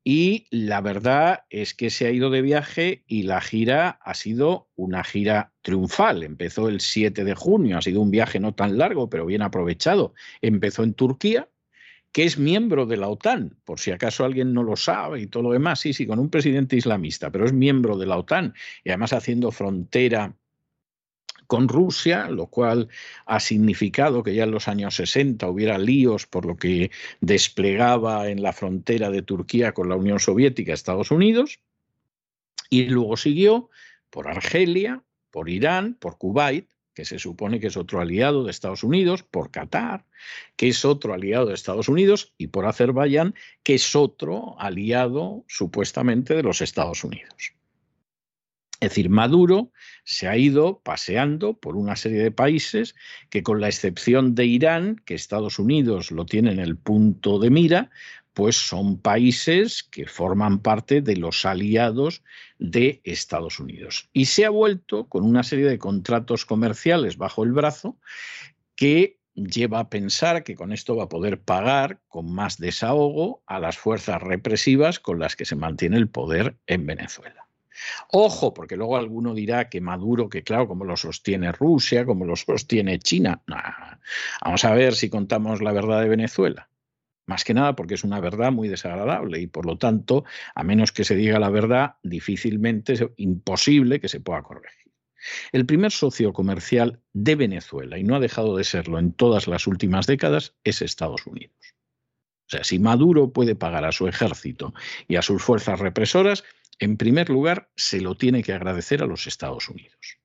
y 0.04 0.48
la 0.52 0.80
verdad 0.80 1.42
es 1.50 1.74
que 1.74 1.90
se 1.90 2.08
ha 2.08 2.12
ido 2.12 2.30
de 2.30 2.42
viaje 2.42 3.04
y 3.08 3.24
la 3.24 3.42
gira 3.42 4.00
ha 4.02 4.14
sido 4.14 4.70
una 4.76 5.04
gira 5.04 5.52
triunfal. 5.62 6.24
Empezó 6.24 6.70
el 6.70 6.80
7 6.80 7.26
de 7.26 7.36
junio, 7.36 7.78
ha 7.78 7.82
sido 7.82 8.02
un 8.02 8.10
viaje 8.10 8.40
no 8.40 8.54
tan 8.54 8.78
largo, 8.78 9.10
pero 9.10 9.26
bien 9.26 9.42
aprovechado. 9.42 10.14
Empezó 10.42 10.84
en 10.84 10.94
Turquía, 10.94 11.50
que 12.14 12.24
es 12.24 12.38
miembro 12.38 12.86
de 12.86 12.96
la 12.96 13.10
OTAN, 13.10 13.58
por 13.66 13.80
si 13.80 13.92
acaso 13.92 14.24
alguien 14.24 14.54
no 14.54 14.64
lo 14.64 14.78
sabe 14.78 15.20
y 15.20 15.28
todo 15.28 15.44
lo 15.44 15.52
demás, 15.52 15.82
sí, 15.82 15.92
sí, 15.92 16.08
con 16.08 16.20
un 16.20 16.30
presidente 16.30 16.78
islamista, 16.78 17.30
pero 17.30 17.46
es 17.46 17.52
miembro 17.52 17.98
de 17.98 18.06
la 18.06 18.18
OTAN 18.18 18.54
y 18.86 18.90
además 18.92 19.12
haciendo 19.12 19.52
frontera 19.52 20.34
con 21.48 21.68
Rusia, 21.68 22.30
lo 22.30 22.48
cual 22.48 22.90
ha 23.26 23.40
significado 23.40 24.22
que 24.22 24.36
ya 24.36 24.44
en 24.44 24.52
los 24.52 24.68
años 24.68 24.96
60 24.96 25.50
hubiera 25.50 25.78
líos 25.78 26.28
por 26.28 26.46
lo 26.46 26.58
que 26.58 26.92
desplegaba 27.22 28.30
en 28.30 28.44
la 28.44 28.54
frontera 28.54 29.10
de 29.10 29.22
Turquía 29.22 29.74
con 29.74 29.90
la 29.90 29.96
Unión 29.96 30.20
Soviética 30.20 30.74
Estados 30.74 31.10
Unidos. 31.10 31.60
Y 32.70 32.86
luego 32.86 33.16
siguió 33.18 33.70
por 34.10 34.28
Argelia, 34.28 35.04
por 35.32 35.50
Irán, 35.50 35.96
por 36.00 36.18
Kuwait, 36.18 36.70
que 36.94 37.06
se 37.06 37.20
supone 37.20 37.60
que 37.60 37.68
es 37.68 37.78
otro 37.78 38.02
aliado 38.02 38.44
de 38.44 38.50
Estados 38.50 38.84
Unidos, 38.84 39.22
por 39.22 39.52
Qatar, 39.52 40.04
que 40.56 40.68
es 40.68 40.84
otro 40.84 41.14
aliado 41.14 41.46
de 41.46 41.54
Estados 41.54 41.90
Unidos, 41.90 42.34
y 42.40 42.48
por 42.48 42.66
Azerbaiyán, 42.66 43.36
que 43.62 43.76
es 43.76 43.96
otro 43.96 44.60
aliado 44.60 45.46
supuestamente 45.48 46.34
de 46.34 46.42
los 46.42 46.62
Estados 46.62 47.04
Unidos. 47.04 47.57
Es 48.80 48.90
decir, 48.90 49.10
Maduro 49.10 49.72
se 50.04 50.28
ha 50.28 50.38
ido 50.38 50.82
paseando 50.84 51.54
por 51.56 51.76
una 51.76 51.96
serie 51.96 52.22
de 52.22 52.32
países 52.32 52.96
que 53.30 53.42
con 53.42 53.60
la 53.60 53.68
excepción 53.68 54.36
de 54.36 54.46
Irán, 54.46 55.02
que 55.04 55.16
Estados 55.16 55.58
Unidos 55.58 56.12
lo 56.12 56.26
tiene 56.26 56.52
en 56.52 56.60
el 56.60 56.78
punto 56.78 57.40
de 57.40 57.50
mira, 57.50 57.90
pues 58.36 58.56
son 58.56 59.00
países 59.00 59.82
que 59.82 60.06
forman 60.06 60.60
parte 60.60 61.02
de 61.02 61.18
los 61.18 61.44
aliados 61.44 62.22
de 62.60 63.02
Estados 63.04 63.60
Unidos. 63.60 64.10
Y 64.14 64.26
se 64.26 64.46
ha 64.46 64.52
vuelto 64.52 65.08
con 65.08 65.24
una 65.24 65.42
serie 65.42 65.66
de 65.66 65.80
contratos 65.80 66.46
comerciales 66.46 67.18
bajo 67.18 67.44
el 67.44 67.54
brazo 67.54 67.98
que 68.76 69.18
lleva 69.34 69.80
a 69.80 69.90
pensar 69.90 70.44
que 70.44 70.54
con 70.54 70.72
esto 70.72 70.96
va 70.96 71.06
a 71.06 71.10
poder 71.10 71.42
pagar 71.42 72.00
con 72.10 72.32
más 72.32 72.60
desahogo 72.60 73.42
a 73.48 73.60
las 73.60 73.76
fuerzas 73.76 74.22
represivas 74.22 75.00
con 75.00 75.18
las 75.18 75.36
que 75.36 75.46
se 75.46 75.56
mantiene 75.56 75.98
el 75.98 76.08
poder 76.08 76.58
en 76.68 76.86
Venezuela. 76.86 77.47
Ojo, 78.12 78.54
porque 78.54 78.76
luego 78.76 78.98
alguno 78.98 79.34
dirá 79.34 79.70
que 79.70 79.82
Maduro, 79.82 80.30
que 80.30 80.44
claro, 80.44 80.68
como 80.68 80.86
lo 80.86 80.98
sostiene 80.98 81.52
Rusia, 81.52 82.06
como 82.06 82.26
lo 82.26 82.36
sostiene 82.36 83.00
China. 83.00 83.42
Vamos 84.44 84.66
a 84.66 84.74
ver 84.74 84.96
si 84.96 85.10
contamos 85.10 85.62
la 85.62 85.72
verdad 85.72 86.02
de 86.02 86.10
Venezuela. 86.10 86.70
Más 87.28 87.44
que 87.44 87.54
nada 87.54 87.76
porque 87.76 87.96
es 87.96 88.06
una 88.06 88.22
verdad 88.22 88.54
muy 88.54 88.70
desagradable 88.70 89.42
y 89.42 89.48
por 89.48 89.66
lo 89.66 89.78
tanto, 89.78 90.24
a 90.56 90.64
menos 90.64 90.94
que 90.94 91.04
se 91.04 91.16
diga 91.16 91.40
la 91.40 91.50
verdad, 91.50 91.96
difícilmente 92.02 92.94
es 92.94 93.04
imposible 93.18 94.00
que 94.00 94.08
se 94.08 94.22
pueda 94.22 94.42
corregir. 94.44 94.94
El 95.52 95.66
primer 95.66 95.92
socio 95.92 96.32
comercial 96.32 97.02
de 97.12 97.36
Venezuela, 97.36 97.98
y 97.98 98.04
no 98.04 98.16
ha 98.16 98.20
dejado 98.22 98.56
de 98.56 98.64
serlo 98.64 98.98
en 98.98 99.12
todas 99.12 99.48
las 99.48 99.68
últimas 99.68 100.08
décadas, 100.08 100.56
es 100.64 100.82
Estados 100.82 101.28
Unidos. 101.28 101.56
O 102.48 102.50
sea, 102.50 102.64
si 102.64 102.80
Maduro 102.80 103.34
puede 103.34 103.56
pagar 103.56 103.84
a 103.84 103.92
su 103.92 104.08
ejército 104.08 104.74
y 105.10 105.18
a 105.18 105.22
sus 105.22 105.44
fuerzas 105.44 105.80
represoras, 105.80 106.46
en 106.80 106.98
primer 106.98 107.30
lugar, 107.30 107.70
se 107.76 108.02
lo 108.02 108.16
tiene 108.16 108.44
que 108.44 108.54
agradecer 108.54 109.02
a 109.02 109.08
los 109.08 109.28
Estados 109.28 109.70
Unidos. 109.70 110.20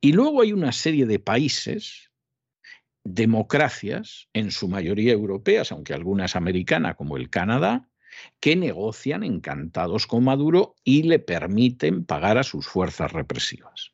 Y 0.00 0.12
luego 0.12 0.42
hay 0.42 0.52
una 0.52 0.72
serie 0.72 1.06
de 1.06 1.18
países, 1.18 2.10
democracias, 3.04 4.28
en 4.32 4.50
su 4.50 4.68
mayoría 4.68 5.12
europeas, 5.12 5.72
aunque 5.72 5.94
algunas 5.94 6.36
americanas, 6.36 6.96
como 6.96 7.16
el 7.16 7.30
Canadá, 7.30 7.88
que 8.40 8.56
negocian 8.56 9.24
encantados 9.24 10.06
con 10.06 10.24
Maduro 10.24 10.76
y 10.84 11.02
le 11.02 11.18
permiten 11.18 12.04
pagar 12.04 12.38
a 12.38 12.44
sus 12.44 12.66
fuerzas 12.66 13.12
represivas. 13.12 13.93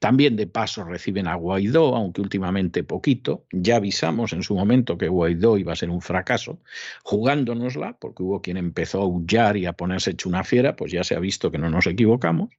También 0.00 0.36
de 0.36 0.46
paso 0.46 0.84
reciben 0.84 1.26
a 1.26 1.34
Guaidó, 1.34 1.94
aunque 1.96 2.20
últimamente 2.20 2.84
poquito. 2.84 3.46
Ya 3.52 3.76
avisamos 3.76 4.32
en 4.32 4.42
su 4.42 4.54
momento 4.54 4.98
que 4.98 5.08
Guaidó 5.08 5.56
iba 5.56 5.72
a 5.72 5.76
ser 5.76 5.90
un 5.90 6.02
fracaso, 6.02 6.60
jugándonosla, 7.02 7.96
porque 7.98 8.22
hubo 8.22 8.42
quien 8.42 8.56
empezó 8.56 9.00
a 9.00 9.04
aullar 9.04 9.56
y 9.56 9.66
a 9.66 9.72
ponerse 9.72 10.10
hecho 10.10 10.28
una 10.28 10.44
fiera, 10.44 10.76
pues 10.76 10.92
ya 10.92 11.04
se 11.04 11.14
ha 11.14 11.20
visto 11.20 11.50
que 11.50 11.58
no 11.58 11.70
nos 11.70 11.86
equivocamos. 11.86 12.50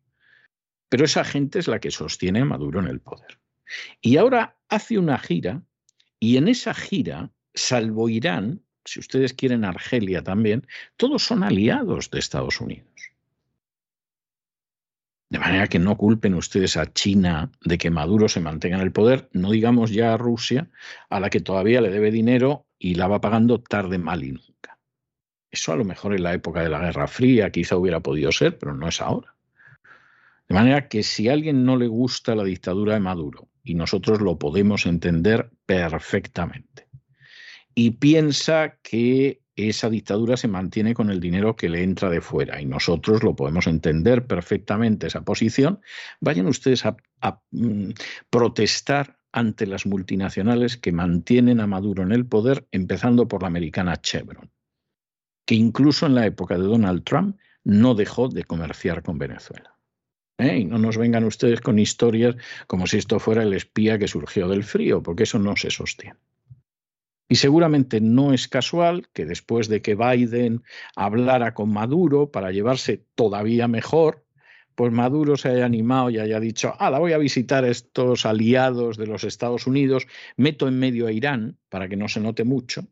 Pero 0.90 1.06
esa 1.06 1.24
gente 1.24 1.60
es 1.60 1.68
la 1.68 1.80
que 1.80 1.92
sostiene 1.92 2.42
a 2.42 2.46
Maduro 2.46 2.80
en 2.80 2.88
el 2.88 3.00
poder. 3.00 3.40
Y 4.02 4.18
ahora 4.18 4.56
hace 4.70 4.98
una 4.98 5.18
gira, 5.18 5.62
y 6.20 6.38
en 6.38 6.48
esa 6.48 6.74
gira, 6.74 7.32
salvo 7.54 8.10
Irán, 8.10 8.62
si 8.86 9.00
ustedes 9.00 9.34
quieren 9.34 9.66
Argelia 9.66 10.24
también, 10.24 10.68
todos 10.98 11.24
son 11.24 11.44
aliados 11.44 12.10
de 12.12 12.20
Estados 12.20 12.62
Unidos. 12.62 12.95
De 15.36 15.40
manera 15.40 15.68
que 15.68 15.80
no 15.80 15.98
culpen 15.98 16.34
ustedes 16.34 16.78
a 16.78 16.94
China 16.94 17.52
de 17.62 17.78
que 17.78 17.90
Maduro 17.90 18.30
se 18.30 18.40
mantenga 18.40 18.78
en 18.78 18.84
el 18.84 18.94
poder, 18.94 19.28
no 19.34 19.52
digamos 19.52 19.92
ya 19.92 20.14
a 20.14 20.18
Rusia, 20.18 20.70
a 21.10 21.20
la 21.20 21.30
que 21.30 21.42
todavía 21.42 21.82
le 21.82 21.90
debe 21.90 22.10
dinero 22.10 22.68
y 22.80 22.96
la 22.96 23.10
va 23.10 23.20
pagando 23.20 23.62
tarde, 23.62 23.98
mal 23.98 24.24
y 24.24 24.32
nunca. 24.32 24.80
Eso 25.52 25.74
a 25.74 25.76
lo 25.76 25.84
mejor 25.84 26.16
en 26.16 26.24
la 26.24 26.34
época 26.34 26.64
de 26.64 26.70
la 26.70 26.80
Guerra 26.80 27.10
Fría 27.10 27.50
quizá 27.50 27.76
hubiera 27.76 28.00
podido 28.00 28.32
ser, 28.32 28.58
pero 28.58 28.74
no 28.74 28.88
es 28.88 29.02
ahora. 29.02 29.36
De 30.48 30.56
manera 30.56 30.88
que 30.88 31.04
si 31.04 31.28
a 31.28 31.34
alguien 31.34 31.66
no 31.66 31.76
le 31.76 31.88
gusta 31.88 32.34
la 32.34 32.46
dictadura 32.46 32.94
de 32.94 33.02
Maduro, 33.02 33.50
y 33.62 33.76
nosotros 33.76 34.22
lo 34.22 34.40
podemos 34.40 34.86
entender 34.86 35.52
perfectamente, 35.66 36.88
y 37.74 37.92
piensa 37.92 38.78
que 38.82 39.42
esa 39.56 39.89
dictadura 39.89 40.38
se 40.38 40.47
mantiene 40.47 40.93
con 40.93 41.10
el 41.10 41.20
dinero 41.20 41.56
que 41.56 41.70
le 41.70 41.84
entra 41.84 42.10
de 42.10 42.22
fuera 42.22 42.62
y 42.62 42.66
nosotros 42.66 43.24
lo 43.24 43.36
podemos 43.36 43.68
entender 43.68 44.28
perfectamente 44.28 45.08
esa 45.08 45.24
posición, 45.24 45.80
vayan 46.20 46.47
ustedes 46.47 46.86
a, 46.86 46.97
mm, 47.51 47.91
protestar 48.30 49.18
ante 49.32 49.66
las 49.68 49.86
multinacionales 49.86 50.78
que 50.78 50.91
mantienen 50.91 51.60
a 51.60 51.68
Maduro 51.68 52.03
en 52.03 52.12
el 52.12 52.26
poder, 52.26 52.68
empezando 52.72 53.28
por 53.28 53.41
la 53.41 53.47
americana 53.47 54.01
Chevron, 54.01 54.51
que 55.45 55.56
incluso 55.56 56.06
en 56.06 56.16
la 56.16 56.26
época 56.26 56.58
de 56.58 56.64
Donald 56.64 57.03
Trump 57.03 57.38
no 57.64 57.95
dejó 57.95 58.30
de 58.30 58.43
comerciar 58.43 59.03
con 59.03 59.18
Venezuela. 59.18 59.76
¿Eh? 60.38 60.60
Y 60.60 60.66
no 60.66 60.78
nos 60.78 60.97
vengan 60.97 61.24
ustedes 61.24 61.62
con 61.62 61.80
historias 61.80 62.36
como 62.68 62.88
si 62.88 62.97
esto 62.97 63.20
fuera 63.20 63.43
el 63.43 63.53
espía 63.53 63.97
que 63.97 64.08
surgió 64.08 64.47
del 64.47 64.64
frío, 64.64 65.01
porque 65.01 65.24
eso 65.24 65.39
no 65.39 65.56
se 65.56 65.72
sostiene. 65.72 66.20
Y 67.28 67.36
seguramente 67.36 68.02
no 68.02 68.34
es 68.34 68.48
casual 68.48 69.08
que 69.14 69.26
después 69.26 69.68
de 69.68 69.82
que 69.82 69.96
Biden 69.96 70.64
hablara 70.96 71.54
con 71.54 71.72
Maduro 71.72 72.32
para 72.32 72.52
llevarse 72.52 73.04
todavía 73.16 73.68
mejor, 73.68 74.26
pues 74.76 74.92
Maduro 74.92 75.38
se 75.38 75.50
haya 75.50 75.66
animado 75.66 76.10
y 76.10 76.20
haya 76.20 76.40
dicho, 76.40 76.74
ah, 76.78 76.90
la 76.90 77.00
voy 77.00 77.14
a 77.14 77.18
visitar 77.18 77.64
a 77.64 77.70
estos 77.70 78.26
aliados 78.26 78.98
de 78.98 79.08
los 79.08 79.24
Estados 79.24 79.68
Unidos, 79.68 80.06
meto 80.36 80.68
en 80.68 80.78
medio 80.78 81.08
a 81.08 81.12
Irán 81.12 81.58
para 81.70 81.88
que 81.88 81.96
no 81.96 82.08
se 82.08 82.20
note 82.20 82.44
mucho 82.44 82.86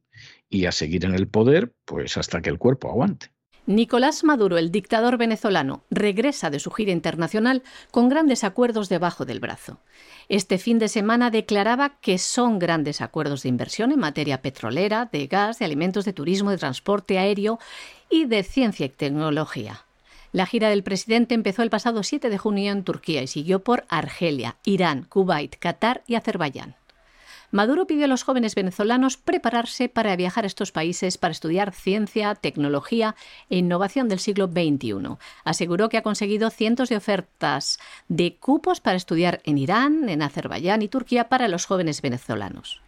y 0.49 0.65
a 0.65 0.71
seguir 0.71 1.05
en 1.05 1.13
el 1.13 1.27
poder, 1.27 1.73
pues 1.85 2.17
hasta 2.17 2.41
que 2.41 2.49
el 2.49 2.57
cuerpo 2.57 2.89
aguante. 2.89 3.27
Nicolás 3.65 4.25
Maduro, 4.25 4.57
el 4.57 4.71
dictador 4.71 5.17
venezolano, 5.17 5.83
regresa 5.89 6.49
de 6.49 6.59
su 6.59 6.69
gira 6.69 6.91
internacional 6.91 7.63
con 7.91 8.09
grandes 8.09 8.43
acuerdos 8.43 8.89
debajo 8.89 9.23
del 9.23 9.39
brazo. 9.39 9.79
Este 10.27 10.57
fin 10.57 10.79
de 10.79 10.89
semana 10.89 11.31
declaraba 11.31 11.97
que 12.01 12.17
son 12.17 12.59
grandes 12.59 12.99
acuerdos 12.99 13.43
de 13.43 13.49
inversión 13.49 13.93
en 13.93 13.99
materia 13.99 14.41
petrolera, 14.41 15.07
de 15.09 15.27
gas, 15.27 15.59
de 15.59 15.65
alimentos, 15.65 16.03
de 16.03 16.11
turismo, 16.11 16.51
de 16.51 16.57
transporte 16.57 17.17
aéreo 17.19 17.57
y 18.09 18.25
de 18.25 18.43
ciencia 18.43 18.85
y 18.85 18.89
tecnología. 18.89 19.85
La 20.33 20.45
gira 20.45 20.67
del 20.69 20.83
presidente 20.83 21.33
empezó 21.33 21.63
el 21.63 21.69
pasado 21.69 22.03
7 22.03 22.29
de 22.29 22.37
junio 22.37 22.69
en 22.69 22.83
Turquía 22.83 23.21
y 23.21 23.27
siguió 23.27 23.63
por 23.63 23.85
Argelia, 23.87 24.57
Irán, 24.65 25.03
Kuwait, 25.03 25.55
Qatar 25.57 26.03
y 26.05 26.15
Azerbaiyán. 26.15 26.75
Maduro 27.53 27.85
pidió 27.85 28.05
a 28.05 28.07
los 28.07 28.23
jóvenes 28.23 28.55
venezolanos 28.55 29.15
prepararse 29.15 29.87
para 29.87 30.15
viajar 30.15 30.43
a 30.43 30.47
estos 30.47 30.71
países 30.71 31.19
para 31.19 31.33
estudiar 31.33 31.71
ciencia, 31.71 32.33
tecnología 32.33 33.15
e 33.47 33.57
innovación 33.57 34.09
del 34.09 34.17
siglo 34.17 34.47
XXI. 34.47 35.19
Aseguró 35.43 35.87
que 35.87 35.97
ha 35.97 36.01
conseguido 36.01 36.49
cientos 36.49 36.89
de 36.89 36.97
ofertas 36.97 37.77
de 38.07 38.37
cupos 38.37 38.81
para 38.81 38.97
estudiar 38.97 39.39
en 39.43 39.59
Irán, 39.59 40.09
en 40.09 40.23
Azerbaiyán 40.23 40.81
y 40.81 40.87
Turquía 40.87 41.29
para 41.29 41.47
los 41.47 41.67
jóvenes 41.67 42.01
venezolanos. 42.01 42.81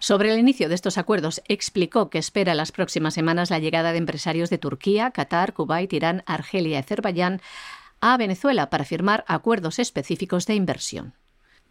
Sobre 0.00 0.32
el 0.32 0.40
inicio 0.40 0.68
de 0.68 0.74
estos 0.74 0.98
acuerdos, 0.98 1.40
explicó 1.46 2.10
que 2.10 2.18
espera 2.18 2.56
las 2.56 2.72
próximas 2.72 3.14
semanas 3.14 3.50
la 3.50 3.60
llegada 3.60 3.92
de 3.92 3.98
empresarios 3.98 4.50
de 4.50 4.58
Turquía, 4.58 5.12
Qatar, 5.12 5.52
Kuwait, 5.52 5.92
Irán, 5.92 6.24
Argelia 6.26 6.72
y 6.72 6.80
Azerbaiyán 6.80 7.40
a 8.00 8.16
Venezuela 8.16 8.68
para 8.68 8.84
firmar 8.84 9.24
acuerdos 9.28 9.78
específicos 9.78 10.46
de 10.46 10.56
inversión. 10.56 11.14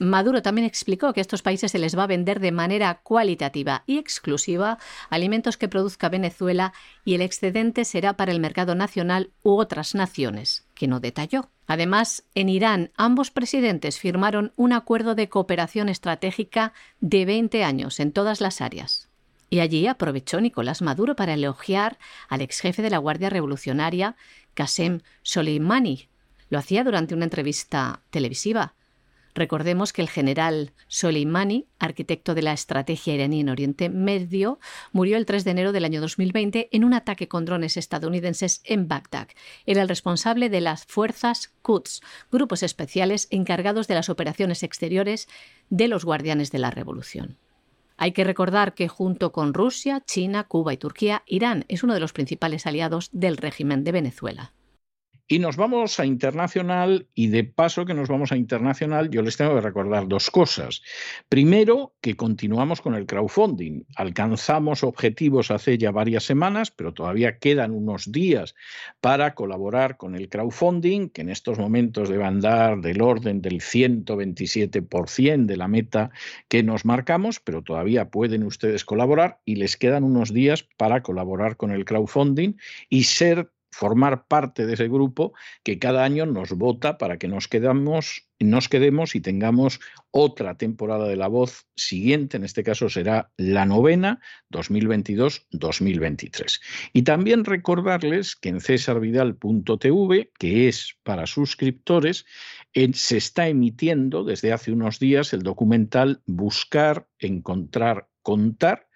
Maduro 0.02 0.42
también 0.42 0.66
explicó 0.66 1.14
que 1.14 1.20
a 1.20 1.22
estos 1.22 1.44
países 1.44 1.72
se 1.72 1.78
les 1.78 1.96
va 1.96 2.06
a 2.06 2.08
vender 2.08 2.40
de 2.40 2.52
manera 2.52 3.02
cualitativa 3.04 3.84
y 3.86 4.00
exclusiva 4.00 4.80
alimentos 5.12 5.58
que 5.58 5.68
produzca 5.68 6.10
Venezuela 6.10 6.74
y 7.06 7.14
el 7.14 7.22
excedente 7.22 7.86
será 7.86 8.18
para 8.18 8.32
el 8.32 8.40
mercado 8.40 8.74
nacional 8.74 9.30
u 9.44 9.60
otras 9.60 9.94
naciones, 9.94 10.66
que 10.74 10.88
no 10.88 11.00
detalló. 11.00 11.52
Además, 11.68 12.24
en 12.34 12.50
Irán 12.50 12.90
ambos 12.98 13.30
presidentes 13.30 14.00
firmaron 14.00 14.54
un 14.56 14.74
acuerdo 14.74 15.14
de 15.14 15.30
cooperación 15.30 15.88
estratégica 15.88 16.74
de 17.00 17.26
20 17.26 17.64
años 17.64 18.00
en 18.00 18.12
todas 18.12 18.42
las 18.42 18.60
áreas. 18.60 19.08
Y 19.52 19.60
allí 19.60 19.86
aprovechó 19.86 20.42
Nicolás 20.42 20.82
Maduro 20.82 21.16
para 21.16 21.36
elogiar 21.36 22.00
al 22.28 22.42
ex 22.42 22.60
jefe 22.62 22.82
de 22.82 22.90
la 22.90 22.98
Guardia 22.98 23.30
Revolucionaria, 23.30 24.16
Qasem 24.56 25.02
Soleimani. 25.22 26.10
Lo 26.50 26.58
hacía 26.58 26.84
durante 26.84 27.14
una 27.14 27.26
entrevista 27.26 28.02
televisiva. 28.10 28.74
Recordemos 29.34 29.94
que 29.94 30.02
el 30.02 30.10
general 30.10 30.74
Soleimani, 30.88 31.68
arquitecto 31.80 32.36
de 32.36 32.42
la 32.42 32.54
estrategia 32.54 33.14
iraní 33.14 33.42
en 33.42 33.50
Oriente 33.50 33.90
Medio, 33.90 34.60
murió 34.92 35.18
el 35.18 35.26
3 35.26 35.46
de 35.46 35.52
enero 35.52 35.72
del 35.72 35.86
año 35.86 36.02
2020 36.02 36.70
en 36.72 36.84
un 36.84 36.94
ataque 36.94 37.28
con 37.28 37.46
drones 37.46 37.78
estadounidenses 37.78 38.62
en 38.66 38.88
Bagdad. 38.88 39.30
Era 39.66 39.82
el 39.82 39.90
responsable 39.90 40.50
de 40.50 40.62
las 40.62 40.86
fuerzas 40.86 41.54
Quds, 41.62 42.02
grupos 42.32 42.64
especiales 42.64 43.28
encargados 43.30 43.88
de 43.88 43.96
las 43.96 44.10
operaciones 44.10 44.64
exteriores 44.64 45.28
de 45.70 45.88
los 45.88 46.04
guardianes 46.04 46.52
de 46.52 46.60
la 46.60 46.72
revolución. 46.72 47.38
Hay 47.98 48.14
que 48.14 48.24
recordar 48.24 48.74
que 48.74 48.88
junto 48.88 49.32
con 49.32 49.54
Rusia, 49.54 50.02
China, 50.06 50.46
Cuba 50.46 50.74
y 50.74 50.78
Turquía, 50.78 51.22
Irán 51.28 51.66
es 51.68 51.84
uno 51.84 51.94
de 51.94 52.00
los 52.00 52.14
principales 52.14 52.66
aliados 52.66 53.10
del 53.12 53.38
régimen 53.38 53.84
de 53.84 53.92
Venezuela. 53.92 54.54
Y 55.32 55.40
nos 55.40 55.56
vamos 55.56 55.98
a 56.02 56.06
internacional 56.06 57.08
y 57.16 57.28
de 57.28 57.46
paso 57.46 57.86
que 57.86 57.94
nos 57.94 58.10
vamos 58.10 58.34
a 58.34 58.36
internacional 58.36 59.10
yo 59.10 59.22
les 59.22 59.38
tengo 59.38 59.56
que 59.56 59.62
recordar 59.62 60.10
dos 60.10 60.30
cosas. 60.30 60.82
Primero, 61.30 61.94
que 62.02 62.18
continuamos 62.18 62.82
con 62.82 62.96
el 62.96 63.06
crowdfunding. 63.06 63.86
Alcanzamos 63.96 64.84
objetivos 64.84 65.50
hace 65.50 65.78
ya 65.78 65.92
varias 65.92 66.26
semanas, 66.26 66.70
pero 66.70 66.94
todavía 66.94 67.40
quedan 67.40 67.72
unos 67.72 68.12
días 68.12 68.56
para 69.00 69.34
colaborar 69.34 69.96
con 69.96 70.16
el 70.16 70.28
crowdfunding, 70.28 71.08
que 71.08 71.22
en 71.22 71.30
estos 71.30 71.58
momentos 71.58 72.10
debe 72.10 72.26
andar 72.26 72.82
del 72.82 73.02
orden 73.02 73.42
del 73.42 73.62
127% 73.62 75.46
de 75.46 75.56
la 75.56 75.70
meta 75.70 76.12
que 76.50 76.62
nos 76.62 76.84
marcamos, 76.84 77.40
pero 77.40 77.62
todavía 77.62 78.10
pueden 78.10 78.44
ustedes 78.44 78.84
colaborar 78.84 79.40
y 79.46 79.56
les 79.56 79.78
quedan 79.78 80.04
unos 80.04 80.34
días 80.34 80.68
para 80.76 81.02
colaborar 81.02 81.56
con 81.56 81.72
el 81.72 81.86
crowdfunding 81.86 82.56
y 82.90 83.04
ser 83.06 83.50
formar 83.72 84.28
parte 84.28 84.66
de 84.66 84.74
ese 84.74 84.88
grupo 84.88 85.34
que 85.64 85.80
cada 85.80 86.04
año 86.04 86.26
nos 86.26 86.52
vota 86.52 86.98
para 86.98 87.18
que 87.18 87.28
nos 87.28 87.48
quedamos 87.48 88.32
nos 88.44 88.70
quedemos 88.70 89.16
y 89.16 89.22
tengamos 89.22 89.80
otra 90.12 90.56
temporada 90.58 91.08
de 91.08 91.16
La 91.16 91.28
Voz 91.28 91.66
siguiente, 91.76 92.38
en 92.38 92.44
este 92.44 92.64
caso 92.64 92.90
será 92.90 93.32
la 93.38 93.66
novena 93.66 94.20
2022-2023. 94.52 96.62
Y 96.94 97.02
también 97.04 97.46
recordarles 97.46 98.36
que 98.36 98.50
en 98.50 98.60
cesarvidal.tv, 98.62 100.32
que 100.38 100.68
es 100.68 100.96
para 101.04 101.26
suscriptores, 101.28 102.26
se 102.94 103.18
está 103.18 103.48
emitiendo 103.48 104.24
desde 104.24 104.54
hace 104.54 104.72
unos 104.72 105.00
días 105.00 105.34
el 105.34 105.42
documental 105.44 106.22
Buscar, 106.26 107.08
Encontrar, 107.20 108.08
Contar, 108.22 108.88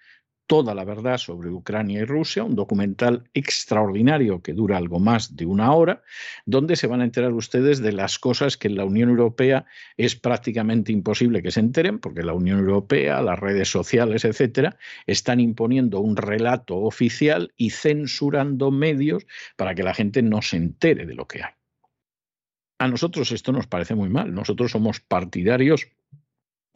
toda 0.46 0.74
la 0.74 0.84
verdad 0.84 1.18
sobre 1.18 1.50
Ucrania 1.50 2.00
y 2.00 2.04
Rusia, 2.04 2.44
un 2.44 2.54
documental 2.54 3.24
extraordinario 3.34 4.42
que 4.42 4.52
dura 4.52 4.76
algo 4.76 4.98
más 4.98 5.36
de 5.36 5.46
una 5.46 5.72
hora, 5.72 6.02
donde 6.44 6.76
se 6.76 6.86
van 6.86 7.00
a 7.00 7.04
enterar 7.04 7.32
ustedes 7.32 7.80
de 7.80 7.92
las 7.92 8.18
cosas 8.18 8.56
que 8.56 8.68
en 8.68 8.76
la 8.76 8.84
Unión 8.84 9.10
Europea 9.10 9.66
es 9.96 10.16
prácticamente 10.16 10.92
imposible 10.92 11.42
que 11.42 11.50
se 11.50 11.60
enteren, 11.60 11.98
porque 11.98 12.22
la 12.22 12.34
Unión 12.34 12.60
Europea, 12.60 13.20
las 13.22 13.38
redes 13.38 13.68
sociales, 13.68 14.24
etcétera, 14.24 14.76
están 15.06 15.40
imponiendo 15.40 16.00
un 16.00 16.16
relato 16.16 16.76
oficial 16.76 17.52
y 17.56 17.70
censurando 17.70 18.70
medios 18.70 19.26
para 19.56 19.74
que 19.74 19.82
la 19.82 19.94
gente 19.94 20.22
no 20.22 20.42
se 20.42 20.56
entere 20.56 21.06
de 21.06 21.14
lo 21.14 21.26
que 21.26 21.42
hay. 21.42 21.52
A 22.78 22.88
nosotros 22.88 23.32
esto 23.32 23.52
nos 23.52 23.66
parece 23.66 23.94
muy 23.94 24.10
mal. 24.10 24.34
Nosotros 24.34 24.72
somos 24.72 25.00
partidarios 25.00 25.88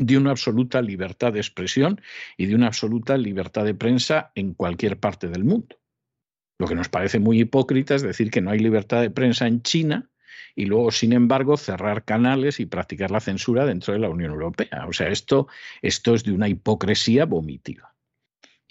de 0.00 0.16
una 0.16 0.30
absoluta 0.30 0.80
libertad 0.80 1.34
de 1.34 1.40
expresión 1.40 2.00
y 2.38 2.46
de 2.46 2.54
una 2.54 2.68
absoluta 2.68 3.18
libertad 3.18 3.66
de 3.66 3.74
prensa 3.74 4.32
en 4.34 4.54
cualquier 4.54 4.98
parte 4.98 5.28
del 5.28 5.44
mundo. 5.44 5.76
Lo 6.58 6.66
que 6.66 6.74
nos 6.74 6.88
parece 6.88 7.20
muy 7.20 7.40
hipócrita 7.40 7.94
es 7.94 8.02
decir 8.02 8.30
que 8.30 8.40
no 8.40 8.50
hay 8.50 8.58
libertad 8.58 9.02
de 9.02 9.10
prensa 9.10 9.46
en 9.46 9.60
China 9.62 10.10
y 10.56 10.64
luego, 10.64 10.90
sin 10.90 11.12
embargo, 11.12 11.58
cerrar 11.58 12.04
canales 12.06 12.60
y 12.60 12.66
practicar 12.66 13.10
la 13.10 13.20
censura 13.20 13.66
dentro 13.66 13.92
de 13.92 14.00
la 14.00 14.08
Unión 14.08 14.32
Europea. 14.32 14.86
O 14.88 14.92
sea, 14.94 15.08
esto, 15.08 15.48
esto 15.82 16.14
es 16.14 16.24
de 16.24 16.32
una 16.32 16.48
hipocresía 16.48 17.26
vomitiva. 17.26 17.94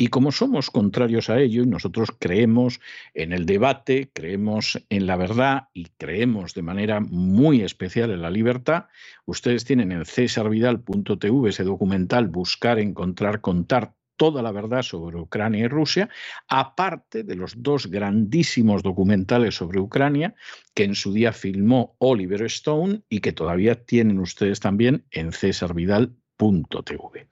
Y 0.01 0.07
como 0.07 0.31
somos 0.31 0.71
contrarios 0.71 1.29
a 1.29 1.41
ello 1.41 1.63
y 1.63 1.65
nosotros 1.65 2.07
creemos 2.17 2.79
en 3.13 3.33
el 3.33 3.45
debate, 3.45 4.09
creemos 4.13 4.81
en 4.87 5.05
la 5.05 5.17
verdad 5.17 5.67
y 5.73 5.87
creemos 5.97 6.53
de 6.53 6.61
manera 6.61 7.01
muy 7.01 7.63
especial 7.63 8.09
en 8.11 8.21
la 8.21 8.31
libertad, 8.31 8.85
ustedes 9.25 9.65
tienen 9.65 9.91
en 9.91 10.05
cesarvidal.tv 10.05 11.49
ese 11.49 11.65
documental 11.65 12.29
Buscar, 12.29 12.79
Encontrar, 12.79 13.41
Contar 13.41 13.93
toda 14.15 14.41
la 14.41 14.53
verdad 14.53 14.83
sobre 14.83 15.19
Ucrania 15.19 15.65
y 15.65 15.67
Rusia, 15.67 16.07
aparte 16.47 17.23
de 17.25 17.35
los 17.35 17.61
dos 17.61 17.87
grandísimos 17.87 18.83
documentales 18.83 19.55
sobre 19.55 19.81
Ucrania 19.81 20.33
que 20.75 20.85
en 20.85 20.95
su 20.95 21.11
día 21.11 21.33
filmó 21.33 21.97
Oliver 21.97 22.43
Stone 22.43 23.01
y 23.09 23.19
que 23.19 23.33
todavía 23.33 23.83
tienen 23.83 24.19
ustedes 24.19 24.61
también 24.61 25.03
en 25.11 25.33
cesarvidal.tv. 25.33 27.27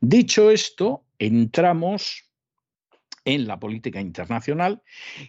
Dicho 0.00 0.50
esto, 0.50 1.05
entramos 1.18 2.26
en 3.26 3.46
la 3.46 3.58
política 3.58 4.00
internacional 4.00 4.82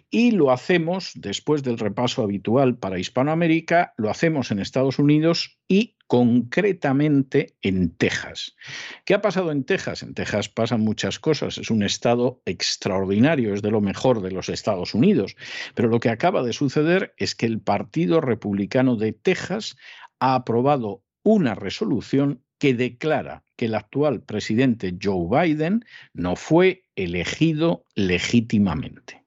y 0.08 0.30
lo 0.30 0.50
hacemos 0.50 1.12
después 1.16 1.62
del 1.62 1.78
repaso 1.78 2.22
habitual 2.22 2.78
para 2.78 2.98
Hispanoamérica, 2.98 3.92
lo 3.96 4.08
hacemos 4.08 4.50
en 4.50 4.60
Estados 4.60 4.98
Unidos 4.98 5.58
y 5.66 5.96
concretamente 6.06 7.56
en 7.60 7.90
Texas. 7.90 8.56
¿Qué 9.04 9.14
ha 9.14 9.20
pasado 9.20 9.50
en 9.50 9.64
Texas? 9.64 10.02
En 10.02 10.14
Texas 10.14 10.48
pasan 10.48 10.80
muchas 10.80 11.18
cosas, 11.18 11.58
es 11.58 11.70
un 11.70 11.82
estado 11.82 12.40
extraordinario, 12.46 13.52
es 13.52 13.62
de 13.62 13.70
lo 13.70 13.80
mejor 13.80 14.22
de 14.22 14.30
los 14.30 14.48
Estados 14.48 14.94
Unidos, 14.94 15.36
pero 15.74 15.88
lo 15.88 16.00
que 16.00 16.08
acaba 16.08 16.42
de 16.42 16.52
suceder 16.52 17.14
es 17.18 17.34
que 17.34 17.46
el 17.46 17.60
Partido 17.60 18.20
Republicano 18.20 18.96
de 18.96 19.12
Texas 19.12 19.76
ha 20.20 20.36
aprobado 20.36 21.02
una 21.24 21.54
resolución 21.54 22.42
que 22.58 22.74
declara 22.74 23.44
que 23.56 23.66
el 23.66 23.74
actual 23.74 24.22
presidente 24.22 24.96
Joe 25.00 25.26
Biden 25.28 25.84
no 26.12 26.36
fue 26.36 26.84
elegido 26.96 27.84
legítimamente. 27.94 29.24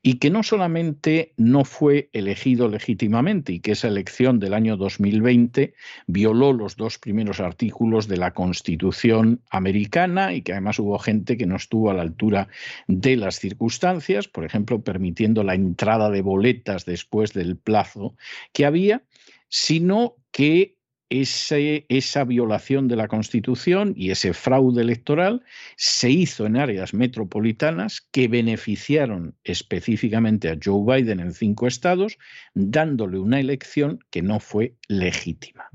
Y 0.00 0.14
que 0.14 0.30
no 0.30 0.42
solamente 0.42 1.34
no 1.36 1.64
fue 1.64 2.08
elegido 2.12 2.68
legítimamente 2.68 3.52
y 3.52 3.60
que 3.60 3.72
esa 3.72 3.88
elección 3.88 4.38
del 4.38 4.54
año 4.54 4.76
2020 4.76 5.74
violó 6.06 6.52
los 6.52 6.76
dos 6.76 6.98
primeros 6.98 7.40
artículos 7.40 8.06
de 8.06 8.16
la 8.16 8.32
Constitución 8.32 9.42
americana 9.50 10.32
y 10.32 10.42
que 10.42 10.52
además 10.52 10.78
hubo 10.78 10.98
gente 10.98 11.36
que 11.36 11.46
no 11.46 11.56
estuvo 11.56 11.90
a 11.90 11.94
la 11.94 12.02
altura 12.02 12.48
de 12.86 13.16
las 13.16 13.40
circunstancias, 13.40 14.28
por 14.28 14.44
ejemplo, 14.44 14.82
permitiendo 14.82 15.42
la 15.42 15.54
entrada 15.54 16.10
de 16.10 16.22
boletas 16.22 16.84
después 16.84 17.32
del 17.32 17.56
plazo 17.56 18.16
que 18.52 18.66
había, 18.66 19.02
sino 19.48 20.14
que 20.30 20.75
esa 21.08 22.24
violación 22.24 22.88
de 22.88 22.96
la 22.96 23.08
Constitución 23.08 23.94
y 23.96 24.10
ese 24.10 24.32
fraude 24.32 24.82
electoral 24.82 25.44
se 25.76 26.10
hizo 26.10 26.46
en 26.46 26.56
áreas 26.56 26.94
metropolitanas 26.94 28.00
que 28.10 28.28
beneficiaron 28.28 29.36
específicamente 29.44 30.50
a 30.50 30.58
Joe 30.62 31.02
Biden 31.02 31.20
en 31.20 31.32
cinco 31.32 31.66
estados, 31.66 32.18
dándole 32.54 33.18
una 33.18 33.40
elección 33.40 34.00
que 34.10 34.22
no 34.22 34.40
fue 34.40 34.74
legítima. 34.88 35.70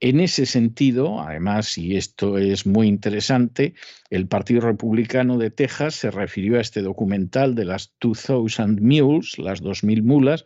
En 0.00 0.20
ese 0.20 0.46
sentido, 0.46 1.20
además, 1.20 1.78
y 1.78 1.96
esto 1.96 2.38
es 2.38 2.66
muy 2.66 2.86
interesante, 2.86 3.74
el 4.10 4.28
Partido 4.28 4.60
Republicano 4.60 5.38
de 5.38 5.50
Texas 5.50 5.94
se 5.94 6.10
refirió 6.10 6.58
a 6.58 6.60
este 6.60 6.82
documental 6.82 7.54
de 7.54 7.64
las 7.64 7.94
2000 8.00 8.80
Mules, 8.80 9.38
las 9.38 9.60
2000 9.60 10.02
mulas, 10.02 10.44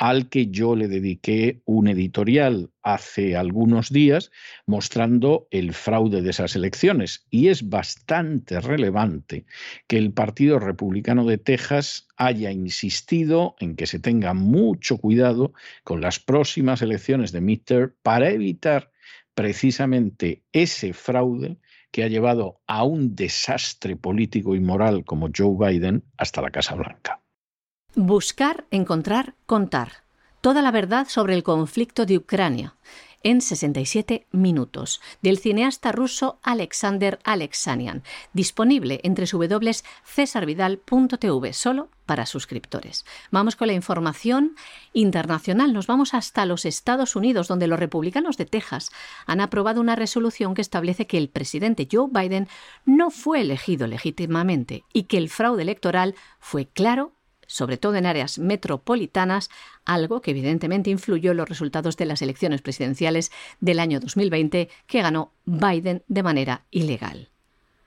al 0.00 0.30
que 0.30 0.46
yo 0.46 0.76
le 0.76 0.88
dediqué 0.88 1.60
un 1.66 1.86
editorial 1.86 2.70
hace 2.82 3.36
algunos 3.36 3.90
días 3.90 4.32
mostrando 4.64 5.46
el 5.50 5.74
fraude 5.74 6.22
de 6.22 6.30
esas 6.30 6.56
elecciones. 6.56 7.26
Y 7.28 7.48
es 7.48 7.68
bastante 7.68 8.60
relevante 8.60 9.44
que 9.86 9.98
el 9.98 10.14
Partido 10.14 10.58
Republicano 10.58 11.26
de 11.26 11.36
Texas 11.36 12.08
haya 12.16 12.50
insistido 12.50 13.56
en 13.60 13.76
que 13.76 13.86
se 13.86 13.98
tenga 13.98 14.32
mucho 14.32 14.96
cuidado 14.96 15.52
con 15.84 16.00
las 16.00 16.18
próximas 16.18 16.80
elecciones 16.80 17.30
de 17.30 17.42
midterm 17.42 17.92
para 18.02 18.30
evitar 18.30 18.90
precisamente 19.34 20.42
ese 20.52 20.94
fraude 20.94 21.58
que 21.90 22.04
ha 22.04 22.08
llevado 22.08 22.62
a 22.66 22.84
un 22.84 23.14
desastre 23.14 23.96
político 23.96 24.54
y 24.54 24.60
moral 24.60 25.04
como 25.04 25.28
Joe 25.36 25.72
Biden 25.72 26.04
hasta 26.16 26.40
la 26.40 26.50
Casa 26.50 26.74
Blanca. 26.74 27.19
Buscar, 27.96 28.66
encontrar, 28.70 29.34
contar. 29.46 30.04
Toda 30.40 30.62
la 30.62 30.70
verdad 30.70 31.08
sobre 31.08 31.34
el 31.34 31.42
conflicto 31.42 32.06
de 32.06 32.18
Ucrania. 32.18 32.76
en 33.22 33.42
67 33.42 34.26
minutos, 34.32 35.02
del 35.20 35.36
cineasta 35.36 35.92
ruso 35.92 36.38
Alexander 36.42 37.18
Alexanian, 37.22 38.02
disponible 38.32 38.98
entre 39.02 39.26
www.cesarvidal.tv, 39.30 41.52
solo 41.52 41.90
para 42.06 42.24
suscriptores. 42.24 43.04
Vamos 43.30 43.56
con 43.56 43.66
la 43.66 43.74
información 43.74 44.56
internacional. 44.94 45.74
Nos 45.74 45.86
vamos 45.86 46.14
hasta 46.14 46.46
los 46.46 46.64
Estados 46.64 47.14
Unidos, 47.14 47.48
donde 47.48 47.66
los 47.66 47.78
republicanos 47.78 48.38
de 48.38 48.46
Texas 48.46 48.90
han 49.26 49.42
aprobado 49.42 49.82
una 49.82 49.96
resolución 49.96 50.54
que 50.54 50.62
establece 50.62 51.06
que 51.06 51.18
el 51.18 51.28
presidente 51.28 51.86
Joe 51.92 52.08
Biden 52.10 52.48
no 52.86 53.10
fue 53.10 53.42
elegido 53.42 53.86
legítimamente 53.86 54.82
y 54.94 55.02
que 55.02 55.18
el 55.18 55.28
fraude 55.28 55.60
electoral 55.60 56.14
fue 56.38 56.64
claro 56.64 57.12
sobre 57.50 57.76
todo 57.76 57.96
en 57.96 58.06
áreas 58.06 58.38
metropolitanas, 58.38 59.50
algo 59.84 60.20
que 60.20 60.30
evidentemente 60.30 60.90
influyó 60.90 61.32
en 61.32 61.38
los 61.38 61.48
resultados 61.48 61.96
de 61.96 62.06
las 62.06 62.22
elecciones 62.22 62.62
presidenciales 62.62 63.32
del 63.60 63.80
año 63.80 63.98
2020 63.98 64.68
que 64.86 65.02
ganó 65.02 65.32
Biden 65.44 66.04
de 66.06 66.22
manera 66.22 66.64
ilegal. 66.70 67.28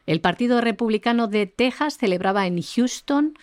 El 0.05 0.19
Partido 0.19 0.59
Republicano 0.59 1.27
de 1.27 1.47
Texas 1.47 1.97
celebraba 1.97 2.45
en 2.45 2.61
Houston 2.61 3.37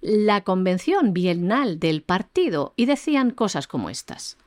la 0.00 0.42
convención 0.42 1.12
bienal 1.12 1.78
del 1.78 2.02
partido 2.02 2.72
y 2.76 2.86
decían 2.86 3.30
cosas 3.30 3.66
como 3.66 3.90
estas. 3.90 4.38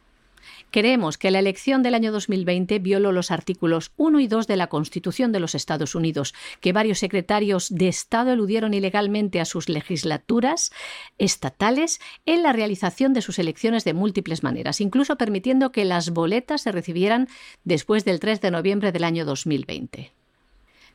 Creemos 0.72 1.18
que 1.18 1.32
la 1.32 1.40
elección 1.40 1.82
del 1.82 1.96
año 1.96 2.12
2020 2.12 2.80
violó 2.80 3.12
los 3.12 3.32
artículos 3.32 3.92
1 3.98 4.20
y 4.20 4.28
2 4.28 4.48
de 4.48 4.58
la 4.58 4.68
Constitución 4.68 5.32
de 5.32 5.40
los 5.40 5.56
Estados 5.56 5.96
Unidos, 5.96 6.34
que 6.60 6.74
varios 6.74 7.00
secretarios 7.00 7.70
de 7.70 7.88
Estado 7.88 8.32
eludieron 8.32 8.74
ilegalmente 8.74 9.40
a 9.40 9.46
sus 9.46 9.70
legislaturas 9.70 10.72
estatales 11.18 12.00
en 12.26 12.44
la 12.44 12.54
realización 12.54 13.14
de 13.14 13.22
sus 13.22 13.40
elecciones 13.40 13.86
de 13.86 13.94
múltiples 13.94 14.44
maneras, 14.44 14.82
incluso 14.82 15.18
permitiendo 15.18 15.72
que 15.72 15.86
las 15.86 16.12
boletas 16.12 16.62
se 16.62 16.72
recibieran 16.72 17.28
después 17.64 18.06
del 18.06 18.20
3 18.20 18.42
de 18.42 18.52
noviembre 18.52 18.92
del 18.92 19.04
año 19.04 19.26
2020. 19.26 20.12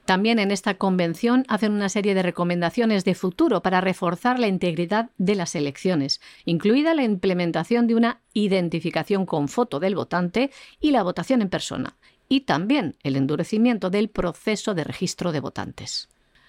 También 0.04 0.40
en 0.40 0.50
esta 0.50 0.74
convención 0.74 1.44
hacen 1.48 1.72
una 1.72 1.88
serie 1.88 2.14
de 2.14 2.22
recomendaciones 2.22 3.04
de 3.04 3.14
futuro 3.14 3.62
para 3.62 3.80
reforzar 3.80 4.38
la 4.38 4.48
integridad 4.48 5.10
de 5.16 5.36
las 5.36 5.54
elecciones, 5.54 6.20
incluida 6.44 6.94
la 6.94 7.04
implementación 7.04 7.86
de 7.86 7.94
una 7.94 8.20
identificación 8.32 9.26
con 9.26 9.48
foto 9.48 9.78
del 9.78 9.94
votante 9.94 10.50
y 10.80 10.90
la 10.90 11.04
votación 11.04 11.40
en 11.40 11.50
persona, 11.50 11.96
y 12.28 12.40
también 12.40 12.96
el 13.04 13.14
endurecimiento 13.14 13.90
del 13.90 14.08
proceso 14.08 14.74
de 14.74 14.84
registro 14.84 15.30
de 15.30 15.40
votantes. 15.40 16.08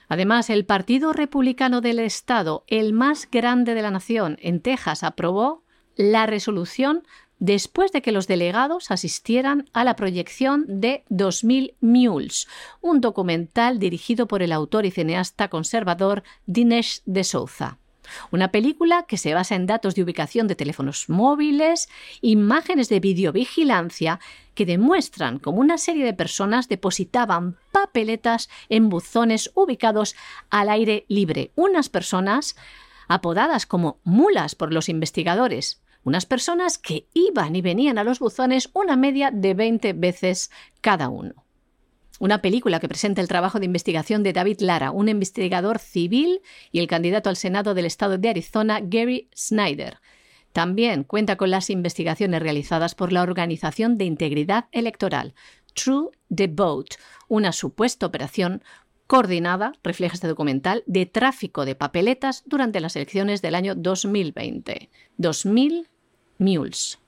Además, 0.09 0.49
el 0.49 0.65
Partido 0.65 1.13
Republicano 1.13 1.79
del 1.79 1.99
Estado, 1.99 2.63
el 2.67 2.93
más 2.93 3.29
grande 3.31 3.75
de 3.75 3.81
la 3.81 3.91
nación, 3.91 4.37
en 4.41 4.61
Texas, 4.61 5.03
aprobó 5.03 5.63
la 5.95 6.25
resolución 6.25 7.03
después 7.43 7.91
de 7.91 8.01
que 8.01 8.13
los 8.13 8.27
delegados 8.27 8.89
asistieran 8.89 9.69
a 9.73 9.83
la 9.83 9.97
proyección 9.97 10.63
de 10.65 11.03
2000 11.09 11.75
Mules, 11.81 12.47
un 12.79 13.01
documental 13.01 13.79
dirigido 13.79 14.29
por 14.29 14.41
el 14.41 14.53
autor 14.53 14.85
y 14.85 14.91
cineasta 14.91 15.49
conservador 15.49 16.23
Dinesh 16.45 17.01
de 17.05 17.25
Souza. 17.25 17.79
Una 18.31 18.49
película 18.49 19.03
que 19.09 19.17
se 19.17 19.33
basa 19.33 19.55
en 19.55 19.65
datos 19.65 19.93
de 19.93 20.03
ubicación 20.03 20.47
de 20.47 20.55
teléfonos 20.55 21.09
móviles, 21.09 21.89
imágenes 22.21 22.87
de 22.87 23.01
videovigilancia 23.01 24.21
que 24.55 24.65
demuestran 24.65 25.37
cómo 25.37 25.59
una 25.59 25.77
serie 25.77 26.05
de 26.05 26.13
personas 26.13 26.69
depositaban 26.69 27.57
papeletas 27.73 28.49
en 28.69 28.87
buzones 28.87 29.51
ubicados 29.53 30.15
al 30.49 30.69
aire 30.69 31.03
libre. 31.09 31.51
Unas 31.55 31.89
personas 31.89 32.55
apodadas 33.09 33.65
como 33.65 33.99
mulas 34.05 34.55
por 34.55 34.71
los 34.71 34.87
investigadores, 34.87 35.82
unas 36.03 36.25
personas 36.25 36.77
que 36.77 37.07
iban 37.13 37.55
y 37.55 37.61
venían 37.61 37.97
a 37.97 38.03
los 38.03 38.19
buzones 38.19 38.69
una 38.73 38.95
media 38.95 39.31
de 39.31 39.53
20 39.53 39.93
veces 39.93 40.51
cada 40.81 41.09
uno. 41.09 41.45
Una 42.19 42.41
película 42.41 42.79
que 42.79 42.87
presenta 42.87 43.21
el 43.21 43.27
trabajo 43.27 43.59
de 43.59 43.65
investigación 43.65 44.23
de 44.23 44.33
David 44.33 44.61
Lara, 44.61 44.91
un 44.91 45.09
investigador 45.09 45.79
civil, 45.79 46.41
y 46.71 46.79
el 46.79 46.87
candidato 46.87 47.29
al 47.29 47.35
Senado 47.35 47.73
del 47.73 47.85
estado 47.85 48.17
de 48.17 48.29
Arizona, 48.29 48.79
Gary 48.81 49.29
Snyder. 49.35 49.99
También 50.51 51.03
cuenta 51.03 51.35
con 51.35 51.49
las 51.49 51.69
investigaciones 51.71 52.41
realizadas 52.41 52.93
por 52.93 53.11
la 53.11 53.23
Organización 53.23 53.97
de 53.97 54.05
Integridad 54.05 54.65
Electoral, 54.71 55.33
True 55.73 56.11
the 56.33 56.47
Vote, 56.47 56.97
una 57.27 57.51
supuesta 57.51 58.05
operación 58.05 58.63
coordinada, 59.07 59.73
refleja 59.83 60.13
este 60.13 60.27
documental, 60.27 60.83
de 60.85 61.07
tráfico 61.07 61.65
de 61.65 61.75
papeletas 61.75 62.43
durante 62.45 62.79
las 62.79 62.95
elecciones 62.95 63.41
del 63.41 63.55
año 63.55 63.73
2020. 63.75 64.89
2020 65.17 65.92
mules. 66.37 66.99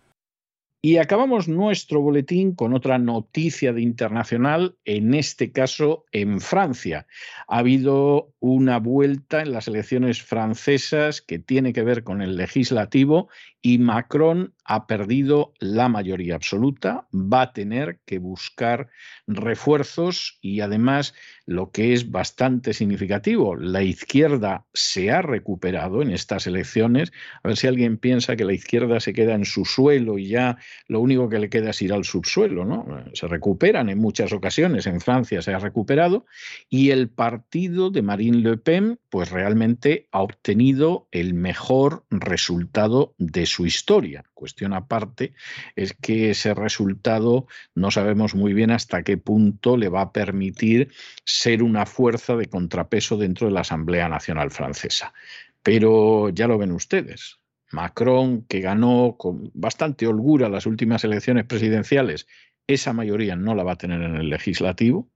Y 0.86 0.98
acabamos 0.98 1.48
nuestro 1.48 2.00
boletín 2.00 2.54
con 2.54 2.76
otra 2.76 3.00
noticia 3.00 3.74
de 3.74 3.82
internacional, 3.82 4.78
en 4.86 5.16
este 5.16 5.52
caso 5.52 6.06
en 6.12 6.40
Francia. 6.40 7.08
Ha 7.48 7.58
habido 7.58 8.36
una 8.40 8.78
vuelta 8.78 9.42
en 9.42 9.52
las 9.52 9.68
elecciones 9.68 10.22
francesas 10.22 11.24
que 11.24 11.40
tiene 11.40 11.74
que 11.74 11.82
ver 11.82 12.04
con 12.04 12.22
el 12.22 12.38
legislativo 12.38 13.30
y 13.66 13.80
Macron 13.80 14.54
ha 14.64 14.86
perdido 14.86 15.54
la 15.60 15.90
mayoría 15.90 16.36
absoluta, 16.36 17.08
va 17.12 17.42
a 17.42 17.54
tener 17.54 18.00
que 18.06 18.20
buscar 18.20 18.90
refuerzos 19.26 20.38
y 20.40 20.60
además 20.60 21.16
lo 21.48 21.72
que 21.72 21.94
es 21.94 22.12
bastante 22.12 22.74
significativo, 22.74 23.56
la 23.56 23.82
izquierda 23.82 24.66
se 24.74 25.10
ha 25.10 25.24
recuperado 25.24 26.04
en 26.04 26.12
estas 26.12 26.46
elecciones, 26.46 27.12
a 27.42 27.48
ver 27.48 27.58
si 27.58 27.66
alguien 27.66 27.98
piensa 27.98 28.36
que 28.36 28.46
la 28.46 28.54
izquierda 28.54 29.00
se 29.00 29.14
queda 29.14 29.34
en 29.34 29.46
su 29.46 29.66
suelo 29.66 30.20
y 30.20 30.28
ya 30.28 30.58
lo 30.88 31.00
único 31.00 31.28
que 31.28 31.40
le 31.40 31.50
queda 31.50 31.72
es 31.72 31.82
ir 31.82 31.92
al 31.92 32.04
subsuelo, 32.04 32.66
¿no? 32.66 32.86
Se 33.14 33.28
recuperan 33.28 33.90
en 33.90 33.98
muchas 33.98 34.32
ocasiones, 34.32 34.86
en 34.86 35.02
Francia 35.02 35.42
se 35.42 35.56
ha 35.56 35.60
recuperado 35.60 36.28
y 36.70 36.92
el 36.92 37.10
partido 37.10 37.90
de 37.90 38.04
Marine 38.04 38.38
Le 38.38 38.58
Pen 38.58 39.00
pues 39.10 39.32
realmente 39.32 40.08
ha 40.12 40.22
obtenido 40.22 41.08
el 41.12 41.34
mejor 41.34 42.04
resultado 42.12 43.16
de 43.18 43.46
su 43.46 43.55
historia. 43.64 44.26
Cuestión 44.34 44.74
aparte 44.74 45.34
es 45.76 45.94
que 45.94 46.32
ese 46.32 46.56
resultado 46.56 47.46
no 47.76 47.92
sabemos 47.92 48.34
muy 48.34 48.54
bien 48.54 48.72
hasta 48.72 49.04
qué 49.04 49.18
punto 49.18 49.78
le 49.78 49.90
va 49.90 50.02
a 50.02 50.12
permitir 50.12 50.92
ser 51.24 51.62
una 51.62 51.86
fuerza 51.86 52.36
de 52.36 52.48
contrapeso 52.48 53.18
dentro 53.18 53.46
de 53.46 53.54
la 53.54 53.62
Asamblea 53.62 54.10
Nacional 54.10 54.50
Francesa. 54.50 55.14
Pero 55.62 56.30
ya 56.30 56.48
lo 56.48 56.58
ven 56.58 56.72
ustedes. 56.72 57.40
Macron, 57.72 58.44
que 58.44 58.62
ganó 58.62 59.16
con 59.18 59.52
bastante 59.54 60.08
holgura 60.08 60.50
las 60.50 60.66
últimas 60.66 61.04
elecciones 61.04 61.46
presidenciales, 61.46 62.28
esa 62.68 62.94
mayoría 62.94 63.36
no 63.36 63.54
la 63.54 63.64
va 63.64 63.74
a 63.74 63.78
tener 63.78 64.02
en 64.02 64.16
el 64.16 64.30
legislativo 64.30 65.08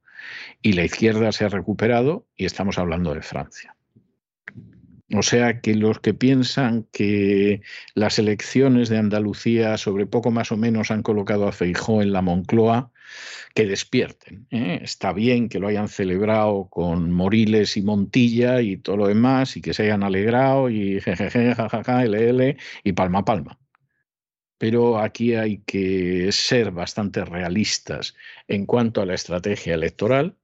y 0.62 0.74
la 0.74 0.84
izquierda 0.84 1.32
se 1.32 1.46
ha 1.46 1.50
recuperado 1.50 2.28
y 2.36 2.46
estamos 2.46 2.78
hablando 2.78 3.14
de 3.14 3.22
Francia. 3.22 3.76
O 5.14 5.24
sea 5.24 5.60
que 5.62 5.74
los 5.74 6.00
que 6.00 6.14
piensan 6.14 6.86
que 6.92 7.62
las 7.96 8.20
elecciones 8.20 8.90
de 8.90 8.98
Andalucía 9.00 9.78
sobre 9.78 10.06
poco 10.06 10.30
más 10.30 10.52
o 10.52 10.58
menos 10.58 10.92
han 10.92 11.02
colocado 11.02 11.48
a 11.48 11.52
Feijó 11.52 12.02
en 12.02 12.14
la 12.14 12.22
Moncloa, 12.22 12.92
que 13.56 13.66
despierten. 13.66 14.48
¿eh? 14.52 14.80
Está 14.84 15.12
bien 15.12 15.50
que 15.50 15.60
lo 15.60 15.68
hayan 15.68 15.88
celebrado 15.88 16.68
con 16.70 17.12
Moriles 17.12 17.76
y 17.76 17.82
Montilla 17.82 18.62
y 18.62 18.78
todo 18.78 18.98
lo 18.98 19.08
demás, 19.08 19.58
y 19.58 19.62
que 19.62 19.74
se 19.74 19.84
hayan 19.84 20.04
alegrado 20.04 20.70
y 20.70 21.02
jejeje, 21.02 21.56
jajaja, 21.56 22.06
LL 22.06 22.58
y 22.84 22.92
palma 22.94 23.26
palma. 23.26 23.60
Pero 24.60 25.00
aquí 25.00 25.36
hay 25.36 25.60
que 25.66 26.32
ser 26.32 26.72
bastante 26.72 27.26
realistas 27.26 28.16
en 28.48 28.66
cuanto 28.66 29.02
a 29.02 29.06
la 29.06 29.16
estrategia 29.16 29.74
electoral 29.74 30.36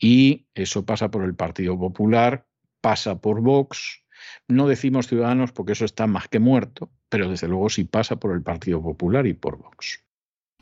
y 0.00 0.46
eso 0.54 0.84
pasa 0.84 1.10
por 1.10 1.24
el 1.24 1.34
Partido 1.36 1.78
Popular 1.78 2.46
pasa 2.84 3.18
por 3.18 3.40
Vox. 3.40 4.04
No 4.46 4.68
decimos 4.68 5.06
Ciudadanos 5.06 5.52
porque 5.52 5.72
eso 5.72 5.86
está 5.86 6.06
más 6.06 6.28
que 6.28 6.38
muerto, 6.38 6.90
pero 7.08 7.30
desde 7.30 7.48
luego 7.48 7.70
sí 7.70 7.84
pasa 7.84 8.16
por 8.16 8.34
el 8.34 8.42
Partido 8.42 8.82
Popular 8.82 9.26
y 9.26 9.32
por 9.32 9.56
Vox. 9.56 10.04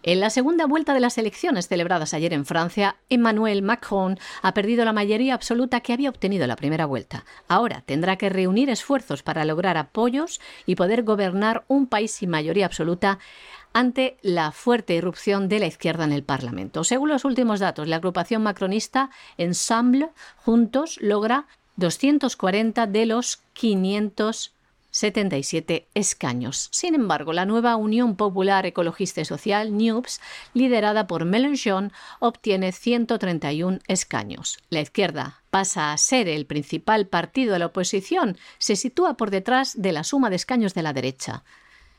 En 0.04 0.20
la 0.20 0.30
segunda 0.30 0.66
vuelta 0.66 0.94
de 0.94 1.00
las 1.00 1.18
elecciones 1.18 1.66
celebradas 1.66 2.14
ayer 2.14 2.32
en 2.32 2.46
Francia, 2.46 2.94
Emmanuel 3.08 3.62
Macron 3.62 4.20
ha 4.40 4.54
perdido 4.54 4.84
la 4.84 4.92
mayoría 4.92 5.34
absoluta 5.34 5.80
que 5.80 5.92
había 5.92 6.10
obtenido 6.10 6.44
en 6.44 6.48
la 6.48 6.56
primera 6.56 6.86
vuelta. 6.86 7.24
Ahora 7.48 7.82
tendrá 7.86 8.16
que 8.16 8.28
reunir 8.28 8.70
esfuerzos 8.70 9.24
para 9.24 9.44
lograr 9.44 9.76
apoyos 9.76 10.40
y 10.64 10.76
poder 10.76 11.02
gobernar 11.02 11.64
un 11.66 11.88
país 11.88 12.12
sin 12.12 12.30
mayoría 12.30 12.66
absoluta 12.66 13.18
ante 13.72 14.16
la 14.22 14.52
fuerte 14.52 14.94
irrupción 14.94 15.48
de 15.48 15.58
la 15.58 15.66
izquierda 15.66 16.04
en 16.04 16.12
el 16.12 16.22
Parlamento. 16.22 16.84
Según 16.84 17.08
los 17.08 17.24
últimos 17.24 17.58
datos, 17.58 17.88
la 17.88 17.96
agrupación 17.96 18.42
macronista 18.42 19.10
Ensemble 19.38 20.10
Juntos 20.36 20.98
logra 21.00 21.46
240 21.76 22.86
de 22.86 23.06
los 23.06 23.38
577 23.54 25.88
escaños. 25.94 26.68
Sin 26.70 26.94
embargo, 26.94 27.32
la 27.32 27.46
nueva 27.46 27.76
Unión 27.76 28.16
Popular 28.16 28.66
Ecologista 28.66 29.22
y 29.22 29.24
Social, 29.24 29.74
NUPS, 29.76 30.20
liderada 30.52 31.06
por 31.06 31.24
Mélenchon, 31.24 31.92
obtiene 32.18 32.72
131 32.72 33.78
escaños. 33.88 34.58
La 34.68 34.80
izquierda 34.80 35.42
pasa 35.50 35.92
a 35.92 35.98
ser 35.98 36.28
el 36.28 36.44
principal 36.46 37.06
partido 37.06 37.54
de 37.54 37.60
la 37.60 37.66
oposición, 37.66 38.36
se 38.58 38.76
sitúa 38.76 39.16
por 39.16 39.30
detrás 39.30 39.80
de 39.80 39.92
la 39.92 40.04
suma 40.04 40.28
de 40.30 40.36
escaños 40.36 40.74
de 40.74 40.82
la 40.82 40.92
derecha. 40.92 41.44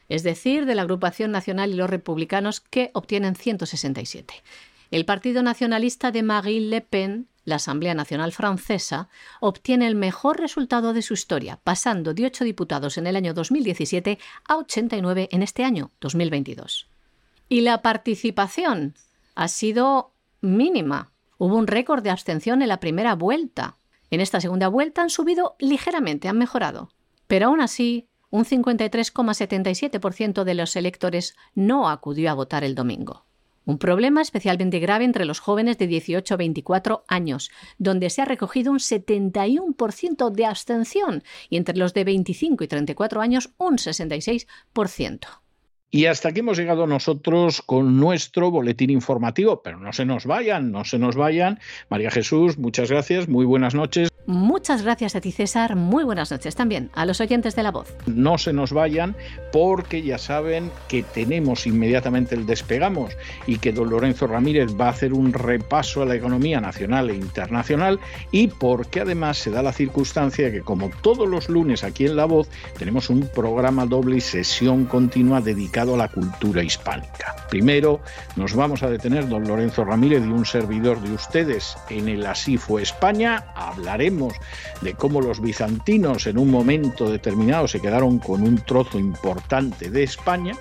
es 0.10 0.22
decir, 0.22 0.66
de 0.66 0.76
la 0.76 0.82
agrupación 0.84 1.32
nacional 1.32 1.72
y 1.72 1.76
los 1.76 1.90
republicanos, 1.90 2.60
que 2.60 2.92
obtienen 2.94 3.36
167. 3.36 4.44
El 4.92 5.06
Partido 5.06 5.42
Nacionalista 5.42 6.12
de 6.12 6.22
Marine 6.22 6.68
Le 6.68 6.82
Pen, 6.82 7.28
la 7.46 7.56
Asamblea 7.56 7.94
Nacional 7.94 8.32
Francesa, 8.32 9.10
obtiene 9.40 9.88
el 9.88 9.96
mejor 9.96 10.40
resultado 10.40 10.94
de 10.94 11.02
su 11.02 11.14
historia, 11.14 11.60
pasando 11.64 12.14
de 12.14 12.26
8 12.26 12.44
diputados 12.44 12.98
en 12.98 13.08
el 13.08 13.16
año 13.16 13.34
2017 13.34 14.20
a 14.48 14.58
89 14.58 15.30
en 15.32 15.44
este 15.44 15.64
año, 15.64 15.92
2022. 16.02 16.88
Y 17.50 17.62
la 17.62 17.82
participación 17.82 18.96
ha 19.36 19.48
sido 19.48 20.12
mínima. 20.42 21.12
Hubo 21.38 21.56
un 21.58 21.68
récord 21.68 22.04
de 22.04 22.10
abstención 22.10 22.62
en 22.62 22.70
la 22.70 22.80
primera 22.80 23.16
vuelta. 23.16 23.78
En 24.12 24.22
esta 24.22 24.40
segunda 24.40 24.68
vuelta 24.68 25.02
han 25.02 25.10
subido 25.10 25.56
ligeramente, 25.60 26.28
han 26.28 26.38
mejorado. 26.38 26.90
Pero 27.28 27.48
aún 27.48 27.62
así, 27.62 28.08
un 28.30 28.46
53,77% 28.46 30.44
de 30.44 30.54
los 30.54 30.76
electores 30.76 31.36
no 31.56 31.90
acudió 31.90 32.32
a 32.32 32.34
votar 32.34 32.64
el 32.64 32.76
domingo. 32.76 33.26
Un 33.66 33.78
problema 33.78 34.22
especialmente 34.22 34.80
grave 34.80 35.06
entre 35.06 35.26
los 35.26 35.40
jóvenes 35.40 35.78
de 35.78 35.88
18 35.88 36.34
a 36.34 36.38
24 36.38 37.06
años, 37.08 37.50
donde 37.78 38.10
se 38.10 38.22
ha 38.22 38.26
recogido 38.26 38.72
un 38.72 38.80
71% 38.80 40.32
de 40.32 40.46
abstención 40.46 41.24
y 41.50 41.58
entre 41.58 41.78
los 41.78 41.94
de 41.94 42.04
25 42.04 42.64
y 42.64 42.68
34 42.68 43.22
años 43.22 43.52
un 43.58 43.78
66%. 43.78 45.43
Y 45.96 46.08
hasta 46.08 46.30
aquí 46.30 46.40
hemos 46.40 46.58
llegado 46.58 46.88
nosotros 46.88 47.62
con 47.62 48.00
nuestro 48.00 48.50
boletín 48.50 48.90
informativo, 48.90 49.62
pero 49.62 49.78
no 49.78 49.94
se 49.94 50.06
nos 50.06 50.26
vayan, 50.26 50.72
no 50.72 50.86
se 50.86 50.98
nos 50.98 51.16
vayan. 51.16 51.60
María 51.88 52.10
Jesús, 52.10 52.58
muchas 52.58 52.90
gracias, 52.90 53.30
muy 53.30 53.46
buenas 53.46 53.76
noches. 53.76 54.10
Muchas 54.26 54.84
gracias 54.84 55.18
a 55.18 55.22
ti, 55.22 55.34
César. 55.34 55.76
Muy 55.76 56.06
buenas 56.06 56.32
noches 56.32 56.56
también 56.56 56.90
a 56.94 57.06
los 57.06 57.20
oyentes 57.20 57.58
de 57.58 57.64
la 57.64 57.72
voz. 57.72 57.94
No 58.06 58.38
se 58.38 58.54
nos 58.54 58.72
vayan 58.72 59.18
porque 59.52 60.02
ya 60.02 60.18
saben 60.18 60.72
que 60.88 61.04
tenemos 61.04 61.68
inmediatamente 61.68 62.34
el 62.34 62.46
despegamos 62.46 63.18
y 63.48 63.58
que 63.58 63.74
don 63.74 63.90
Lorenzo 63.90 64.26
Ramírez 64.26 64.72
va 64.80 64.86
a 64.86 64.92
hacer 64.92 65.12
un 65.12 65.34
repaso 65.34 66.02
a 66.02 66.06
la 66.06 66.16
economía 66.16 66.62
nacional 66.62 67.10
e 67.10 67.16
internacional 67.16 68.00
y 68.32 68.48
porque 68.48 69.02
además 69.02 69.40
se 69.40 69.52
da 69.52 69.62
la 69.62 69.74
circunstancia 69.74 70.52
que 70.52 70.62
como 70.62 70.90
todos 71.02 71.28
los 71.28 71.50
lunes 71.50 71.84
aquí 71.84 72.06
en 72.06 72.16
La 72.16 72.26
Voz 72.26 72.48
tenemos 72.80 73.10
un 73.10 73.28
programa 73.28 73.86
doble 73.86 74.18
y 74.18 74.22
sesión 74.22 74.86
continua 74.86 75.42
a 75.90 75.98
la 75.98 76.08
cultura 76.08 76.64
hispánica. 76.64 77.36
Primero 77.50 78.00
nos 78.36 78.56
vamos 78.56 78.84
a 78.84 78.90
detener 78.90 79.28
don 79.28 79.48
Lorenzo 79.48 79.84
Ramírez 79.84 80.24
y 80.24 80.30
un 80.30 80.46
servidor 80.46 81.00
de 81.02 81.14
ustedes 81.14 81.78
en 81.90 82.08
el 82.08 82.26
Así 82.26 82.58
fue 82.58 82.82
España. 82.82 83.46
Hablaremos 83.56 84.34
de 84.82 84.94
cómo 84.94 85.22
los 85.22 85.42
bizantinos 85.42 86.26
en 86.26 86.38
un 86.38 86.50
momento 86.50 87.10
determinado 87.10 87.68
se 87.68 87.82
quedaron 87.82 88.20
con 88.20 88.42
un 88.42 88.58
trozo 88.58 88.98
importante 88.98 89.90
de 89.90 90.04
España. 90.04 90.56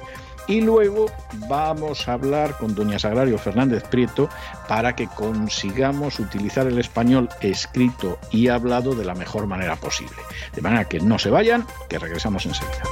Y 0.49 0.61
luego 0.61 1.07
vamos 1.49 2.09
a 2.09 2.15
hablar 2.15 2.59
con 2.59 2.75
doña 2.75 2.99
Sagrario 2.99 3.39
Fernández 3.39 3.85
Prieto 3.85 4.29
para 4.69 4.97
que 4.97 5.07
consigamos 5.07 6.19
utilizar 6.19 6.67
el 6.67 6.81
español 6.81 7.29
escrito 7.41 8.19
y 8.33 8.49
hablado 8.49 8.95
de 8.95 9.05
la 9.05 9.15
mejor 9.15 9.47
manera 9.47 9.77
posible. 9.77 10.17
De 10.53 10.61
manera 10.61 10.89
que 10.89 10.99
no 10.99 11.19
se 11.19 11.31
vayan, 11.31 11.65
que 11.89 11.99
regresamos 11.99 12.45
enseguida. 12.45 12.83